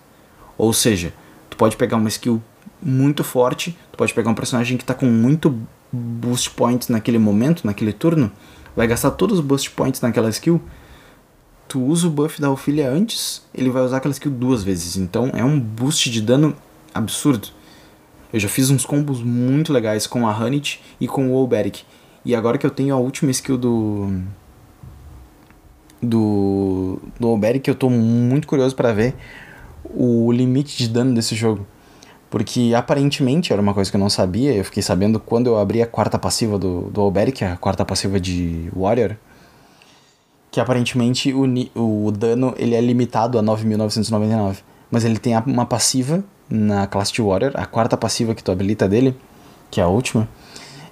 Ou 0.57 0.73
seja, 0.73 1.13
tu 1.49 1.57
pode 1.57 1.75
pegar 1.77 1.97
uma 1.97 2.09
skill 2.09 2.41
muito 2.81 3.23
forte, 3.23 3.77
tu 3.91 3.97
pode 3.97 4.13
pegar 4.13 4.29
um 4.29 4.35
personagem 4.35 4.77
que 4.77 4.85
tá 4.85 4.93
com 4.93 5.05
muito 5.05 5.55
boost 5.91 6.51
points 6.51 6.89
naquele 6.89 7.17
momento, 7.17 7.65
naquele 7.65 7.93
turno, 7.93 8.31
vai 8.75 8.87
gastar 8.87 9.11
todos 9.11 9.39
os 9.39 9.45
boost 9.45 9.71
points 9.71 10.01
naquela 10.01 10.29
skill, 10.29 10.61
tu 11.67 11.83
usa 11.83 12.07
o 12.07 12.11
buff 12.11 12.39
da 12.39 12.49
Ophilia 12.49 12.89
antes, 12.89 13.43
ele 13.53 13.69
vai 13.69 13.83
usar 13.83 13.97
aquela 13.97 14.11
skill 14.11 14.31
duas 14.31 14.63
vezes. 14.63 14.95
Então 14.95 15.31
é 15.33 15.43
um 15.43 15.59
boost 15.59 16.09
de 16.09 16.21
dano 16.21 16.55
absurdo. 16.93 17.49
Eu 18.31 18.39
já 18.39 18.49
fiz 18.49 18.69
uns 18.69 18.85
combos 18.85 19.21
muito 19.21 19.71
legais 19.71 20.05
com 20.05 20.27
a 20.27 20.33
Hanit 20.33 20.81
e 20.99 21.07
com 21.07 21.29
o 21.29 21.33
Olberic. 21.33 21.83
E 22.25 22.35
agora 22.35 22.57
que 22.57 22.65
eu 22.65 22.71
tenho 22.71 22.93
a 22.93 22.97
última 22.97 23.31
skill 23.31 23.57
do. 23.57 24.21
Do. 26.01 26.99
Do 27.19 27.29
Olberic, 27.29 27.67
eu 27.69 27.75
tô 27.75 27.89
muito 27.89 28.47
curioso 28.47 28.75
para 28.75 28.91
ver 28.91 29.15
o 29.85 30.31
limite 30.31 30.77
de 30.77 30.89
dano 30.89 31.13
desse 31.13 31.35
jogo. 31.35 31.65
Porque 32.29 32.73
aparentemente 32.75 33.53
era 33.53 33.61
uma 33.61 33.73
coisa 33.73 33.89
que 33.89 33.95
eu 33.95 33.99
não 34.01 34.09
sabia, 34.09 34.53
eu 34.53 34.65
fiquei 34.65 34.83
sabendo 34.83 35.17
quando 35.19 35.47
eu 35.47 35.57
abri 35.57 35.81
a 35.81 35.87
quarta 35.87 36.19
passiva 36.19 36.59
do, 36.59 36.81
do 36.89 37.01
Olberic, 37.01 37.45
a 37.45 37.55
quarta 37.55 37.85
passiva 37.85 38.19
de 38.19 38.69
Warrior, 38.75 39.15
que 40.51 40.59
aparentemente 40.59 41.33
o, 41.33 41.45
o 41.73 42.11
dano 42.11 42.53
ele 42.57 42.75
é 42.75 42.81
limitado 42.81 43.39
a 43.39 43.43
9.999. 43.43 44.57
Mas 44.89 45.05
ele 45.05 45.17
tem 45.17 45.37
uma 45.45 45.65
passiva 45.65 46.23
na 46.49 46.87
classe 46.87 47.11
de 47.11 47.21
Warrior, 47.21 47.51
a 47.55 47.65
quarta 47.65 47.97
passiva 47.97 48.33
que 48.33 48.43
tu 48.43 48.51
habilita 48.51 48.87
dele, 48.87 49.15
que 49.69 49.81
é 49.81 49.83
a 49.83 49.87
última, 49.87 50.27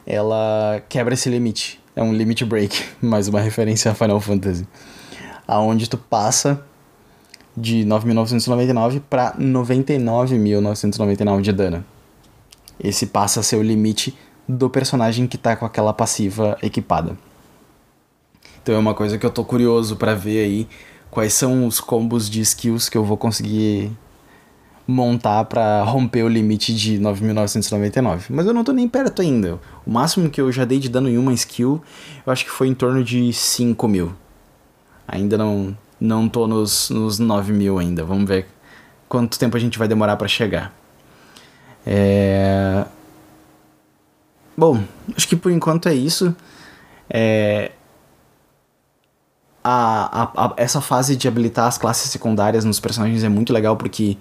ela 0.05 0.81
quebra 0.89 1.13
esse 1.13 1.29
limite. 1.29 1.81
É 1.95 2.03
um 2.03 2.13
limit 2.13 2.43
break, 2.43 2.83
mais 3.01 3.27
uma 3.27 3.39
referência 3.39 3.91
a 3.91 3.95
Final 3.95 4.19
Fantasy. 4.19 4.67
Aonde 5.47 5.89
tu 5.89 5.97
passa 5.97 6.61
de 7.55 7.85
9.999 7.85 9.01
para 9.09 9.33
99.999 9.37 11.41
de 11.41 11.53
dano. 11.53 11.85
Esse 12.83 13.05
passa 13.05 13.39
a 13.39 13.43
ser 13.43 13.55
o 13.55 13.61
limite 13.61 14.17
do 14.47 14.69
personagem 14.69 15.25
que 15.25 15.37
tá 15.37 15.55
com 15.55 15.65
aquela 15.65 15.93
passiva 15.93 16.57
equipada. 16.61 17.17
Então 18.61 18.75
é 18.75 18.77
uma 18.77 18.93
coisa 18.93 19.17
que 19.17 19.25
eu 19.25 19.29
tô 19.29 19.45
curioso 19.45 19.95
para 19.95 20.13
ver 20.13 20.43
aí 20.43 20.67
quais 21.15 21.33
são 21.33 21.65
os 21.65 21.79
combos 21.79 22.29
de 22.29 22.41
skills 22.41 22.89
que 22.89 22.97
eu 22.97 23.05
vou 23.05 23.15
conseguir 23.15 23.89
montar 24.85 25.45
para 25.45 25.81
romper 25.83 26.23
o 26.23 26.27
limite 26.27 26.75
de 26.75 26.99
9.999. 26.99 28.25
Mas 28.29 28.45
eu 28.45 28.53
não 28.53 28.65
tô 28.65 28.73
nem 28.73 28.85
perto 28.85 29.21
ainda. 29.21 29.57
O 29.87 29.91
máximo 29.91 30.29
que 30.29 30.41
eu 30.41 30.51
já 30.51 30.65
dei 30.65 30.77
de 30.77 30.89
dano 30.89 31.07
em 31.07 31.17
uma 31.17 31.33
skill, 31.33 31.81
eu 32.25 32.33
acho 32.33 32.43
que 32.43 32.51
foi 32.51 32.67
em 32.67 32.73
torno 32.73 33.01
de 33.01 33.31
5 33.31 33.87
mil. 33.87 34.11
Ainda 35.07 35.37
não, 35.37 35.75
não 36.01 36.27
tô 36.27 36.47
nos, 36.47 36.89
nos 36.89 37.17
9 37.17 37.53
mil 37.53 37.79
ainda. 37.79 38.03
Vamos 38.03 38.27
ver 38.27 38.47
quanto 39.07 39.39
tempo 39.39 39.55
a 39.55 39.59
gente 39.59 39.79
vai 39.79 39.87
demorar 39.87 40.17
para 40.17 40.27
chegar. 40.27 40.75
É... 41.87 42.83
Bom, 44.57 44.83
acho 45.15 45.29
que 45.29 45.37
por 45.37 45.49
enquanto 45.49 45.87
é 45.87 45.93
isso. 45.93 46.35
É... 47.09 47.71
A, 49.67 50.21
a, 50.21 50.45
a, 50.45 50.53
essa 50.57 50.79
fase 50.79 51.15
de 51.15 51.27
habilitar 51.27 51.65
as 51.65 51.75
classes 51.75 52.11
secundárias 52.11 52.63
nos 52.63 52.79
personagens 52.79 53.23
é 53.23 53.29
muito 53.29 53.51
legal 53.51 53.75
porque 53.75 54.15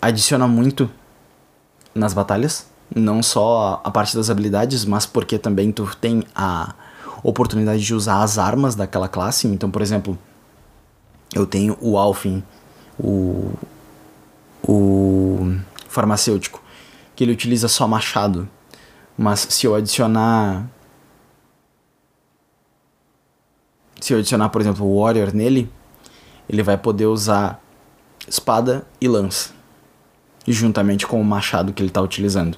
adiciona 0.00 0.48
muito 0.48 0.90
nas 1.94 2.14
batalhas, 2.14 2.66
não 2.94 3.22
só 3.22 3.78
a 3.84 3.90
parte 3.90 4.16
das 4.16 4.30
habilidades, 4.30 4.86
mas 4.86 5.04
porque 5.04 5.38
também 5.38 5.70
tu 5.70 5.94
tem 6.00 6.24
a 6.34 6.74
oportunidade 7.22 7.84
de 7.84 7.94
usar 7.94 8.22
as 8.22 8.38
armas 8.38 8.74
daquela 8.74 9.06
classe. 9.06 9.46
Então, 9.46 9.70
por 9.70 9.82
exemplo, 9.82 10.18
eu 11.34 11.46
tenho 11.46 11.76
o 11.80 11.98
Alfin, 11.98 12.42
o, 12.98 13.52
o 14.62 15.56
farmacêutico, 15.88 16.62
que 17.14 17.22
ele 17.22 17.32
utiliza 17.32 17.68
só 17.68 17.86
machado. 17.86 18.48
Mas 19.16 19.40
se 19.50 19.66
eu 19.66 19.74
adicionar. 19.74 20.64
Se 24.00 24.12
eu 24.12 24.18
adicionar, 24.18 24.48
por 24.48 24.60
exemplo, 24.60 24.86
o 24.86 25.02
Warrior 25.02 25.34
nele, 25.34 25.70
ele 26.48 26.62
vai 26.62 26.78
poder 26.78 27.06
usar 27.06 27.60
espada 28.26 28.86
e 29.00 29.08
lança 29.08 29.58
juntamente 30.52 31.06
com 31.06 31.20
o 31.20 31.24
machado 31.24 31.72
que 31.72 31.82
ele 31.82 31.90
está 31.90 32.00
utilizando. 32.00 32.56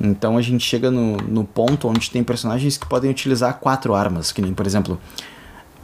Então 0.00 0.36
a 0.36 0.42
gente 0.42 0.64
chega 0.64 0.90
no, 0.90 1.16
no 1.16 1.44
ponto 1.44 1.88
onde 1.88 2.10
tem 2.10 2.22
personagens 2.22 2.76
que 2.76 2.86
podem 2.86 3.10
utilizar 3.10 3.58
quatro 3.58 3.94
armas, 3.94 4.32
que 4.32 4.42
nem, 4.42 4.52
por 4.52 4.66
exemplo, 4.66 4.98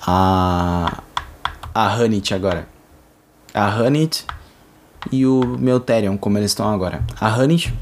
a, 0.07 1.03
a 1.75 1.95
Hanit 1.95 2.35
agora. 2.35 2.69
A 3.55 3.67
Hanit 3.67 4.27
e 5.11 5.27
o 5.27 5.57
Melterion, 5.59 6.17
como 6.17 6.39
eles 6.39 6.51
estão 6.51 6.69
agora. 6.69 7.05
A 7.21 7.29
Hanit, 7.29 7.73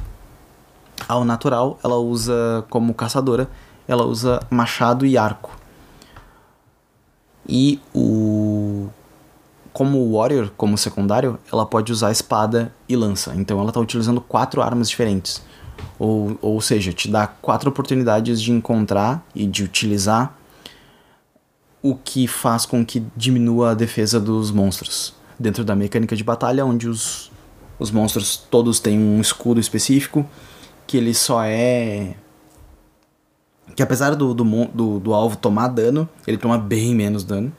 ao 1.09 1.25
natural, 1.25 1.79
ela 1.83 1.97
usa 1.97 2.65
como 2.69 2.95
caçadora, 2.95 3.49
ela 3.87 4.05
usa 4.05 4.41
machado 4.51 5.07
e 5.07 5.17
arco. 5.17 5.58
E 7.49 7.81
o 7.95 8.89
como 9.73 10.13
Warrior, 10.13 10.51
como 10.57 10.77
secundário, 10.77 11.39
ela 11.53 11.65
pode 11.65 11.93
usar 11.93 12.11
espada 12.11 12.75
e 12.89 12.97
lança. 12.97 13.33
Então 13.37 13.61
ela 13.61 13.71
está 13.71 13.79
utilizando 13.79 14.21
quatro 14.21 14.61
armas 14.61 14.91
diferentes. 14.91 15.41
Ou, 15.99 16.37
ou 16.43 16.61
seja, 16.61 16.93
te 16.93 17.09
dá 17.09 17.29
quatro 17.29 17.71
oportunidades 17.71 18.43
de 18.43 18.51
encontrar 18.51 19.25
e 19.35 19.47
de 19.47 19.63
utilizar 19.63 20.37
o 21.81 21.95
que 21.95 22.27
faz 22.27 22.67
com 22.67 22.85
que 22.85 23.05
diminua 23.17 23.71
a 23.71 23.75
defesa 23.75 24.19
dos 24.19 24.51
monstros. 24.51 25.15
Dentro 25.39 25.65
da 25.65 25.77
mecânica 25.77 26.17
de 26.17 26.25
batalha, 26.25 26.67
onde 26.67 26.89
os, 26.89 27.31
os 27.79 27.93
monstros 27.93 28.37
todos 28.37 28.81
têm 28.81 28.99
um 28.99 29.21
escudo 29.21 29.61
específico, 29.61 30.29
que 30.87 30.97
ele 30.97 31.15
só 31.15 31.45
é. 31.45 32.17
Que 33.75 33.83
apesar 33.83 34.15
do, 34.15 34.35
do, 34.35 34.45
do, 34.67 35.01
do 35.01 35.15
alvo 35.15 35.37
tomar 35.37 35.69
dano, 35.69 36.09
ele 36.27 36.37
toma 36.37 36.59
bem 36.59 36.95
menos 36.95 37.25
dano 37.25 37.53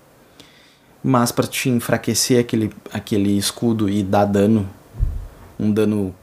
mas 1.03 1.31
para 1.31 1.47
te 1.47 1.69
enfraquecer 1.69 2.39
aquele, 2.39 2.71
aquele 2.91 3.37
escudo 3.37 3.89
e 3.89 4.03
dar 4.03 4.25
dano, 4.25 4.69
um 5.59 5.71
dano 5.71 6.13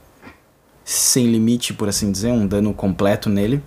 sem 0.84 1.26
limite, 1.26 1.72
por 1.72 1.89
assim 1.89 2.12
dizer, 2.12 2.30
um 2.30 2.47
dano 2.47 2.72
completo 2.74 3.28
nele, 3.28 3.62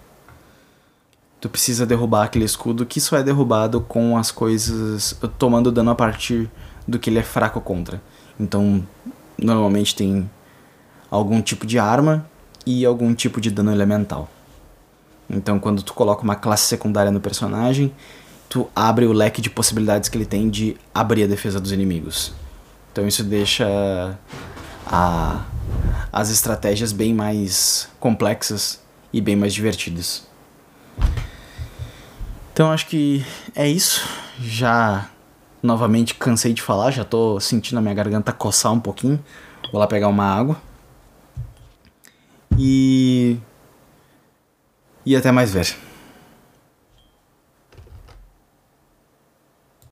tu 1.42 1.50
precisa 1.50 1.86
derrubar 1.86 2.24
aquele 2.24 2.46
escudo 2.46 2.86
que 2.86 3.02
só 3.02 3.18
é 3.18 3.24
derrubado 3.24 3.82
com 3.82 4.18
as 4.18 4.32
coisas 4.32 5.16
tomando 5.38 5.72
dano 5.72 5.92
a 5.92 5.96
partir 5.96 6.50
do 6.88 7.00
que 7.00 7.10
ele 7.10 7.20
é 7.20 7.24
fraco 7.24 7.60
contra. 7.60 8.02
Então, 8.40 8.86
normalmente 9.38 9.96
tem 9.96 10.30
algum 11.10 11.42
tipo 11.42 11.66
de 11.66 11.80
arma 11.80 12.26
e 12.66 12.86
algum 12.86 13.14
tipo 13.14 13.42
de 13.42 13.50
dano 13.50 13.72
elemental. 13.72 14.30
Então, 15.30 15.60
quando 15.60 15.84
tu 15.84 15.94
coloca 15.94 16.24
uma 16.24 16.36
classe 16.36 16.66
secundária 16.66 17.12
no 17.12 17.20
personagem, 17.20 17.94
tu 18.50 18.68
abre 18.76 19.06
o 19.06 19.14
leque 19.14 19.42
de 19.42 19.50
possibilidades 19.50 20.10
que 20.10 20.18
ele 20.18 20.26
tem 20.26 20.50
de 20.50 20.76
abrir 20.94 21.24
a 21.24 21.28
defesa 21.28 21.60
dos 21.60 21.72
inimigos. 21.72 22.34
Então 22.92 23.08
isso 23.08 23.24
deixa 23.24 24.18
a, 24.86 25.46
as 26.12 26.32
estratégias 26.32 26.92
bem 26.92 27.14
mais 27.14 27.88
complexas 28.00 28.82
e 29.14 29.22
bem 29.22 29.36
mais 29.36 29.54
divertidas. 29.54 30.28
Então 32.52 32.72
acho 32.72 32.88
que 32.88 33.24
é 33.56 33.68
isso. 33.68 34.06
Já 34.42 35.10
novamente 35.62 36.16
cansei 36.16 36.54
de 36.54 36.62
falar, 36.62 36.92
já 36.92 37.06
tô 37.06 37.40
sentindo 37.40 37.78
a 37.78 37.82
minha 37.82 37.94
garganta 37.94 38.32
coçar 38.32 38.74
um 38.74 38.80
pouquinho. 38.80 39.24
Vou 39.72 39.80
lá 39.80 39.86
pegar 39.86 40.08
uma 40.08 40.26
água. 40.26 40.60
E. 42.58 43.38
E 45.10 45.16
até 45.16 45.32
mais 45.32 45.52
ver. 45.52 45.76